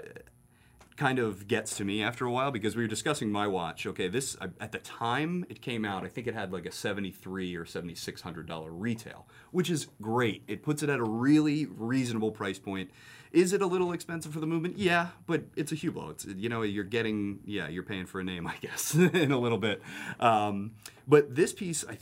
kind 0.98 1.20
of 1.20 1.48
gets 1.48 1.76
to 1.78 1.84
me 1.84 2.02
after 2.02 2.26
a 2.26 2.32
while 2.32 2.52
because 2.52 2.76
we 2.76 2.84
were 2.84 2.88
discussing 2.88 3.32
my 3.32 3.48
watch. 3.48 3.86
Okay, 3.86 4.08
this 4.08 4.38
at 4.42 4.72
the 4.72 4.80
time 4.80 5.46
it 5.50 5.62
came 5.62 5.84
out, 5.84 6.04
I 6.04 6.08
think 6.08 6.28
it 6.28 6.34
had 6.34 6.54
like 6.54 6.66
a 6.66 6.72
seventy 6.72 7.12
three 7.12 7.56
or 7.56 7.66
seventy 7.66 7.96
six 7.96 8.22
hundred 8.22 8.48
dollar 8.48 8.72
retail, 8.72 9.28
which 9.52 9.70
is 9.70 9.88
great. 10.02 10.44
It 10.48 10.64
puts 10.64 10.84
it 10.84 10.90
at 10.90 11.00
a 11.00 11.04
really 11.04 11.66
reasonable 11.66 12.32
price 12.32 12.60
point. 12.60 12.92
Is 13.32 13.52
it 13.52 13.62
a 13.62 13.68
little 13.68 13.92
expensive 13.92 14.32
for 14.32 14.40
the 14.40 14.48
movement? 14.48 14.78
Yeah, 14.78 15.10
but 15.28 15.44
it's 15.58 15.72
a 15.72 15.76
Hublot. 15.76 16.12
It's 16.12 16.26
you 16.26 16.48
know 16.48 16.62
you're 16.62 16.84
getting 16.86 17.40
yeah 17.46 17.68
you're 17.68 17.84
paying 17.84 18.06
for 18.06 18.22
a 18.22 18.24
name 18.24 18.48
I 18.48 18.56
guess 18.62 18.96
in 18.96 19.32
a 19.32 19.40
little 19.40 19.58
bit. 19.58 19.82
Um, 20.20 20.72
but 21.08 21.36
this 21.36 21.54
piece 21.54 21.84
I. 21.84 21.96
Th- 21.96 22.02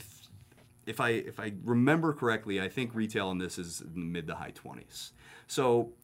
if 0.86 1.00
I 1.00 1.08
if 1.10 1.40
I 1.40 1.54
remember 1.64 2.12
correctly, 2.12 2.60
I 2.60 2.68
think 2.68 2.94
retail 2.94 3.28
on 3.28 3.38
this 3.38 3.58
is 3.58 3.82
mid 3.94 4.26
to 4.26 4.34
high 4.34 4.50
twenties. 4.50 5.12
So 5.46 5.94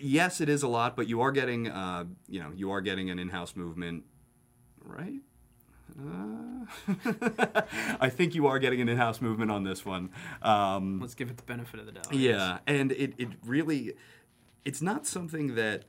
yes, 0.00 0.40
it 0.40 0.48
is 0.48 0.62
a 0.62 0.68
lot, 0.68 0.96
but 0.96 1.08
you 1.08 1.20
are 1.20 1.32
getting 1.32 1.68
uh, 1.68 2.04
you 2.28 2.40
know 2.40 2.50
you 2.54 2.70
are 2.70 2.80
getting 2.80 3.10
an 3.10 3.18
in-house 3.18 3.56
movement, 3.56 4.04
right? 4.84 5.20
Uh, 5.98 7.62
I 8.00 8.08
think 8.08 8.34
you 8.34 8.46
are 8.46 8.58
getting 8.58 8.80
an 8.80 8.88
in-house 8.88 9.20
movement 9.20 9.50
on 9.50 9.64
this 9.64 9.84
one. 9.84 10.10
Um, 10.42 11.00
Let's 11.00 11.14
give 11.14 11.30
it 11.30 11.36
the 11.36 11.42
benefit 11.42 11.80
of 11.80 11.86
the 11.86 11.92
doubt. 11.92 12.12
Yeah, 12.12 12.58
and 12.66 12.92
it, 12.92 13.14
it 13.18 13.28
really, 13.44 13.94
it's 14.64 14.80
not 14.80 15.06
something 15.06 15.54
that 15.56 15.84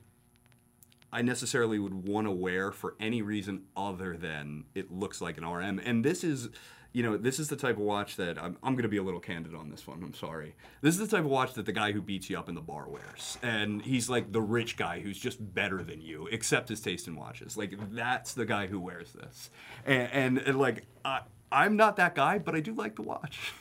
I 1.12 1.22
necessarily 1.22 1.78
would 1.78 2.08
want 2.08 2.26
to 2.26 2.30
wear 2.30 2.72
for 2.72 2.94
any 2.98 3.20
reason 3.20 3.64
other 3.76 4.16
than 4.16 4.64
it 4.74 4.90
looks 4.90 5.20
like 5.20 5.36
an 5.36 5.46
RM. 5.46 5.78
And 5.78 6.04
this 6.04 6.24
is, 6.24 6.48
you 6.92 7.02
know, 7.02 7.16
this 7.16 7.38
is 7.38 7.48
the 7.48 7.56
type 7.56 7.76
of 7.76 7.82
watch 7.82 8.16
that 8.16 8.38
I'm, 8.38 8.56
I'm 8.62 8.74
going 8.74 8.82
to 8.82 8.88
be 8.88 8.98
a 8.98 9.02
little 9.02 9.20
candid 9.20 9.54
on 9.54 9.70
this 9.70 9.86
one. 9.86 10.02
I'm 10.02 10.14
sorry. 10.14 10.54
This 10.82 10.94
is 10.98 11.08
the 11.08 11.16
type 11.16 11.24
of 11.24 11.30
watch 11.30 11.54
that 11.54 11.64
the 11.64 11.72
guy 11.72 11.92
who 11.92 12.02
beats 12.02 12.28
you 12.28 12.38
up 12.38 12.48
in 12.48 12.54
the 12.54 12.60
bar 12.60 12.86
wears. 12.88 13.38
And 13.42 13.80
he's 13.80 14.10
like 14.10 14.32
the 14.32 14.42
rich 14.42 14.76
guy 14.76 15.00
who's 15.00 15.18
just 15.18 15.54
better 15.54 15.82
than 15.82 16.00
you, 16.00 16.28
except 16.30 16.68
his 16.68 16.80
taste 16.80 17.08
in 17.08 17.16
watches. 17.16 17.56
Like, 17.56 17.72
that's 17.92 18.34
the 18.34 18.44
guy 18.44 18.66
who 18.66 18.78
wears 18.78 19.12
this. 19.12 19.50
And, 19.86 20.12
and, 20.12 20.38
and 20.38 20.58
like, 20.58 20.84
I, 21.04 21.20
I'm 21.50 21.76
not 21.76 21.96
that 21.96 22.14
guy, 22.14 22.38
but 22.38 22.54
I 22.54 22.60
do 22.60 22.74
like 22.74 22.96
the 22.96 23.02
watch. 23.02 23.52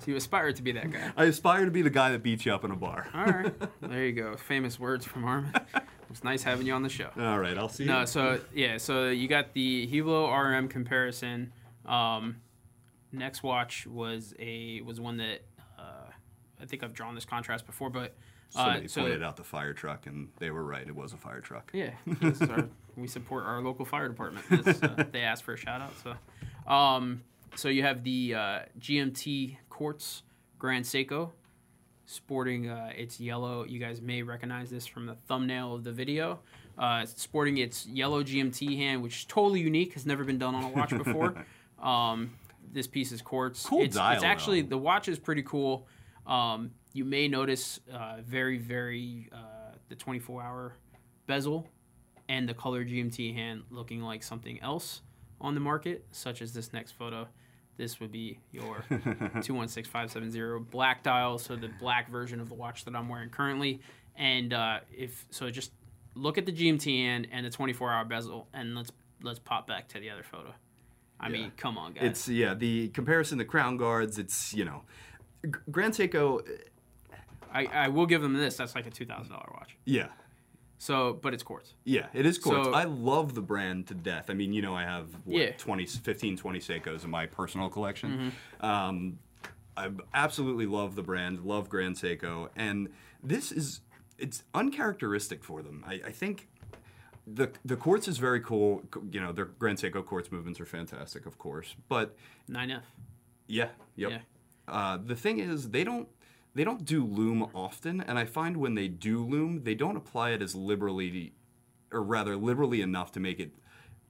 So 0.00 0.10
you 0.10 0.16
aspire 0.16 0.52
to 0.52 0.62
be 0.62 0.72
that 0.72 0.92
guy. 0.92 1.10
I 1.16 1.24
aspire 1.24 1.64
to 1.64 1.70
be 1.70 1.82
the 1.82 1.90
guy 1.90 2.12
that 2.12 2.22
beats 2.22 2.44
you 2.44 2.54
up 2.54 2.64
in 2.64 2.70
a 2.70 2.76
bar. 2.76 3.08
All 3.14 3.24
right. 3.24 3.54
There 3.80 4.04
you 4.04 4.12
go. 4.12 4.36
Famous 4.36 4.78
words 4.78 5.06
from 5.06 5.24
Armin. 5.24 5.52
It's 6.10 6.22
nice 6.22 6.42
having 6.42 6.66
you 6.66 6.74
on 6.74 6.82
the 6.82 6.88
show. 6.88 7.08
All 7.18 7.38
right, 7.38 7.58
I'll 7.58 7.68
see 7.68 7.84
you. 7.84 7.90
No, 7.90 8.04
so 8.04 8.40
yeah, 8.54 8.76
so 8.76 9.08
you 9.08 9.26
got 9.26 9.54
the 9.54 9.88
Hublot 9.88 10.54
RM 10.54 10.68
comparison. 10.68 11.52
Um, 11.86 12.36
next 13.12 13.42
watch 13.42 13.86
was 13.86 14.34
a 14.38 14.80
was 14.82 15.00
one 15.00 15.16
that 15.18 15.42
uh, 15.78 16.10
I 16.60 16.64
think 16.66 16.82
I've 16.82 16.92
drawn 16.92 17.14
this 17.14 17.24
contrast 17.24 17.66
before, 17.66 17.90
but 17.90 18.14
uh, 18.54 18.80
Somebody 18.86 18.88
pointed 18.88 19.22
out 19.22 19.36
the 19.36 19.44
fire 19.44 19.72
truck, 19.72 20.06
and 20.06 20.28
they 20.38 20.50
were 20.50 20.64
right. 20.64 20.86
It 20.86 20.94
was 20.94 21.12
a 21.12 21.16
fire 21.16 21.40
truck. 21.40 21.70
Yeah, 21.72 21.90
our, 22.48 22.68
we 22.96 23.06
support 23.06 23.44
our 23.44 23.60
local 23.60 23.84
fire 23.84 24.08
department. 24.08 24.46
This, 24.64 24.82
uh, 24.82 25.04
they 25.12 25.22
asked 25.22 25.42
for 25.42 25.54
a 25.54 25.56
shout 25.56 25.80
out. 25.80 25.92
So, 26.02 26.72
um, 26.72 27.22
so 27.54 27.68
you 27.68 27.82
have 27.82 28.04
the 28.04 28.34
uh, 28.34 28.58
GMT 28.78 29.56
Quartz 29.68 30.22
Grand 30.58 30.84
Seiko 30.84 31.30
sporting 32.06 32.68
uh, 32.70 32.90
its 32.96 33.20
yellow. 33.20 33.64
You 33.64 33.78
guys 33.78 34.00
may 34.00 34.22
recognize 34.22 34.70
this 34.70 34.86
from 34.86 35.06
the 35.06 35.16
thumbnail 35.26 35.74
of 35.74 35.84
the 35.84 35.92
video. 35.92 36.38
Uh, 36.78 37.00
it's 37.02 37.20
sporting 37.20 37.58
its 37.58 37.86
yellow 37.86 38.22
GMT 38.22 38.76
hand, 38.76 39.02
which 39.02 39.16
is 39.16 39.24
totally 39.24 39.60
unique, 39.60 39.94
has 39.94 40.06
never 40.06 40.24
been 40.24 40.38
done 40.38 40.54
on 40.54 40.64
a 40.64 40.68
watch 40.68 40.90
before. 40.90 41.44
um, 41.80 42.30
this 42.72 42.86
piece 42.86 43.12
is 43.12 43.22
quartz. 43.22 43.64
Cool 43.64 43.82
it's, 43.82 43.96
dial, 43.96 44.14
It's 44.14 44.24
actually 44.24 44.62
though. 44.62 44.70
the 44.70 44.78
watch 44.78 45.08
is 45.08 45.18
pretty 45.18 45.42
cool. 45.42 45.86
Um, 46.26 46.72
you 46.92 47.04
may 47.04 47.28
notice 47.28 47.80
uh, 47.92 48.16
very, 48.24 48.58
very 48.58 49.28
uh, 49.32 49.74
the 49.88 49.94
24 49.94 50.42
hour 50.42 50.76
bezel 51.26 51.68
and 52.28 52.48
the 52.48 52.54
color 52.54 52.84
GMT 52.84 53.34
hand 53.34 53.62
looking 53.70 54.02
like 54.02 54.22
something 54.22 54.60
else 54.60 55.02
on 55.40 55.54
the 55.54 55.60
market, 55.60 56.04
such 56.12 56.42
as 56.42 56.52
this 56.52 56.72
next 56.72 56.92
photo. 56.92 57.28
This 57.76 58.00
would 58.00 58.10
be 58.10 58.38
your 58.52 58.84
216570 58.88 60.70
black 60.70 61.02
dial, 61.02 61.38
so 61.38 61.56
the 61.56 61.68
black 61.78 62.10
version 62.10 62.40
of 62.40 62.48
the 62.48 62.54
watch 62.54 62.84
that 62.86 62.96
I'm 62.96 63.08
wearing 63.08 63.28
currently. 63.28 63.80
And 64.16 64.54
uh, 64.54 64.80
if 64.90 65.26
so, 65.30 65.50
just 65.50 65.72
look 66.14 66.38
at 66.38 66.46
the 66.46 66.52
GMT 66.52 67.04
hand 67.04 67.28
and 67.30 67.44
the 67.44 67.50
24 67.50 67.92
hour 67.92 68.04
bezel, 68.06 68.48
and 68.54 68.74
let's 68.74 68.90
let's 69.22 69.38
pop 69.38 69.66
back 69.66 69.88
to 69.88 70.00
the 70.00 70.08
other 70.08 70.22
photo. 70.22 70.54
I 71.18 71.28
mean, 71.28 71.52
come 71.56 71.78
on, 71.78 71.92
guys. 71.94 72.04
It's 72.04 72.28
yeah. 72.28 72.54
The 72.54 72.88
comparison 72.88 73.38
to 73.38 73.44
Crown 73.44 73.76
Guards. 73.76 74.18
It's 74.18 74.52
you 74.54 74.64
know, 74.64 74.82
Grand 75.70 75.94
Seiko. 75.94 76.40
I, 77.52 77.64
I 77.66 77.88
will 77.88 78.06
give 78.06 78.20
them 78.22 78.34
this. 78.34 78.56
That's 78.56 78.74
like 78.74 78.86
a 78.86 78.90
two 78.90 79.06
thousand 79.06 79.32
dollar 79.32 79.48
watch. 79.54 79.76
Yeah, 79.86 80.08
So, 80.78 81.14
but 81.22 81.32
it's 81.32 81.42
quartz. 81.42 81.72
yeah. 81.84 82.06
It 82.12 82.26
is 82.26 82.38
quartz. 82.38 82.66
So- 82.66 82.74
I 82.74 82.84
love 82.84 83.34
the 83.34 83.40
brand 83.40 83.86
to 83.88 83.94
death. 83.94 84.28
I 84.28 84.34
mean, 84.34 84.52
you 84.52 84.60
know, 84.62 84.74
I 84.74 84.82
have 84.82 85.08
what, 85.24 85.36
Yeah. 85.40 85.52
20, 85.56 85.86
15, 85.86 86.36
20 86.36 86.58
Seikos 86.58 87.04
in 87.04 87.10
my 87.10 87.24
personal 87.26 87.68
collection. 87.70 88.32
Mm-hmm. 88.60 88.66
Um, 88.66 89.18
I 89.76 89.90
absolutely 90.12 90.66
love 90.66 90.96
the 90.96 91.02
brand. 91.02 91.44
Love 91.44 91.68
Grand 91.70 91.96
Seiko, 91.96 92.48
and 92.56 92.88
this 93.22 93.52
is 93.52 93.80
it's 94.18 94.42
uncharacteristic 94.54 95.44
for 95.44 95.62
them. 95.62 95.82
I, 95.86 96.00
I 96.06 96.10
think. 96.12 96.48
The, 97.26 97.50
the 97.64 97.76
quartz 97.76 98.06
is 98.06 98.18
very 98.18 98.40
cool. 98.40 98.82
You 99.10 99.20
know, 99.20 99.32
their 99.32 99.46
Grand 99.46 99.78
Seiko 99.78 100.04
quartz 100.04 100.30
movements 100.30 100.60
are 100.60 100.66
fantastic, 100.66 101.26
of 101.26 101.38
course. 101.38 101.74
But 101.88 102.16
Nine 102.48 102.70
F. 102.70 102.84
Yeah. 103.48 103.68
Yep. 103.96 104.10
Yeah. 104.10 104.18
Uh, 104.68 104.98
the 105.04 105.16
thing 105.16 105.38
is, 105.38 105.70
they 105.70 105.84
don't 105.84 106.08
they 106.54 106.64
don't 106.64 106.84
do 106.84 107.04
loom 107.04 107.50
often, 107.54 108.00
and 108.00 108.18
I 108.18 108.24
find 108.24 108.56
when 108.56 108.74
they 108.74 108.88
do 108.88 109.22
loom, 109.24 109.64
they 109.64 109.74
don't 109.74 109.96
apply 109.96 110.30
it 110.30 110.40
as 110.40 110.54
liberally, 110.54 111.34
or 111.92 112.02
rather 112.02 112.34
liberally 112.34 112.80
enough 112.80 113.12
to 113.12 113.20
make 113.20 113.38
it 113.38 113.50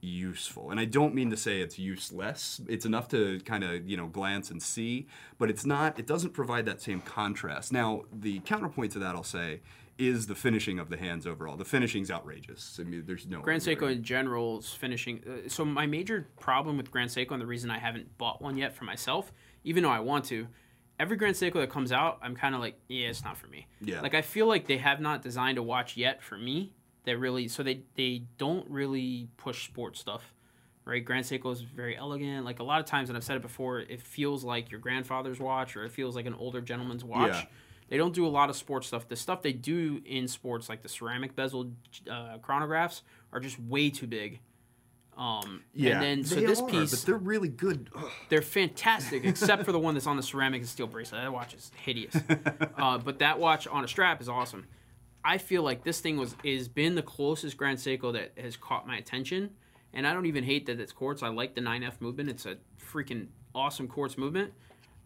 useful. 0.01 0.71
And 0.71 0.79
I 0.79 0.85
don't 0.85 1.15
mean 1.15 1.31
to 1.31 1.37
say 1.37 1.61
it's 1.61 1.79
useless. 1.79 2.61
It's 2.69 2.87
enough 2.87 3.09
to 3.09 3.41
kind 3.41 3.65
of 3.65 3.89
you 3.89 3.97
know 3.97 4.07
glance 4.07 4.51
and 4.51 4.63
see, 4.63 5.07
but 5.39 5.51
it's 5.51 5.67
not. 5.67 5.99
It 5.99 6.07
doesn't 6.07 6.35
provide 6.35 6.67
that 6.67 6.81
same 6.81 7.01
contrast. 7.01 7.73
Now, 7.73 8.03
the 8.13 8.39
counterpoint 8.41 8.93
to 8.93 8.99
that, 9.01 9.15
I'll 9.15 9.25
say. 9.25 9.61
Is 9.99 10.27
the 10.27 10.35
finishing 10.35 10.79
of 10.79 10.91
the 10.91 10.97
hands 10.99 11.27
overall? 11.27 11.57
The 11.57 11.65
finishing's 11.65 12.11
outrageous. 12.11 12.79
I 12.79 12.85
mean, 12.85 13.05
there's 13.07 13.27
no 13.27 13.41
Grand. 13.41 13.63
Seiko 13.63 13.91
in 13.91 14.03
general 14.03 14.59
is 14.59 14.73
finishing. 14.75 15.23
Uh, 15.27 15.49
so 15.49 15.65
my 15.65 15.87
major 15.87 16.29
problem 16.39 16.77
with 16.77 16.91
Grand 16.91 17.09
Seiko 17.09 17.31
and 17.31 17.41
the 17.41 17.47
reason 17.47 17.71
I 17.71 17.79
haven't 17.79 18.19
bought 18.19 18.43
one 18.43 18.59
yet 18.59 18.75
for 18.75 18.85
myself, 18.85 19.33
even 19.65 19.83
though 19.83 19.91
I 19.91 20.01
want 20.01 20.27
to, 20.27 20.49
every 21.01 21.17
Grand 21.17 21.35
Seiko 21.35 21.55
that 21.55 21.71
comes 21.71 21.93
out, 21.93 22.19
I'm 22.23 22.37
kind 22.37 22.55
of 22.55 22.61
like, 22.61 22.79
yeah, 22.89 23.09
it's 23.09 23.25
not 23.25 23.39
for 23.39 23.47
me. 23.47 23.67
Yeah. 23.81 24.03
Like 24.03 24.15
I 24.15 24.23
feel 24.23 24.47
like 24.47 24.67
they 24.67 24.79
have 24.79 25.01
not 25.01 25.23
designed 25.23 25.57
a 25.57 25.63
watch 25.63 25.97
yet 25.97 26.23
for 26.23 26.37
me. 26.37 26.75
That 27.05 27.19
really, 27.19 27.47
so 27.49 27.63
they 27.63 27.83
they 27.95 28.25
don't 28.37 28.69
really 28.69 29.29
push 29.37 29.65
sports 29.67 30.01
stuff, 30.01 30.35
right? 30.85 31.05
Grand 31.05 31.25
Seiko 31.25 31.53
is 31.53 31.63
very 31.63 31.97
elegant. 31.97 32.45
Like 32.45 32.59
a 32.59 32.65
lot 32.65 32.81
of 32.81 32.87
times, 32.87 33.09
and 33.09 33.17
I've 33.17 33.25
said 33.25 33.37
it 33.37 33.43
before, 33.43 33.79
it 33.79 34.03
feels 34.03 34.43
like 34.43 34.71
your 34.73 34.81
grandfather's 34.81 35.39
watch 35.39 35.77
or 35.77 35.85
it 35.85 35.93
feels 35.93 36.17
like 36.17 36.27
an 36.27 36.35
older 36.35 36.61
gentleman's 36.61 37.05
watch. 37.05 37.33
Yeah. 37.33 37.45
They 37.89 37.97
don't 37.97 38.15
do 38.15 38.27
a 38.27 38.29
lot 38.29 38.51
of 38.51 38.57
sports 38.57 38.89
stuff. 38.89 39.09
The 39.09 39.17
stuff 39.17 39.43
they 39.43 39.53
do 39.53 40.03
in 40.05 40.27
sports, 40.29 40.69
like 40.69 40.83
the 40.83 40.89
ceramic 40.89 41.37
bezel 41.37 41.73
uh, 42.11 42.39
chronographs, 42.39 43.03
are 43.33 43.41
just 43.41 43.61
way 43.61 43.91
too 43.91 44.07
big. 44.07 44.41
Um, 45.17 45.63
Yeah, 45.73 45.95
and 45.95 46.03
then 46.03 46.25
so 46.25 46.35
they 46.35 46.45
this 46.45 46.61
are, 46.61 46.67
piece, 46.69 46.91
but 46.91 47.07
they're 47.07 47.17
really 47.17 47.49
good. 47.49 47.89
Ugh. 47.97 48.11
they're 48.29 48.43
fantastic, 48.43 49.25
except 49.25 49.65
for 49.65 49.73
the 49.73 49.79
one 49.79 49.95
that's 49.95 50.07
on 50.07 50.17
the 50.17 50.23
ceramic 50.23 50.61
and 50.61 50.69
steel 50.69 50.87
bracelet. 50.87 51.23
That 51.23 51.33
watch 51.33 51.55
is 51.55 51.71
hideous. 51.77 52.15
uh, 52.77 52.99
but 52.99 53.21
that 53.21 53.39
watch 53.39 53.67
on 53.67 53.83
a 53.83 53.89
strap 53.89 54.21
is 54.21 54.29
awesome. 54.29 54.67
I 55.25 55.39
feel 55.39 55.63
like 55.63 55.85
this 55.85 56.01
thing 56.01 56.19
was 56.19 56.37
is 56.45 56.69
been 56.69 56.97
the 56.97 57.03
closest 57.03 57.57
Grand 57.57 57.79
Seiko 57.79 58.13
that 58.13 58.33
has 58.37 58.57
caught 58.57 58.87
my 58.87 58.97
attention, 58.97 59.51
and 59.95 60.07
I 60.07 60.13
don't 60.13 60.27
even 60.27 60.45
hate 60.45 60.67
that 60.67 60.79
it's 60.79 60.93
quartz. 60.93 61.23
I 61.23 61.29
like 61.29 61.55
the 61.55 61.63
9F 61.63 62.01
movement. 62.01 62.29
It's 62.29 62.45
a 62.45 62.59
freaking 62.79 63.29
awesome 63.55 63.89
quartz 63.89 64.19
movement. 64.19 64.53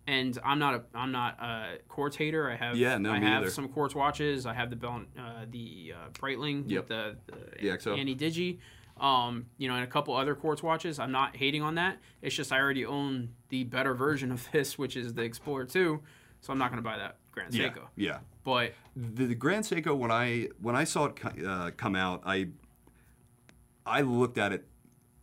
And 0.07 0.37
I'm 0.45 0.59
not 0.59 0.75
a 0.75 0.83
I'm 0.95 1.13
not 1.13 1.39
a 1.41 1.79
quartz 1.89 2.17
hater. 2.17 2.51
I 2.51 2.57
have 2.57 2.77
Yeah, 2.77 2.99
no, 2.99 3.13
I 3.13 3.19
have 3.21 3.43
either. 3.43 3.51
some 3.51 3.69
quartz 3.69 3.95
watches. 3.95 4.47
I 4.47 4.55
have 4.55 4.71
the 4.71 4.77
Bell, 4.77 5.03
uh, 5.19 5.45
the 5.51 5.93
uh, 5.97 6.09
Breitling 6.15 6.65
Yep. 6.69 6.81
with 6.81 6.89
the, 6.89 7.17
The 7.61 7.69
XO. 7.69 7.99
Ana-Digi, 7.99 8.59
um, 9.01 9.47
you 9.59 9.69
know, 9.69 9.75
and 9.75 9.85
a 9.85 9.87
couple 9.87 10.15
other 10.17 10.35
quartz 10.35 10.63
watches. 10.63 10.99
I'm 10.99 11.13
not 11.13 11.37
hating 11.37 11.63
on 11.63 11.75
that. 11.77 11.99
It's 12.23 12.35
just 12.35 12.51
I 12.53 12.59
already 12.59 12.85
own 12.87 13.31
the 13.51 13.65
better 13.65 13.95
version 13.95 14.33
of 14.33 14.49
this, 14.53 14.77
which 14.79 14.97
is 14.97 15.15
the 15.15 15.23
Explorer 15.23 15.65
2, 15.67 16.01
so 16.41 16.53
I'm 16.53 16.59
not 16.59 16.71
going 16.71 16.83
to 16.83 16.89
buy 16.89 16.97
that 16.99 17.19
Grand 17.31 17.55
Yeah. 17.55 17.69
Seiko. 17.69 17.83
Yeah. 17.95 18.19
But 18.43 18.73
the, 18.97 19.27
the 19.27 19.35
Grand 19.35 19.65
Seiko 19.65 19.97
when 19.97 20.11
I 20.11 20.49
when 20.61 20.75
I 20.75 20.85
saw 20.85 21.05
it 21.07 21.19
uh, 21.47 21.71
come 21.77 21.95
out, 21.95 22.23
I 22.25 22.49
I 23.87 24.01
looked 24.01 24.39
at 24.39 24.53
it 24.53 24.67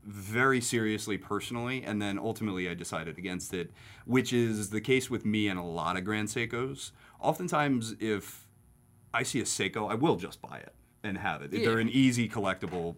very 0.07 0.61
seriously 0.61 1.17
personally, 1.17 1.83
and 1.83 2.01
then 2.01 2.17
ultimately 2.17 2.69
I 2.69 2.73
decided 2.73 3.17
against 3.17 3.53
it, 3.53 3.71
which 4.05 4.31
is 4.31 4.69
the 4.69 4.81
case 4.81 5.09
with 5.09 5.25
me 5.25 5.49
and 5.49 5.59
a 5.59 5.63
lot 5.63 5.97
of 5.97 6.05
Grand 6.05 6.29
Seikos. 6.29 6.91
Oftentimes, 7.19 7.95
if 7.99 8.47
I 9.13 9.23
see 9.23 9.39
a 9.41 9.43
Seiko, 9.43 9.91
I 9.91 9.95
will 9.95 10.15
just 10.15 10.41
buy 10.41 10.57
it 10.57 10.73
and 11.03 11.17
have 11.17 11.41
it. 11.41 11.51
They're 11.51 11.79
an 11.79 11.89
easy 11.89 12.29
collectible. 12.29 12.95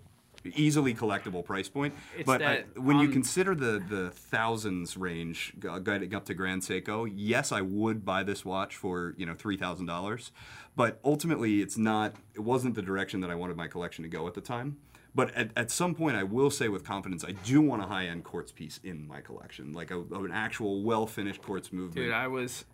Easily 0.56 0.96
collectible 0.96 1.44
price 1.44 1.68
point, 1.68 1.94
It's 2.16 2.26
but 2.26 2.42
I, 2.42 2.56
that, 2.56 2.82
when 2.82 3.00
you 3.00 3.08
um, 3.08 3.12
consider 3.12 3.54
the 3.54 3.84
the 3.90 4.10
thousands 4.10 4.96
range 4.96 5.52
uh, 5.70 5.80
going 5.80 6.16
up 6.16 6.24
to 6.28 6.34
Grand 6.34 6.62
Seiko, 6.62 7.12
yes, 7.14 7.52
I 7.52 7.60
would 7.60 8.06
buy 8.06 8.24
this 8.24 8.46
watch 8.46 8.78
for 8.78 9.16
you 9.18 9.26
know 9.26 9.34
three 9.34 9.58
thousand 9.58 9.88
dollars, 9.88 10.32
but 10.78 10.98
ultimately 11.04 11.60
it's 11.60 11.78
not. 11.78 12.14
It 12.36 12.40
wasn't 12.40 12.76
the 12.76 12.82
direction 12.82 13.20
that 13.20 13.30
I 13.30 13.36
wanted 13.36 13.58
my 13.58 13.68
collection 13.68 14.04
to 14.04 14.10
go 14.10 14.28
at 14.28 14.34
the 14.34 14.40
time. 14.40 14.78
But 15.16 15.34
at, 15.36 15.52
at 15.56 15.72
some 15.72 15.96
point, 15.96 16.16
I 16.16 16.24
will 16.24 16.52
say 16.52 16.68
with 16.70 16.84
confidence, 16.84 17.26
I 17.26 17.32
do 17.32 17.62
want 17.62 17.82
a 17.82 17.86
high 17.86 18.06
end 18.06 18.24
quartz 18.24 18.52
piece 18.52 18.80
in 18.84 19.08
my 19.08 19.22
collection, 19.22 19.74
like 19.74 19.92
a, 19.92 20.00
an 20.00 20.32
actual 20.32 20.84
well 20.84 21.08
finished 21.08 21.42
quartz 21.42 21.74
movement. 21.74 21.96
dude, 22.08 22.14
I 22.14 22.28
was 22.28 22.66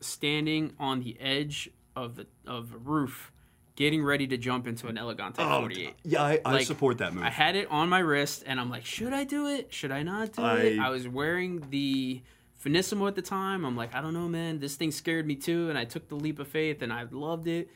standing 0.00 0.72
on 0.78 1.00
the 1.00 1.16
edge 1.20 1.70
of 1.96 2.16
the 2.16 2.26
of 2.46 2.72
a 2.74 2.78
roof, 2.78 3.32
getting 3.76 4.02
ready 4.02 4.26
to 4.28 4.36
jump 4.36 4.66
into 4.66 4.86
an 4.88 4.96
Elegante 4.98 5.42
Oh, 5.42 5.60
48. 5.60 5.94
yeah, 6.04 6.22
I, 6.22 6.40
I 6.44 6.52
Like, 6.54 6.66
support 6.66 6.98
that 6.98 7.14
move. 7.14 7.24
I 7.24 7.30
had 7.30 7.56
it 7.56 7.68
on 7.70 7.88
my 7.88 7.98
wrist, 8.00 8.44
and 8.46 8.58
I'm 8.60 8.70
like, 8.70 8.84
should 8.84 9.12
I 9.12 9.24
do 9.24 9.46
it? 9.48 9.72
Should 9.72 9.90
I 9.92 10.02
not 10.02 10.32
do 10.32 10.42
I- 10.42 10.56
it? 10.60 10.78
I 10.78 10.88
was 10.90 11.06
wearing 11.08 11.64
the 11.70 12.22
Finissimo 12.64 13.08
at 13.08 13.16
the 13.16 13.22
time. 13.22 13.64
I'm 13.64 13.76
like, 13.76 13.94
I 13.94 14.00
don't 14.00 14.14
know, 14.14 14.28
man. 14.28 14.60
This 14.60 14.76
thing 14.76 14.92
scared 14.92 15.26
me 15.26 15.34
too, 15.34 15.68
and 15.68 15.76
I 15.76 15.84
took 15.84 16.08
the 16.08 16.14
leap 16.14 16.38
of 16.38 16.46
faith, 16.48 16.80
and 16.82 16.92
I 16.92 17.06
loved 17.10 17.48
it. 17.48 17.68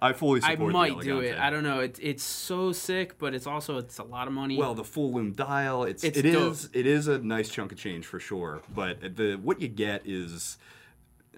I 0.00 0.12
fully 0.12 0.40
I 0.42 0.52
support. 0.52 0.72
the 0.72 0.78
might 0.78 1.00
do 1.00 1.20
it. 1.20 1.38
I 1.38 1.50
don't 1.50 1.62
know. 1.62 1.80
It's 1.80 1.98
it's 2.00 2.22
so 2.22 2.72
sick, 2.72 3.18
but 3.18 3.34
it's 3.34 3.46
also 3.46 3.78
it's 3.78 3.98
a 3.98 4.04
lot 4.04 4.26
of 4.26 4.34
money. 4.34 4.56
Well, 4.56 4.74
the 4.74 4.84
full 4.84 5.12
loom 5.12 5.32
dial, 5.32 5.84
it's, 5.84 6.04
It's 6.04 6.18
it 6.18 6.26
is 6.26 6.68
it 6.72 6.86
is 6.86 7.08
a 7.08 7.18
nice 7.18 7.48
chunk 7.48 7.72
of 7.72 7.78
change 7.78 8.06
for 8.06 8.20
sure. 8.20 8.62
But 8.74 9.16
the 9.16 9.36
what 9.36 9.60
you 9.60 9.68
get 9.68 10.02
is, 10.06 10.58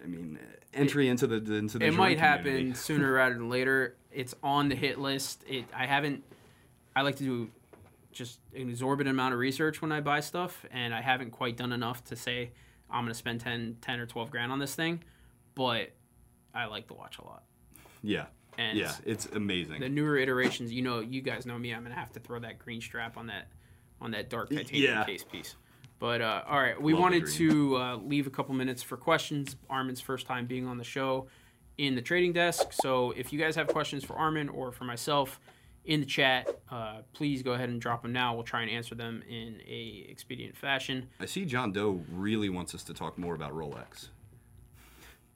I 0.03 0.07
mean, 0.07 0.39
entry 0.75 1.09
into 1.09 1.27
the 1.27 1.55
into 1.55 1.79
the 1.79 1.87
it 1.87 1.95
might 1.95 2.19
happen 2.19 2.45
community. 2.45 2.75
sooner 2.79 3.13
rather 3.13 3.35
than 3.35 3.49
later. 3.49 3.97
It's 4.11 4.35
on 4.43 4.69
the 4.69 4.75
hit 4.75 4.99
list. 4.99 5.45
It 5.49 5.65
I 5.75 5.87
haven't. 5.87 6.23
I 6.95 7.03
like 7.03 7.17
to 7.17 7.25
do 7.25 7.51
just 8.13 8.39
an 8.55 8.69
exorbitant 8.69 9.15
amount 9.15 9.33
of 9.33 9.41
research 9.41 9.81
when 9.81 9.91
I 9.91 10.01
buy 10.01 10.21
stuff, 10.21 10.67
and 10.71 10.95
I 10.95 11.01
haven't 11.01 11.31
quite 11.31 11.57
done 11.57 11.73
enough 11.73 12.05
to 12.05 12.17
say 12.17 12.51
I'm 12.91 13.05
going 13.05 13.13
to 13.13 13.15
spend 13.19 13.41
10, 13.41 13.79
10 13.81 14.01
or 14.01 14.07
twelve 14.07 14.31
grand 14.31 14.53
on 14.53 14.59
this 14.59 14.75
thing. 14.75 15.03
But 15.55 15.93
I 16.55 16.67
like 16.67 16.87
the 16.89 16.95
watch 16.95 17.19
a 17.19 17.25
lot. 17.25 17.45
Yeah, 18.03 18.27
And 18.59 18.77
yeah, 18.79 18.93
it's 19.05 19.27
amazing. 19.27 19.81
the 19.81 19.89
newer 19.89 20.17
iterations, 20.19 20.73
you 20.73 20.83
know, 20.83 21.01
you 21.01 21.23
guys 21.23 21.47
know 21.47 21.59
me. 21.59 21.73
I'm 21.73 21.83
gonna 21.83 21.95
have 21.95 22.13
to 22.13 22.21
throw 22.21 22.39
that 22.41 22.59
green 22.59 22.81
strap 22.81 23.17
on 23.17 23.27
that 23.29 23.49
on 24.01 24.11
that 24.11 24.29
dark 24.29 24.51
titanium 24.51 24.95
Yeah. 24.99 25.05
case 25.05 25.25
piece. 25.25 25.55
But 26.01 26.21
uh, 26.21 26.43
all 26.49 26.61
right, 26.61 26.81
we 26.81 26.93
Love 26.93 27.03
wanted 27.03 27.27
to 27.29 27.77
uh, 27.77 27.97
leave 27.97 28.27
a 28.27 28.31
couple 28.31 28.55
minutes 28.55 28.83
for 28.83 28.97
questions. 28.97 29.55
Armin's 29.71 30.01
first 30.01 30.27
time 30.27 30.47
being 30.47 30.67
on 30.67 30.77
the 30.77 30.85
show 30.85 31.29
in 31.79 31.95
the 31.95 32.03
trading 32.03 32.33
desk, 32.33 32.73
so 32.73 33.13
if 33.13 33.33
you 33.33 33.39
guys 33.39 33.55
have 33.57 33.69
questions 33.69 34.05
for 34.05 34.15
Armin 34.15 34.49
or 34.49 34.73
for 34.73 34.85
myself 34.85 35.41
in 35.85 36.01
the 36.01 36.07
chat, 36.07 36.61
uh, 36.71 36.99
please 37.13 37.43
go 37.43 37.53
ahead 37.53 37.69
and 37.69 37.81
drop 37.81 38.03
them 38.03 38.13
now. 38.13 38.35
We'll 38.35 38.43
try 38.45 38.63
and 38.63 38.71
answer 38.71 38.95
them 38.95 39.23
in 39.29 39.61
a 39.67 40.07
expedient 40.09 40.57
fashion. 40.57 41.09
I 41.21 41.27
see 41.27 41.45
John 41.45 41.73
Doe 41.73 42.05
really 42.13 42.49
wants 42.49 42.75
us 42.75 42.83
to 42.85 42.95
talk 42.95 43.17
more 43.19 43.35
about 43.35 43.53
Rolex. 43.53 44.09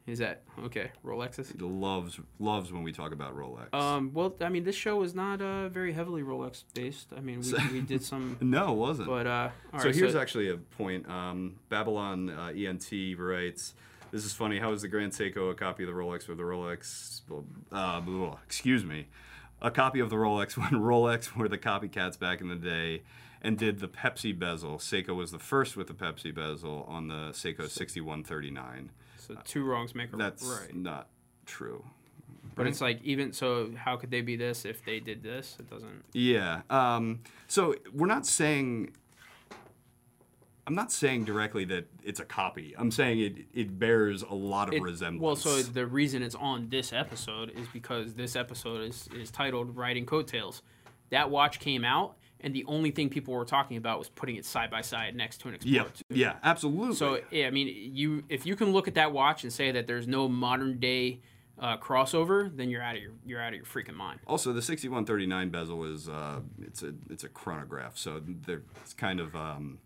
Is 0.07 0.21
that 0.21 0.43
okay? 0.65 0.93
Rolexes. 1.05 1.53
He 1.53 1.59
loves 1.59 2.21
loves 2.39 2.73
when 2.73 2.85
we 2.85 2.93
talk 2.93 3.13
about 3.13 3.37
Rolex. 3.37 3.75
Um, 3.75 4.13
well, 4.15 4.37
I 4.41 4.49
mean, 4.49 4.63
this 4.63 4.77
show 4.77 5.03
is 5.03 5.15
not 5.15 5.43
uh, 5.43 5.69
very 5.69 5.93
heavily 5.93 6.23
Rolex 6.23 6.63
based. 6.75 7.09
I 7.17 7.21
mean, 7.21 7.41
we, 7.41 7.73
we 7.73 7.81
did 7.81 8.05
some, 8.05 8.37
no, 8.41 8.73
it 8.73 8.77
wasn't. 8.77 9.09
but 9.09 9.27
uh, 9.27 9.51
all 9.73 9.81
so 9.81 9.87
right, 9.87 9.95
here's 9.95 10.15
actually 10.15 10.49
a 10.51 10.57
point. 10.57 11.09
Um, 11.11 11.57
Babylon 11.71 12.31
uh, 12.31 12.53
ENT 12.57 12.89
writes, 13.19 13.75
"This 14.13 14.25
is 14.25 14.33
funny. 14.33 14.61
How 14.61 14.73
is 14.73 14.83
the 14.83 14.89
Grand 14.89 15.11
Seiko 15.11 15.51
a 15.51 15.55
copy 15.55 15.83
of 15.83 15.89
the 15.89 15.95
Rolex 15.95 16.29
or 16.29 16.37
the 16.37 16.45
Rolex? 16.45 17.23
Uh, 17.73 18.01
blah, 18.01 18.39
excuse 18.45 18.85
me, 18.85 19.09
a 19.61 19.71
copy 19.71 20.01
of 20.01 20.11
the 20.11 20.17
Rolex 20.17 20.57
when 20.57 20.81
Rolex 20.81 21.37
were 21.37 21.49
the 21.49 21.59
copycats 21.59 22.19
back 22.19 22.41
in 22.41 22.49
the 22.49 22.57
day." 22.57 23.03
And 23.43 23.57
did 23.59 23.79
the 23.79 23.87
Pepsi 23.87 24.37
bezel? 24.37 24.79
Seiko 24.79 25.15
was 25.15 25.31
the 25.31 25.39
first 25.39 25.77
with 25.77 25.87
the 25.87 25.95
Pepsi 25.95 26.35
bezel 26.35 26.85
on 26.89 27.07
the 27.09 27.31
Seiko 27.31 27.69
6139. 27.69 28.91
So 29.19 29.37
two 29.45 29.65
wrongs 29.65 29.95
make 29.95 30.13
a 30.13 30.17
right 30.17 30.19
That's 30.19 30.43
right. 30.43 30.75
not 30.75 31.09
true. 31.45 31.85
But 32.57 32.67
it's 32.67 32.81
like 32.81 33.01
even 33.05 33.33
so, 33.33 33.71
how 33.77 33.97
could 33.97 34.11
they 34.11 34.23
be 34.23 34.35
this 34.35 34.65
if 34.65 34.85
they 34.85 34.99
did 34.99 35.23
this? 35.23 35.57
It 35.61 35.69
doesn't. 35.69 36.05
Yeah. 36.13 36.63
Um, 36.71 37.21
so 37.47 37.75
we're 37.93 38.07
not 38.07 38.27
saying. 38.27 38.97
I'm 40.67 40.75
not 40.75 40.91
saying 40.91 41.25
directly 41.27 41.65
that 41.67 41.87
it's 42.03 42.19
a 42.19 42.25
copy. 42.25 42.75
I'm 42.77 42.91
saying 42.91 43.21
it, 43.21 43.37
it 43.55 43.79
bears 43.79 44.23
a 44.23 44.35
lot 44.35 44.69
of 44.69 44.75
It, 44.75 44.83
resemblance. 44.83 45.23
well, 45.23 45.37
so 45.37 45.63
the 45.63 45.87
reason 45.87 46.23
it's 46.23 46.35
on 46.35 46.69
this 46.69 46.93
episode 46.93 47.51
is 47.51 47.69
because 47.73 48.15
this 48.15 48.35
episode 48.37 48.83
is 48.83 49.09
is 49.15 49.31
titled 49.31 49.77
"Riding 49.77 50.07
Coattails." 50.07 50.63
That 51.11 51.31
watch 51.31 51.61
came 51.61 51.85
out, 51.85 52.17
and 52.41 52.53
the 52.53 52.65
only 52.67 52.91
thing 52.91 53.09
people 53.11 53.33
were 53.33 53.45
talking 53.45 53.77
about 53.77 54.01
was 54.01 54.09
putting 54.09 54.35
it 54.35 54.45
side 54.45 54.71
by 54.71 54.81
side 54.81 55.15
next 55.15 55.39
to 55.43 55.49
an 55.49 55.57
yeah, 55.63 55.83
Explorer. 55.83 55.93
yeah, 56.11 56.33
absolutely. 56.43 56.97
So 56.97 57.21
yeah, 57.31 57.47
I 57.47 57.51
mean, 57.51 57.69
you 57.95 58.25
if 58.29 58.45
you 58.45 58.57
can 58.57 58.73
look 58.73 58.89
at 58.89 58.95
that 58.95 59.13
watch 59.13 59.45
and 59.45 59.53
say 59.53 59.71
that 59.71 59.87
there's 59.87 60.09
no 60.09 60.29
modern 60.29 60.81
day 60.81 61.21
uh, 61.61 61.77
crossover, 61.77 62.55
then 62.57 62.69
you're 62.69 62.83
out 62.83 62.97
of 62.97 63.03
your 63.03 63.13
you're 63.25 63.41
out 63.41 63.53
of 63.53 63.55
your 63.55 63.65
freaking 63.65 63.95
mind. 63.95 64.19
also, 64.27 64.53
the 64.53 64.61
6139 64.61 65.49
bezel 65.51 65.85
is 65.85 66.09
uh, 66.09 66.41
it's 66.61 66.83
a 66.83 66.93
it's 67.09 67.23
a 67.23 67.29
chronograph, 67.29 67.97
so 67.97 68.21
it's 68.83 68.93
kind 68.95 69.21
of 69.21 69.37
um, 69.37 69.79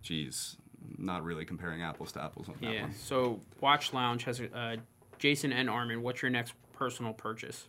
geez, 0.00 0.56
not 0.98 1.22
really 1.24 1.44
comparing 1.44 1.82
apples 1.82 2.12
to 2.12 2.22
apples 2.22 2.48
on 2.48 2.56
that 2.60 2.72
Yeah. 2.72 2.82
one. 2.82 2.94
So 2.94 3.40
Watch 3.60 3.92
Lounge 3.92 4.24
has 4.24 4.40
uh, 4.40 4.76
Jason 5.18 5.52
and 5.52 5.68
Armin. 5.68 6.02
What's 6.02 6.22
your 6.22 6.30
next 6.30 6.54
personal 6.72 7.12
purchase? 7.12 7.68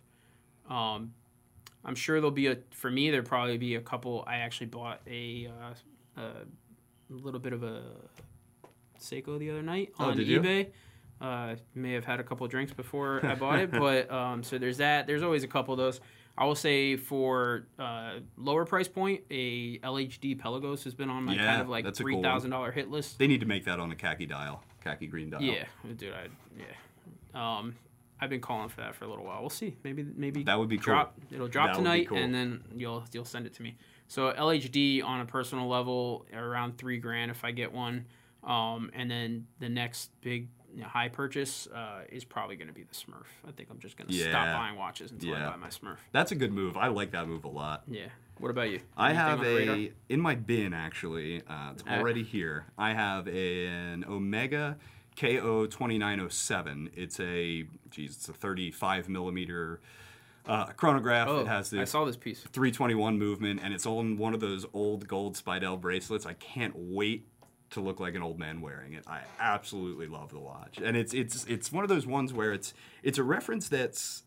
Um, 0.68 1.12
I'm 1.84 1.94
sure 1.94 2.16
there'll 2.20 2.30
be 2.30 2.46
a 2.46 2.58
for 2.70 2.90
me. 2.90 3.10
There'll 3.10 3.26
probably 3.26 3.58
be 3.58 3.74
a 3.74 3.80
couple. 3.80 4.24
I 4.26 4.36
actually 4.36 4.68
bought 4.68 5.00
a, 5.06 5.50
uh, 6.16 6.20
a 6.20 6.32
little 7.10 7.40
bit 7.40 7.52
of 7.52 7.62
a 7.62 7.82
Seiko 9.00 9.38
the 9.38 9.50
other 9.50 9.62
night 9.62 9.92
Oh, 9.98 10.06
on 10.06 10.16
eBay. 10.18 10.68
Uh, 11.20 11.54
may 11.74 11.92
have 11.92 12.04
had 12.04 12.20
a 12.20 12.22
couple 12.24 12.46
drinks 12.48 12.72
before 12.72 13.24
I 13.24 13.34
bought 13.34 13.58
it, 13.60 13.70
but 13.72 14.10
um, 14.10 14.42
so 14.42 14.58
there's 14.58 14.78
that. 14.78 15.06
There's 15.06 15.22
always 15.22 15.44
a 15.44 15.48
couple 15.48 15.72
of 15.74 15.78
those. 15.78 16.00
I 16.36 16.44
will 16.46 16.54
say 16.56 16.96
for 16.96 17.66
uh, 17.78 18.14
lower 18.36 18.64
price 18.64 18.88
point, 18.88 19.22
a 19.30 19.78
LHD 19.78 20.38
Pelagos 20.38 20.82
has 20.84 20.94
been 20.94 21.08
on 21.10 21.24
my 21.24 21.34
Yeah, 21.34 21.46
kind 21.46 21.62
of 21.62 21.68
like 21.68 21.94
three 21.94 22.20
thousand 22.20 22.50
dollar 22.50 22.72
hit 22.72 22.90
list. 22.90 23.18
They 23.18 23.26
need 23.26 23.40
to 23.40 23.46
make 23.46 23.64
that 23.66 23.78
on 23.78 23.90
a 23.92 23.96
khaki 23.96 24.26
dial, 24.26 24.62
khaki 24.82 25.06
green 25.06 25.30
dial. 25.30 25.42
Yeah, 25.42 25.64
dude, 25.96 26.12
I 26.12 26.26
yeah. 26.58 26.64
Um, 27.58 27.76
I've 28.20 28.30
been 28.30 28.40
calling 28.40 28.68
for 28.68 28.80
that 28.80 28.94
for 28.94 29.04
a 29.04 29.08
little 29.08 29.24
while. 29.24 29.40
We'll 29.40 29.50
see. 29.50 29.76
Maybe 29.84 30.04
maybe 30.16 30.42
That 30.44 30.58
would 30.58 30.68
be 30.68 30.76
cool. 30.76 30.94
drop. 30.94 31.20
It'll 31.30 31.48
drop 31.48 31.70
That 31.72 31.76
tonight, 31.78 32.08
cool. 32.08 32.18
and 32.18 32.34
then 32.34 32.64
you'll 32.76 33.04
you'll 33.12 33.24
send 33.24 33.46
it 33.46 33.54
to 33.54 33.62
me. 33.62 33.76
So 34.08 34.32
LHD 34.32 35.04
on 35.04 35.20
a 35.20 35.24
personal 35.26 35.68
level, 35.68 36.26
around 36.34 36.78
three 36.78 36.98
grand 36.98 37.30
if 37.30 37.44
I 37.44 37.50
get 37.52 37.72
one. 37.72 38.06
Um, 38.42 38.90
and 38.92 39.10
then 39.10 39.46
the 39.58 39.68
next 39.70 40.10
big 40.20 40.48
you 40.74 40.82
know, 40.82 40.88
high 40.88 41.08
purchase 41.08 41.66
uh, 41.68 42.02
is 42.10 42.24
probably 42.24 42.56
going 42.56 42.68
to 42.68 42.74
be 42.74 42.82
the 42.82 42.94
Smurf. 42.94 43.26
I 43.46 43.52
think 43.52 43.68
I'm 43.70 43.78
just 43.78 43.96
going 43.96 44.08
to 44.08 44.14
stop 44.14 44.46
buying 44.56 44.76
watches 44.76 45.10
until 45.10 45.30
Yeah. 45.30 45.48
I 45.48 45.50
buy 45.52 45.56
my 45.56 45.68
Smurf. 45.68 45.96
That's 46.12 46.32
a 46.32 46.34
good 46.34 46.52
move. 46.52 46.76
I 46.76 46.88
like 46.88 47.12
that 47.12 47.26
move 47.28 47.44
a 47.44 47.48
lot. 47.48 47.82
Yeah. 47.88 48.06
What 48.38 48.50
about 48.50 48.70
you? 48.70 48.80
I 48.96 49.12
have 49.12 49.38
on 49.38 49.44
the 49.44 49.54
radar? 49.54 49.76
a 49.76 49.92
in 50.08 50.20
my 50.20 50.34
bin 50.34 50.72
actually. 50.74 51.42
Uh, 51.48 51.70
it's 51.72 51.84
Uh. 51.86 51.90
already 51.90 52.24
here. 52.24 52.66
I 52.76 52.92
have 52.92 53.28
an 53.28 54.04
Omega 54.08 54.76
KO 55.16 55.66
twenty 55.66 55.98
nine 55.98 56.18
oh 56.18 56.26
seven. 56.28 56.90
It's 56.94 57.20
a 57.20 57.64
geez, 57.90 58.16
it's 58.16 58.28
a 58.28 58.32
thirty 58.32 58.72
five 58.72 59.08
millimeter 59.08 59.80
uh, 60.46 60.66
chronograph. 60.72 61.28
Oh, 61.28 61.40
it 61.42 61.46
has 61.46 61.70
the 61.70 61.80
I 61.80 61.84
saw 61.84 62.04
this 62.04 62.16
piece. 62.18 62.40
321 62.40 63.18
movement, 63.18 63.60
and 63.62 63.72
it's 63.72 63.86
on 63.86 64.18
one 64.18 64.34
of 64.34 64.40
those 64.40 64.66
old 64.74 65.08
gold 65.08 65.36
Speidel 65.36 65.80
bracelets. 65.80 66.26
I 66.26 66.34
can't 66.34 66.74
wait 66.76 67.26
to 67.74 67.80
look 67.80 68.00
like 68.00 68.14
an 68.14 68.22
old 68.22 68.38
man 68.38 68.60
wearing 68.60 68.94
it. 68.94 69.04
I 69.06 69.20
absolutely 69.38 70.06
love 70.06 70.30
the 70.30 70.40
watch, 70.40 70.78
and 70.82 70.96
it's 70.96 71.14
it's 71.14 71.44
it's 71.44 71.70
one 71.70 71.84
of 71.84 71.88
those 71.88 72.06
ones 72.06 72.32
where 72.32 72.52
it's 72.52 72.74
it's 73.02 73.18
a 73.18 73.22
reference 73.22 73.68
that's 73.68 74.22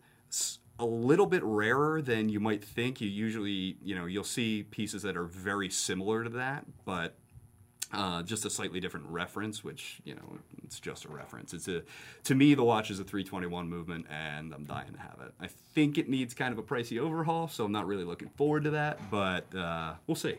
a 0.80 0.86
little 0.86 1.26
bit 1.26 1.44
rarer 1.44 2.02
than 2.02 2.30
you 2.30 2.40
might 2.40 2.64
think. 2.64 3.02
You 3.02 3.10
usually 3.10 3.78
you 3.82 3.96
know 3.96 4.06
you'll 4.06 4.24
see 4.24 4.64
pieces 4.64 5.02
that 5.04 5.18
are 5.18 5.26
very 5.26 5.70
similar 5.70 6.24
to 6.24 6.30
that, 6.32 6.66
but 6.86 7.16
uh, 7.94 8.22
just 8.24 8.46
a 8.46 8.50
slightly 8.50 8.80
different 8.80 9.06
reference, 9.08 9.64
which 9.64 10.00
you 10.04 10.14
know 10.14 10.38
it's 10.64 10.80
just 10.80 11.06
a 11.06 11.10
reference. 11.10 11.54
It's 11.54 11.68
a 11.68 11.84
to 12.26 12.36
me 12.36 12.54
the 12.54 12.64
watch 12.64 12.92
is 12.92 13.00
a 13.00 13.04
321 13.04 13.70
movement, 13.70 14.06
and 14.10 14.54
I'm 14.54 14.66
dying 14.66 14.94
to 14.94 15.00
have 15.00 15.20
it. 15.26 15.34
I 15.40 15.48
think 15.48 15.98
it 15.98 16.10
needs 16.10 16.34
kind 16.34 16.52
of 16.52 16.60
a 16.60 16.64
pricey 16.64 17.00
overhaul, 17.00 17.48
so 17.48 17.64
I'm 17.66 17.72
not 17.72 17.88
really 17.88 18.04
looking 18.04 18.30
forward 18.30 18.64
to 18.66 18.72
that, 18.72 19.10
but 19.10 19.54
uh, 19.56 19.94
we'll 20.06 20.16
see. 20.16 20.36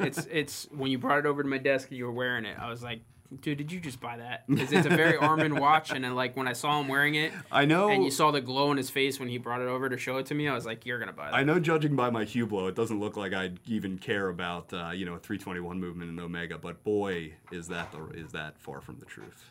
It's 0.00 0.26
it's 0.30 0.68
when 0.70 0.90
you 0.90 0.98
brought 0.98 1.18
it 1.18 1.26
over 1.26 1.42
to 1.42 1.48
my 1.48 1.58
desk 1.58 1.88
and 1.88 1.98
you 1.98 2.04
were 2.04 2.12
wearing 2.12 2.44
it, 2.44 2.58
I 2.58 2.68
was 2.68 2.82
like, 2.82 3.00
dude, 3.40 3.58
did 3.58 3.72
you 3.72 3.80
just 3.80 4.00
buy 4.00 4.16
that? 4.16 4.46
Because 4.48 4.72
it's 4.72 4.86
a 4.86 4.90
very 4.90 5.16
Armin 5.16 5.56
watch, 5.56 5.90
and 5.90 6.04
then 6.04 6.14
like 6.14 6.36
when 6.36 6.48
I 6.48 6.52
saw 6.52 6.80
him 6.80 6.88
wearing 6.88 7.14
it, 7.14 7.32
I 7.50 7.64
know. 7.64 7.88
and 7.88 8.04
you 8.04 8.10
saw 8.10 8.30
the 8.30 8.40
glow 8.40 8.70
in 8.70 8.76
his 8.76 8.90
face 8.90 9.18
when 9.18 9.28
he 9.28 9.38
brought 9.38 9.60
it 9.60 9.68
over 9.68 9.88
to 9.88 9.96
show 9.96 10.18
it 10.18 10.26
to 10.26 10.34
me, 10.34 10.48
I 10.48 10.54
was 10.54 10.66
like, 10.66 10.86
you're 10.86 10.98
gonna 10.98 11.12
buy 11.12 11.26
that. 11.26 11.34
I 11.34 11.42
know, 11.42 11.58
judging 11.58 11.96
by 11.96 12.10
my 12.10 12.24
Hublot, 12.24 12.68
it 12.68 12.74
doesn't 12.74 13.00
look 13.00 13.16
like 13.16 13.32
I'd 13.32 13.58
even 13.66 13.98
care 13.98 14.28
about 14.28 14.72
uh, 14.72 14.90
you 14.90 15.04
know 15.04 15.14
a 15.14 15.18
321 15.18 15.80
movement 15.80 16.10
in 16.10 16.20
Omega, 16.20 16.58
but 16.58 16.82
boy, 16.84 17.32
is 17.52 17.68
that 17.68 17.92
the, 17.92 18.04
is 18.10 18.32
that 18.32 18.58
far 18.58 18.80
from 18.80 18.98
the 18.98 19.06
truth. 19.06 19.50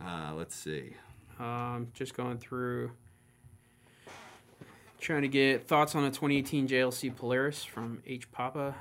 Uh, 0.00 0.32
let's 0.34 0.54
see. 0.54 0.94
Um, 1.38 1.88
just 1.94 2.14
going 2.14 2.38
through, 2.38 2.92
trying 4.98 5.22
to 5.22 5.28
get 5.28 5.66
thoughts 5.66 5.94
on 5.94 6.04
a 6.04 6.08
2018 6.08 6.68
JLC 6.68 7.14
Polaris 7.14 7.64
from 7.64 8.02
H 8.06 8.30
Papa. 8.32 8.74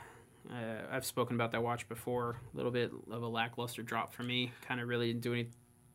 Uh, 0.51 0.87
I've 0.91 1.05
spoken 1.05 1.35
about 1.35 1.51
that 1.51 1.63
watch 1.63 1.87
before. 1.87 2.37
A 2.53 2.57
little 2.57 2.71
bit 2.71 2.91
of 3.11 3.21
a 3.21 3.27
lackluster 3.27 3.83
drop 3.83 4.13
for 4.13 4.23
me. 4.23 4.51
Kind 4.67 4.81
of 4.81 4.87
really 4.87 5.07
didn't 5.07 5.21
do 5.21 5.33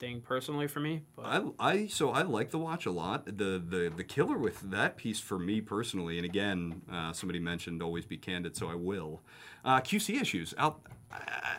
anything 0.00 0.20
personally 0.20 0.66
for 0.66 0.80
me. 0.80 1.02
But 1.16 1.26
I, 1.26 1.42
I 1.58 1.86
so 1.86 2.10
I 2.10 2.22
like 2.22 2.50
the 2.50 2.58
watch 2.58 2.86
a 2.86 2.90
lot. 2.90 3.26
The 3.26 3.62
the 3.64 3.92
the 3.94 4.04
killer 4.04 4.38
with 4.38 4.70
that 4.70 4.96
piece 4.96 5.20
for 5.20 5.38
me 5.38 5.60
personally, 5.60 6.16
and 6.18 6.24
again, 6.24 6.82
uh, 6.90 7.12
somebody 7.12 7.38
mentioned 7.38 7.82
always 7.82 8.04
be 8.04 8.16
candid, 8.16 8.56
so 8.56 8.68
I 8.68 8.74
will. 8.74 9.22
Uh, 9.64 9.80
QC 9.80 10.20
issues 10.20 10.54
out 10.58 10.80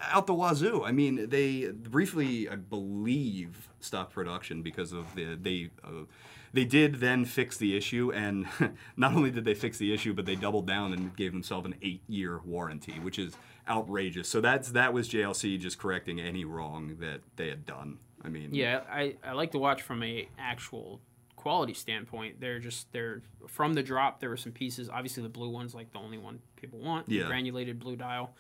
out 0.02 0.28
the 0.28 0.34
wazoo. 0.34 0.84
I 0.84 0.92
mean, 0.92 1.30
they 1.30 1.68
briefly, 1.72 2.50
I 2.50 2.56
believe, 2.56 3.70
stopped 3.80 4.14
production 4.14 4.62
because 4.62 4.92
of 4.92 5.14
the 5.16 5.36
they. 5.36 5.70
Uh, 5.84 6.06
they 6.54 6.64
did 6.64 7.02
then 7.02 7.26
fix 7.26 7.58
the 7.58 7.76
issue, 7.76 8.14
and 8.14 8.48
not 8.96 9.14
only 9.14 9.30
did 9.30 9.44
they 9.44 9.56
fix 9.56 9.78
the 9.78 9.94
issue, 9.94 10.14
but 10.14 10.26
they 10.26 10.36
doubled 10.36 10.66
down 10.66 10.94
and 10.94 11.14
gave 11.14 11.34
themselves 11.34 11.66
an 11.66 11.76
eight-year 11.82 12.40
warranty, 12.46 12.94
which 12.94 13.20
is 13.20 13.36
outrageous. 13.68 14.30
So 14.30 14.40
that's 14.40 14.70
that 14.70 14.94
was 14.94 15.10
JLC 15.10 15.60
just 15.60 15.78
correcting 15.78 16.22
any 16.22 16.46
wrong 16.46 16.96
that 17.02 17.20
they 17.36 17.50
had 17.50 17.66
done. 17.66 17.98
I 18.26 18.30
mean, 18.30 18.50
yeah, 18.54 18.82
I, 18.90 19.16
I 19.24 19.34
like 19.34 19.52
to 19.52 19.60
watch 19.60 19.82
from 19.84 20.02
a 20.04 20.28
actual 20.40 21.00
quality 21.36 21.76
standpoint, 21.76 22.42
they're 22.42 22.60
just 22.60 22.92
they're 22.92 23.22
from 23.48 23.74
the 23.76 23.84
drop. 23.84 24.20
There 24.20 24.30
were 24.30 24.38
some 24.38 24.52
pieces. 24.52 24.90
Obviously, 24.90 25.22
the 25.24 25.30
blue 25.30 25.50
one's 25.50 25.76
like 25.76 25.92
the 25.92 26.00
only 26.00 26.18
one 26.18 26.40
people 26.56 26.80
want. 26.80 27.08
the 27.08 27.16
Yeah. 27.18 27.28
granulated 27.28 27.80
blue 27.80 27.96
dial. 27.96 28.34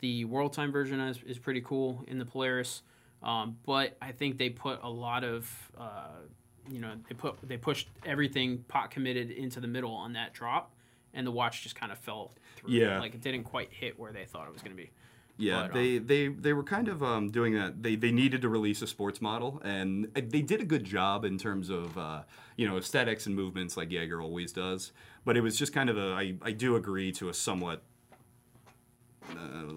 The 0.00 0.24
world 0.26 0.52
time 0.52 0.70
version 0.72 1.00
is, 1.00 1.22
is 1.26 1.38
pretty 1.38 1.60
cool 1.62 2.04
in 2.06 2.18
the 2.18 2.24
Polaris, 2.24 2.82
um, 3.22 3.56
but 3.66 3.96
I 4.00 4.12
think 4.12 4.38
they 4.38 4.50
put 4.50 4.80
a 4.82 4.88
lot 4.90 5.24
of 5.24 5.50
uh, 5.78 6.18
you 6.70 6.80
know 6.80 6.92
they 7.08 7.14
put 7.14 7.36
they 7.48 7.56
pushed 7.56 7.88
everything 8.04 8.58
pot 8.68 8.90
committed 8.90 9.30
into 9.30 9.60
the 9.60 9.66
middle 9.66 9.92
on 9.92 10.12
that 10.14 10.34
drop, 10.34 10.72
and 11.14 11.26
the 11.26 11.30
watch 11.30 11.62
just 11.62 11.76
kind 11.76 11.92
of 11.92 11.98
fell 11.98 12.32
through. 12.56 12.72
Yeah. 12.72 12.98
like 13.00 13.14
it 13.14 13.22
didn't 13.22 13.44
quite 13.44 13.72
hit 13.72 13.98
where 13.98 14.12
they 14.12 14.24
thought 14.26 14.46
it 14.46 14.52
was 14.52 14.60
going 14.62 14.76
to 14.76 14.82
be. 14.82 14.90
Yeah, 15.40 15.68
they, 15.72 15.98
they 15.98 16.28
they 16.28 16.52
were 16.52 16.62
kind 16.62 16.88
of 16.88 17.02
um, 17.02 17.30
doing 17.30 17.54
that. 17.54 17.82
They 17.82 17.96
they 17.96 18.12
needed 18.12 18.42
to 18.42 18.48
release 18.48 18.82
a 18.82 18.86
sports 18.86 19.20
model, 19.20 19.60
and 19.64 20.08
they 20.14 20.42
did 20.42 20.60
a 20.60 20.64
good 20.64 20.84
job 20.84 21.24
in 21.24 21.38
terms 21.38 21.70
of 21.70 21.96
uh, 21.96 22.22
you 22.56 22.68
know 22.68 22.76
aesthetics 22.76 23.26
and 23.26 23.34
movements, 23.34 23.76
like 23.76 23.90
Jaeger 23.90 24.20
always 24.20 24.52
does. 24.52 24.92
But 25.24 25.36
it 25.36 25.40
was 25.40 25.58
just 25.58 25.72
kind 25.72 25.88
of 25.88 25.96
a. 25.96 26.12
I, 26.12 26.34
I 26.42 26.52
do 26.52 26.76
agree 26.76 27.10
to 27.12 27.28
a 27.28 27.34
somewhat 27.34 27.82
uh, 29.30 29.72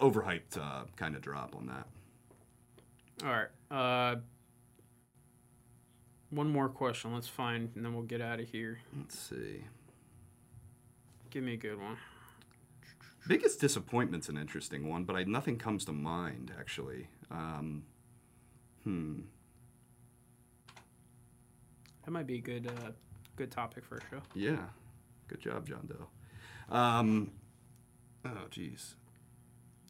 overhyped 0.00 0.56
uh, 0.56 0.84
kind 0.96 1.14
of 1.14 1.20
drop 1.22 1.54
on 1.54 1.66
that. 1.66 1.86
All 3.22 3.30
right. 3.30 3.48
Uh, 3.70 4.16
one 6.30 6.48
more 6.48 6.68
question. 6.68 7.12
Let's 7.12 7.28
find, 7.28 7.70
and 7.74 7.84
then 7.84 7.92
we'll 7.92 8.04
get 8.04 8.20
out 8.20 8.40
of 8.40 8.48
here. 8.48 8.78
Let's 8.96 9.18
see. 9.18 9.64
Give 11.30 11.44
me 11.44 11.54
a 11.54 11.56
good 11.56 11.80
one. 11.80 11.96
Biggest 13.28 13.60
disappointment's 13.60 14.28
an 14.28 14.36
interesting 14.36 14.88
one, 14.88 15.04
but 15.04 15.14
I, 15.16 15.24
nothing 15.24 15.58
comes 15.58 15.84
to 15.84 15.92
mind 15.92 16.52
actually. 16.58 17.08
Um, 17.30 17.84
hmm. 18.84 19.20
That 22.04 22.10
might 22.10 22.26
be 22.26 22.36
a 22.38 22.40
good, 22.40 22.66
uh, 22.66 22.90
good 23.36 23.50
topic 23.50 23.84
for 23.84 23.98
a 23.98 24.00
show. 24.10 24.22
Yeah. 24.34 24.56
Good 25.28 25.40
job, 25.40 25.68
John 25.68 25.86
Doe. 25.86 26.74
Um, 26.74 27.30
oh, 28.24 28.46
jeez. 28.50 28.94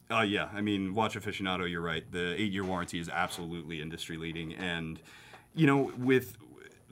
Oh, 0.09 0.21
yeah. 0.21 0.49
I 0.53 0.61
mean, 0.61 0.93
Watch 0.93 1.15
Aficionado, 1.15 1.69
you're 1.69 1.81
right. 1.81 2.03
The 2.11 2.39
eight 2.39 2.51
year 2.51 2.65
warranty 2.65 2.99
is 2.99 3.09
absolutely 3.09 3.81
industry 3.81 4.17
leading. 4.17 4.53
And, 4.53 4.99
you 5.55 5.65
know, 5.65 5.91
with. 5.97 6.37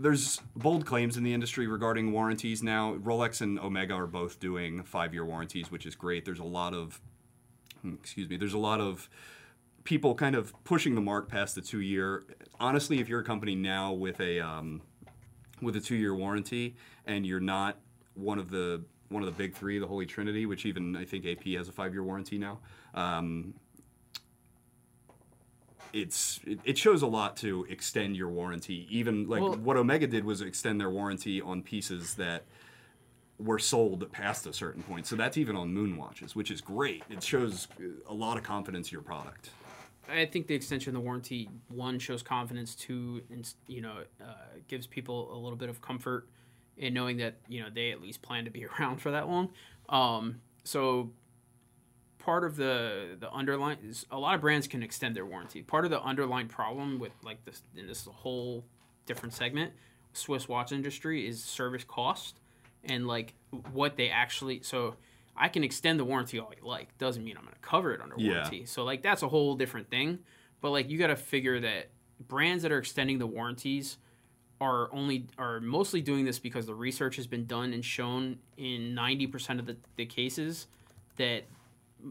There's 0.01 0.41
bold 0.55 0.85
claims 0.85 1.17
in 1.17 1.23
the 1.23 1.33
industry 1.33 1.67
regarding 1.67 2.11
warranties 2.13 2.63
now. 2.63 2.95
Rolex 2.95 3.41
and 3.41 3.59
Omega 3.59 3.93
are 3.93 4.07
both 4.07 4.39
doing 4.39 4.83
five 4.83 5.13
year 5.13 5.25
warranties, 5.25 5.69
which 5.69 5.85
is 5.85 5.93
great. 5.93 6.23
There's 6.23 6.39
a 6.39 6.43
lot 6.45 6.73
of. 6.73 7.01
hmm, 7.81 7.95
Excuse 7.95 8.29
me. 8.29 8.37
There's 8.37 8.53
a 8.53 8.59
lot 8.59 8.79
of 8.79 9.09
people 9.83 10.15
kind 10.15 10.35
of 10.35 10.53
pushing 10.63 10.95
the 10.95 11.01
mark 11.01 11.27
past 11.29 11.55
the 11.55 11.61
two 11.61 11.81
year. 11.81 12.23
Honestly, 12.59 12.99
if 12.99 13.09
you're 13.09 13.19
a 13.19 13.25
company 13.25 13.55
now 13.55 13.91
with 13.91 14.19
a. 14.19 14.39
Um, 14.39 14.81
with 15.61 15.75
a 15.75 15.81
two-year 15.81 16.15
warranty, 16.15 16.77
and 17.05 17.25
you're 17.25 17.41
not 17.41 17.77
one 18.13 18.39
of 18.39 18.49
the 18.49 18.81
one 19.09 19.23
of 19.23 19.25
the 19.25 19.35
big 19.35 19.55
three, 19.55 19.79
the 19.79 19.87
Holy 19.87 20.05
Trinity, 20.05 20.45
which 20.45 20.65
even 20.65 20.95
I 20.95 21.03
think 21.03 21.25
AP 21.25 21.43
has 21.57 21.67
a 21.67 21.71
five-year 21.71 22.03
warranty 22.03 22.37
now. 22.37 22.59
Um, 22.93 23.55
it's 25.93 26.39
it, 26.45 26.59
it 26.63 26.77
shows 26.77 27.01
a 27.01 27.07
lot 27.07 27.37
to 27.37 27.65
extend 27.69 28.15
your 28.15 28.29
warranty. 28.29 28.87
Even 28.89 29.27
like 29.27 29.41
Well- 29.41 29.55
what 29.55 29.77
Omega 29.77 30.07
did 30.07 30.23
was 30.23 30.41
extend 30.41 30.79
their 30.79 30.89
warranty 30.89 31.41
on 31.41 31.61
pieces 31.61 32.15
that 32.15 32.45
were 33.37 33.59
sold 33.59 34.11
past 34.11 34.45
a 34.45 34.53
certain 34.53 34.83
point. 34.83 35.07
So 35.07 35.15
that's 35.15 35.37
even 35.37 35.55
on 35.55 35.73
moon 35.73 35.95
watches, 35.95 36.35
which 36.35 36.51
is 36.51 36.59
great. 36.59 37.03
It 37.09 37.23
shows 37.23 37.67
a 38.07 38.13
lot 38.13 38.37
of 38.37 38.43
confidence 38.43 38.89
in 38.89 38.93
your 38.93 39.01
product. 39.01 39.51
I 40.09 40.25
think 40.25 40.47
the 40.47 40.55
extension 40.55 40.89
of 40.95 41.01
the 41.01 41.05
warranty 41.05 41.49
one 41.69 41.99
shows 41.99 42.21
confidence. 42.23 42.75
Two, 42.75 43.21
and 43.29 43.51
you 43.67 43.81
know, 43.81 44.03
uh, 44.21 44.33
gives 44.67 44.87
people 44.87 45.33
a 45.33 45.37
little 45.37 45.57
bit 45.57 45.69
of 45.69 45.81
comfort 45.81 46.27
in 46.77 46.93
knowing 46.93 47.17
that 47.17 47.35
you 47.47 47.61
know 47.61 47.69
they 47.73 47.91
at 47.91 48.01
least 48.01 48.21
plan 48.21 48.45
to 48.45 48.51
be 48.51 48.65
around 48.79 48.97
for 49.01 49.11
that 49.11 49.27
long. 49.27 49.49
Um, 49.87 50.41
so 50.63 51.11
part 52.19 52.43
of 52.43 52.55
the 52.55 53.15
the 53.19 53.31
underlying 53.31 53.77
is 53.83 54.05
a 54.11 54.17
lot 54.19 54.35
of 54.35 54.41
brands 54.41 54.67
can 54.67 54.83
extend 54.83 55.15
their 55.15 55.25
warranty. 55.25 55.61
Part 55.63 55.85
of 55.85 55.91
the 55.91 56.01
underlying 56.01 56.47
problem 56.47 56.99
with 56.99 57.11
like 57.23 57.43
this 57.45 57.63
in 57.75 57.87
this 57.87 58.05
whole 58.05 58.63
different 59.05 59.33
segment, 59.33 59.73
Swiss 60.13 60.47
watch 60.47 60.71
industry 60.71 61.27
is 61.27 61.43
service 61.43 61.83
cost 61.83 62.39
and 62.83 63.07
like 63.07 63.33
what 63.71 63.95
they 63.97 64.09
actually 64.09 64.61
so. 64.61 64.95
I 65.41 65.47
can 65.47 65.63
extend 65.63 65.97
the 65.97 66.03
warranty 66.03 66.37
all 66.37 66.51
you 66.61 66.67
like. 66.67 66.97
Doesn't 66.97 67.23
mean 67.23 67.37
I'm 67.37 67.43
going 67.43 67.53
to 67.55 67.61
cover 67.61 67.93
it 67.93 68.01
under 68.01 68.15
Yeah. 68.17 68.33
warranty. 68.33 68.65
So 68.65 68.83
like 68.83 69.01
that's 69.01 69.23
a 69.23 69.29
whole 69.29 69.55
different 69.55 69.89
thing. 69.89 70.19
But 70.59 70.71
like 70.71 70.89
you 70.89 70.97
got 70.97 71.07
to 71.07 71.15
figure 71.15 71.61
that 71.61 71.87
brands 72.27 72.63
that 72.63 72.73
are 72.73 72.77
extending 72.77 73.19
the 73.19 73.27
warranties 73.27 73.97
are 74.59 74.93
only 74.93 75.27
are 75.37 75.61
mostly 75.61 76.01
doing 76.01 76.25
this 76.25 76.39
because 76.39 76.65
the 76.65 76.75
research 76.75 77.15
has 77.15 77.25
been 77.25 77.45
done 77.45 77.71
and 77.71 77.85
shown 77.85 78.39
in 78.57 78.93
90% 78.93 79.59
of 79.59 79.65
the, 79.65 79.77
the 79.95 80.05
cases 80.05 80.67
that 81.15 81.43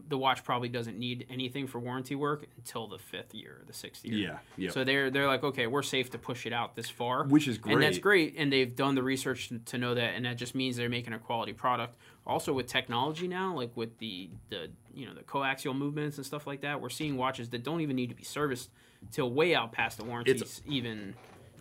the 0.07 0.17
watch 0.17 0.43
probably 0.43 0.69
doesn't 0.69 0.97
need 0.97 1.25
anything 1.29 1.67
for 1.67 1.79
warranty 1.79 2.15
work 2.15 2.45
until 2.57 2.87
the 2.87 2.99
fifth 2.99 3.33
year 3.33 3.59
or 3.61 3.65
the 3.65 3.73
sixth 3.73 4.05
year. 4.05 4.15
Yeah, 4.15 4.37
yeah. 4.57 4.69
So 4.69 4.83
they're 4.83 5.09
they're 5.09 5.27
like, 5.27 5.43
okay, 5.43 5.67
we're 5.67 5.83
safe 5.83 6.11
to 6.11 6.17
push 6.17 6.45
it 6.45 6.53
out 6.53 6.75
this 6.75 6.89
far, 6.89 7.25
Which 7.25 7.47
is 7.47 7.57
great, 7.57 7.73
and 7.73 7.83
that's 7.83 7.97
great. 7.97 8.35
And 8.37 8.53
they've 8.53 8.75
done 8.75 8.95
the 8.95 9.03
research 9.03 9.51
to, 9.65 9.77
know 9.77 9.95
that, 9.95 10.13
and 10.15 10.25
that 10.25 10.37
just 10.37 10.53
means 10.53 10.77
they're 10.77 10.89
making 10.89 11.13
a 11.13 11.19
quality 11.19 11.53
product. 11.53 11.95
Also 12.27 12.53
with 12.53 12.67
technology 12.67 13.27
now, 13.27 13.55
like 13.55 13.75
with 13.75 13.97
the 13.97 14.29
the 14.49 14.69
you 14.93 15.05
know 15.07 15.13
the 15.13 15.23
coaxial 15.23 15.75
movements 15.75 16.17
and 16.17 16.25
stuff 16.25 16.45
like 16.45 16.61
that, 16.61 16.81
we're 16.81 16.89
seeing 16.89 17.17
watches 17.17 17.49
that 17.49 17.63
don't 17.63 17.81
even 17.81 17.95
need 17.95 18.09
to 18.09 18.15
be 18.15 18.23
serviced 18.23 18.69
till 19.11 19.31
way 19.31 19.55
out 19.55 19.71
past 19.71 19.97
the 19.97 20.03
warranties 20.03 20.61
even 20.67 21.15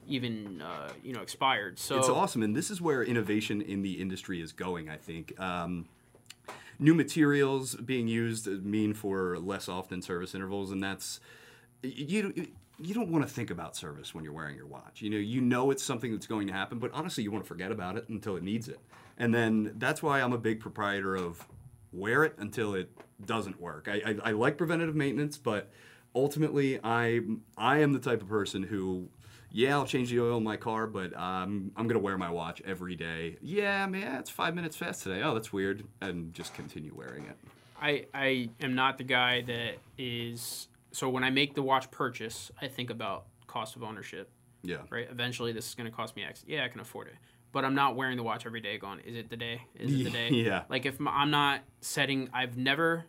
even 0.07 0.61
uh, 0.63 0.91
you 1.03 1.13
know 1.13 1.21
expired. 1.21 1.79
So 1.79 1.99
it's 1.99 2.09
awesome, 2.09 2.43
and 2.43 2.55
this 2.55 2.71
is 2.71 2.81
where 2.81 3.03
innovation 3.03 3.63
in 3.63 3.83
the 3.83 4.01
industry 4.01 4.41
is 4.41 4.53
going. 4.53 4.89
I 4.89 4.97
think 4.97 5.39
um, 5.41 5.87
new 6.79 6.95
materials 6.95 7.75
being 7.75 8.09
used 8.09 8.47
mean 8.47 8.95
for 8.95 9.39
less 9.39 9.69
often 9.69 10.03
service 10.03 10.35
intervals, 10.35 10.71
and 10.71 10.83
that's 10.83 11.21
you. 11.83 12.49
You 12.81 12.95
don't 12.95 13.11
want 13.11 13.27
to 13.27 13.35
think 13.35 13.51
about 13.51 13.75
service 13.75 14.15
when 14.15 14.23
you're 14.23 14.33
wearing 14.33 14.55
your 14.55 14.67
watch. 14.67 15.03
You 15.03 15.11
know, 15.11 15.17
you 15.17 15.41
know 15.41 15.73
it's 15.73 15.83
something 15.83 16.13
that's 16.13 16.29
going 16.29 16.47
to 16.47 16.53
happen, 16.53 16.79
but 16.79 16.93
honestly, 16.93 17.25
you 17.25 17.33
want 17.33 17.43
to 17.43 17.49
forget 17.49 17.73
about 17.73 17.97
it 17.97 18.09
until 18.09 18.37
it 18.37 18.45
needs 18.45 18.69
it. 18.69 18.79
And 19.17 19.35
then 19.35 19.73
that's 19.79 20.01
why 20.01 20.21
I'm 20.21 20.33
a 20.33 20.39
big 20.39 20.61
proprietor 20.61 21.17
of 21.17 21.45
wear 21.93 22.23
it 22.23 22.35
until 22.39 22.75
it 22.75 22.91
doesn't 23.25 23.61
work. 23.61 23.89
I, 23.89 23.95
I, 24.07 24.29
I 24.29 24.31
like 24.31 24.57
preventative 24.57 24.95
maintenance, 24.95 25.39
but 25.39 25.71
ultimately, 26.15 26.79
I 26.85 27.21
I 27.57 27.79
am 27.79 27.93
the 27.93 27.99
type 27.99 28.23
of 28.23 28.29
person 28.29 28.63
who, 28.63 29.09
yeah, 29.51 29.75
I'll 29.75 29.87
change 29.87 30.11
the 30.11 30.21
oil 30.21 30.39
in 30.39 30.45
my 30.45 30.57
car, 30.57 30.87
but 30.87 31.17
um, 31.17 31.73
I'm 31.77 31.89
gonna 31.89 31.99
wear 32.01 32.19
my 32.19 32.31
watch 32.31 32.61
every 32.65 32.97
day. 32.97 33.37
Yeah, 33.41 33.87
man, 33.87 34.17
it's 34.17 34.31
five 34.31 34.55
minutes 34.55 34.77
fast 34.77 35.03
today. 35.03 35.23
Oh, 35.23 35.35
that's 35.35 35.53
weird, 35.53 35.85
and 36.01 36.33
just 36.35 36.55
continue 36.55 36.95
wearing 36.95 37.25
it. 37.25 37.37
I 37.81 38.07
I 38.13 38.51
am 38.61 38.75
not 38.75 38.99
the 38.99 39.05
guy 39.05 39.43
that 39.43 39.77
is 39.97 40.69
so 40.93 41.09
when 41.09 41.25
I 41.25 41.31
make 41.31 41.55
the 41.55 41.63
watch 41.63 41.91
purchase, 41.91 42.51
I 42.61 42.69
think 42.69 42.91
about 42.91 43.27
cost 43.47 43.77
of 43.77 43.83
ownership. 43.83 44.31
Yeah, 44.63 44.79
right? 44.91 45.07
Eventually, 45.11 45.53
this 45.53 45.69
is 45.69 45.75
going 45.75 45.89
to 45.89 45.97
cost 45.97 46.17
me 46.17 46.25
X. 46.25 46.45
Yeah, 46.47 46.65
I 46.65 46.69
can 46.69 46.81
afford 46.81 47.09
it. 47.09 47.15
But 47.51 47.65
I'm 47.65 47.75
not 47.75 47.97
wearing 47.97 48.17
the 48.17 48.23
watch 48.23 48.45
every 48.45 48.61
day. 48.61 48.77
Going, 48.77 49.01
is 49.01 49.17
it 49.17 49.31
the 49.31 49.37
day? 49.37 49.63
Is 49.75 49.93
it 49.93 50.05
the 50.05 50.11
day? 50.29 50.29
Yeah. 50.31 50.65
Like 50.69 50.85
if 50.85 50.97
I'm 51.07 51.31
not 51.31 51.61
setting, 51.81 52.29
I've 52.33 52.57
never. 52.57 53.05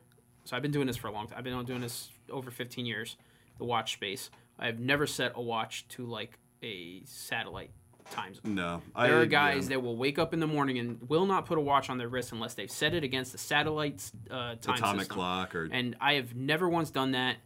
So 0.45 0.55
I've 0.55 0.61
been 0.61 0.71
doing 0.71 0.87
this 0.87 0.97
for 0.97 1.07
a 1.07 1.11
long 1.11 1.27
time. 1.27 1.37
I've 1.37 1.43
been 1.43 1.65
doing 1.65 1.81
this 1.81 2.09
over 2.31 2.49
15 2.49 2.85
years. 2.85 3.17
The 3.57 3.65
watch 3.65 3.93
space. 3.93 4.29
I've 4.59 4.79
never 4.79 5.07
set 5.07 5.33
a 5.35 5.41
watch 5.41 5.87
to 5.89 6.05
like 6.05 6.37
a 6.61 7.01
satellite 7.05 7.71
time 8.11 8.33
zone. 8.33 8.55
no, 8.55 8.81
There 8.95 9.17
I, 9.17 9.21
are 9.21 9.25
guys 9.25 9.63
yeah, 9.65 9.69
that 9.75 9.81
will 9.81 9.95
wake 9.95 10.17
up 10.19 10.33
in 10.33 10.39
the 10.39 10.47
morning 10.47 10.79
and 10.79 11.07
will 11.09 11.25
not 11.25 11.45
put 11.45 11.57
a 11.57 11.61
watch 11.61 11.89
on 11.89 11.97
their 11.97 12.09
wrist 12.09 12.31
unless 12.31 12.55
they've 12.55 12.71
set 12.71 12.93
it 12.93 13.03
against 13.03 13.31
the 13.31 13.37
satellite's 13.37 14.11
uh, 14.29 14.55
time 14.55 14.75
atomic 14.75 15.01
system. 15.01 15.15
clock 15.15 15.55
or 15.55 15.69
And 15.71 15.95
I 16.01 16.13
have 16.15 16.35
never 16.35 16.67
once 16.67 16.89
done 16.89 17.11
that 17.11 17.37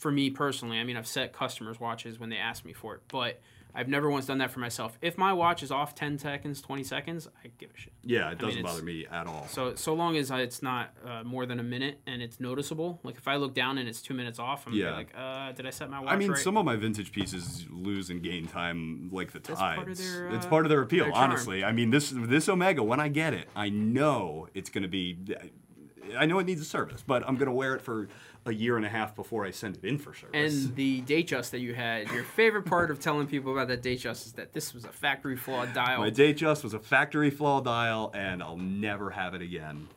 for 0.00 0.10
me 0.10 0.30
personally. 0.30 0.78
I 0.78 0.84
mean, 0.84 0.96
I've 0.96 1.06
set 1.06 1.32
customers' 1.32 1.78
watches 1.78 2.18
when 2.18 2.30
they 2.30 2.36
ask 2.38 2.64
me 2.64 2.72
for 2.72 2.94
it, 2.96 3.02
but 3.08 3.40
I've 3.72 3.86
never 3.86 4.10
once 4.10 4.26
done 4.26 4.38
that 4.38 4.50
for 4.50 4.58
myself. 4.58 4.98
If 5.00 5.16
my 5.16 5.32
watch 5.32 5.62
is 5.62 5.70
off 5.70 5.94
10 5.94 6.18
seconds, 6.18 6.60
20 6.60 6.82
seconds, 6.82 7.28
I 7.44 7.50
give 7.58 7.70
a 7.72 7.78
shit. 7.78 7.92
yeah, 8.02 8.30
it 8.32 8.38
doesn't 8.38 8.58
it's- 8.60 8.64
bother 8.72 8.82
me 8.84 9.06
at 9.06 9.28
all. 9.28 9.46
So 9.46 9.76
so 9.76 9.94
long 9.94 10.16
as 10.16 10.30
it's 10.32 10.60
not 10.62 10.92
uh, 11.06 11.22
more 11.22 11.46
than 11.46 11.60
a 11.60 11.62
minute 11.62 12.00
and 12.06 12.20
it's 12.20 12.40
noticeable. 12.40 12.98
Like 13.04 13.16
if 13.16 13.28
I 13.28 13.36
look 13.36 13.54
down 13.54 13.78
and 13.78 13.88
it's 13.88 14.02
two 14.02 14.14
minutes 14.14 14.40
off, 14.40 14.66
I'm 14.66 14.72
Yeah. 14.72 14.96
like, 14.96 15.12
uh, 15.16 15.52
did 15.52 15.66
I 15.66 15.70
set 15.70 15.88
my 15.88 16.00
watch 16.00 16.10
I 16.12 16.16
mean, 16.16 16.30
right? 16.30 16.38
some 16.38 16.56
of 16.56 16.64
my 16.64 16.74
vintage 16.76 17.12
pieces 17.12 17.66
lose 17.70 18.10
and 18.10 18.22
gain 18.24 18.46
time 18.48 19.08
like 19.12 19.30
the 19.32 19.38
That's 19.38 19.60
part 19.60 19.78
of 19.78 19.84
tides. 19.86 20.00
their, 20.14 20.30
it's 20.30 20.46
uh, 20.46 20.48
part 20.48 20.64
of 20.66 20.70
their 20.70 20.82
appeal, 20.82 21.04
their 21.04 21.14
honestly. 21.14 21.62
I 21.62 21.70
mean, 21.70 21.90
this 21.90 22.12
this 22.16 22.48
Omega, 22.48 22.82
when 22.82 22.98
I 22.98 23.06
get 23.06 23.34
it, 23.34 23.48
I 23.54 23.68
know 23.68 24.48
it's 24.54 24.70
going 24.70 24.82
to 24.82 24.88
be. 24.88 25.16
I 26.18 26.26
know 26.26 26.40
it 26.40 26.44
needs 26.46 26.60
a 26.60 26.64
service, 26.64 27.04
but 27.06 27.22
I'm 27.28 27.36
going 27.36 27.46
to 27.46 27.52
wear 27.52 27.76
it 27.76 27.82
for 27.82 28.08
a 28.46 28.52
year 28.52 28.76
and 28.76 28.86
a 28.86 28.88
half 28.88 29.14
before 29.14 29.44
I 29.44 29.50
send 29.50 29.76
it 29.76 29.84
in 29.84 29.98
for 29.98 30.14
service. 30.14 30.64
and 30.64 30.74
the 30.74 31.02
Datejust 31.02 31.50
that 31.50 31.60
you 31.60 31.74
had, 31.74 32.10
your 32.10 32.24
favorite 32.24 32.64
part 32.64 32.90
of 32.90 32.98
telling 32.98 33.26
people 33.26 33.52
about 33.52 33.68
that 33.68 33.82
Datejust 33.82 34.26
is 34.26 34.32
that 34.32 34.52
this 34.54 34.72
was 34.72 34.84
a 34.84 34.88
factory 34.92 35.36
flaw 35.36 35.66
dial. 35.66 36.00
my 36.00 36.10
Datejust 36.10 36.64
was 36.64 36.72
a 36.74 36.78
factory 36.78 37.30
flaw 37.30 37.60
dial, 37.60 38.10
and 38.14 38.42
I'll 38.42 38.56
never 38.56 39.10
have 39.10 39.34
it 39.34 39.42
again. 39.42 39.88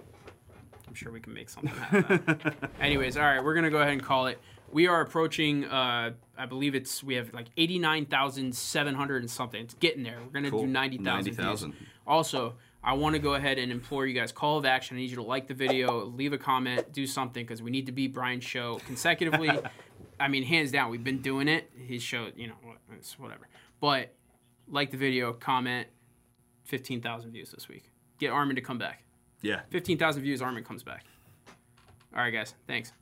I'm 0.87 0.93
sure 0.93 1.11
we 1.11 1.21
can 1.21 1.33
make 1.33 1.49
something 1.49 1.71
out 1.91 2.11
of 2.11 2.25
that. 2.25 2.69
Anyways, 2.81 3.15
all 3.17 3.23
right, 3.23 3.43
we're 3.43 3.55
gonna 3.55 3.69
go 3.71 3.79
ahead 3.79 3.93
and 3.93 4.03
call 4.03 4.27
it. 4.27 4.39
We 4.71 4.87
are 4.87 5.01
approaching. 5.01 5.65
Uh, 5.65 6.11
I 6.37 6.45
believe 6.45 6.75
it's 6.75 7.03
we 7.03 7.15
have 7.15 7.33
like 7.33 7.47
eighty 7.57 7.79
nine 7.79 8.05
thousand 8.05 8.53
seven 8.55 8.93
hundred 8.93 9.21
and 9.21 9.31
something. 9.31 9.61
It's 9.63 9.73
getting 9.75 10.03
there. 10.03 10.17
We're 10.23 10.31
gonna 10.31 10.51
Cool. 10.51 10.61
do 10.61 10.67
ninety 10.67 10.97
thousand. 10.97 11.37
90,000. 11.37 11.73
Also, 12.05 12.55
I 12.83 12.93
want 12.93 13.15
to 13.15 13.19
go 13.19 13.35
ahead 13.35 13.59
and 13.59 13.71
implore 13.71 14.05
you 14.05 14.13
guys. 14.13 14.31
Call 14.31 14.57
of 14.57 14.65
action. 14.65 14.97
I 14.97 14.99
need 14.99 15.09
you 15.09 15.15
to 15.15 15.23
like 15.23 15.47
the 15.47 15.53
video, 15.53 16.05
leave 16.05 16.33
a 16.33 16.37
comment, 16.37 16.91
do 16.91 17.07
something 17.07 17.43
because 17.43 17.61
we 17.61 17.71
need 17.71 17.85
to 17.85 17.91
beat 17.91 18.13
Brian's 18.13 18.43
show 18.43 18.75
consecutively. 18.85 19.49
I 20.19 20.27
mean, 20.27 20.43
hands 20.43 20.71
down, 20.71 20.91
we've 20.91 21.03
been 21.03 21.21
doing 21.21 21.47
it. 21.47 21.71
His 21.75 22.03
show, 22.03 22.29
you 22.35 22.47
know, 22.47 22.55
it's 22.95 23.17
whatever. 23.17 23.47
But 23.79 24.13
like 24.67 24.91
the 24.91 24.97
video, 24.97 25.33
comment. 25.33 25.87
Fifteen 26.63 27.01
thousand 27.01 27.31
views 27.31 27.51
this 27.51 27.67
week. 27.67 27.91
Get 28.19 28.29
Armin 28.29 28.55
to 28.55 28.61
come 28.61 28.77
back. 28.77 29.03
Yeah. 29.41 29.61
Fifteen 29.69 29.97
thousand 29.97 30.21
views. 30.21 30.41
Armin 30.41 30.63
comes 30.63 30.81
back. 30.81 31.03
All 32.15 32.21
right, 32.21 32.31
guys. 32.31 32.53
Thanks. 32.67 32.93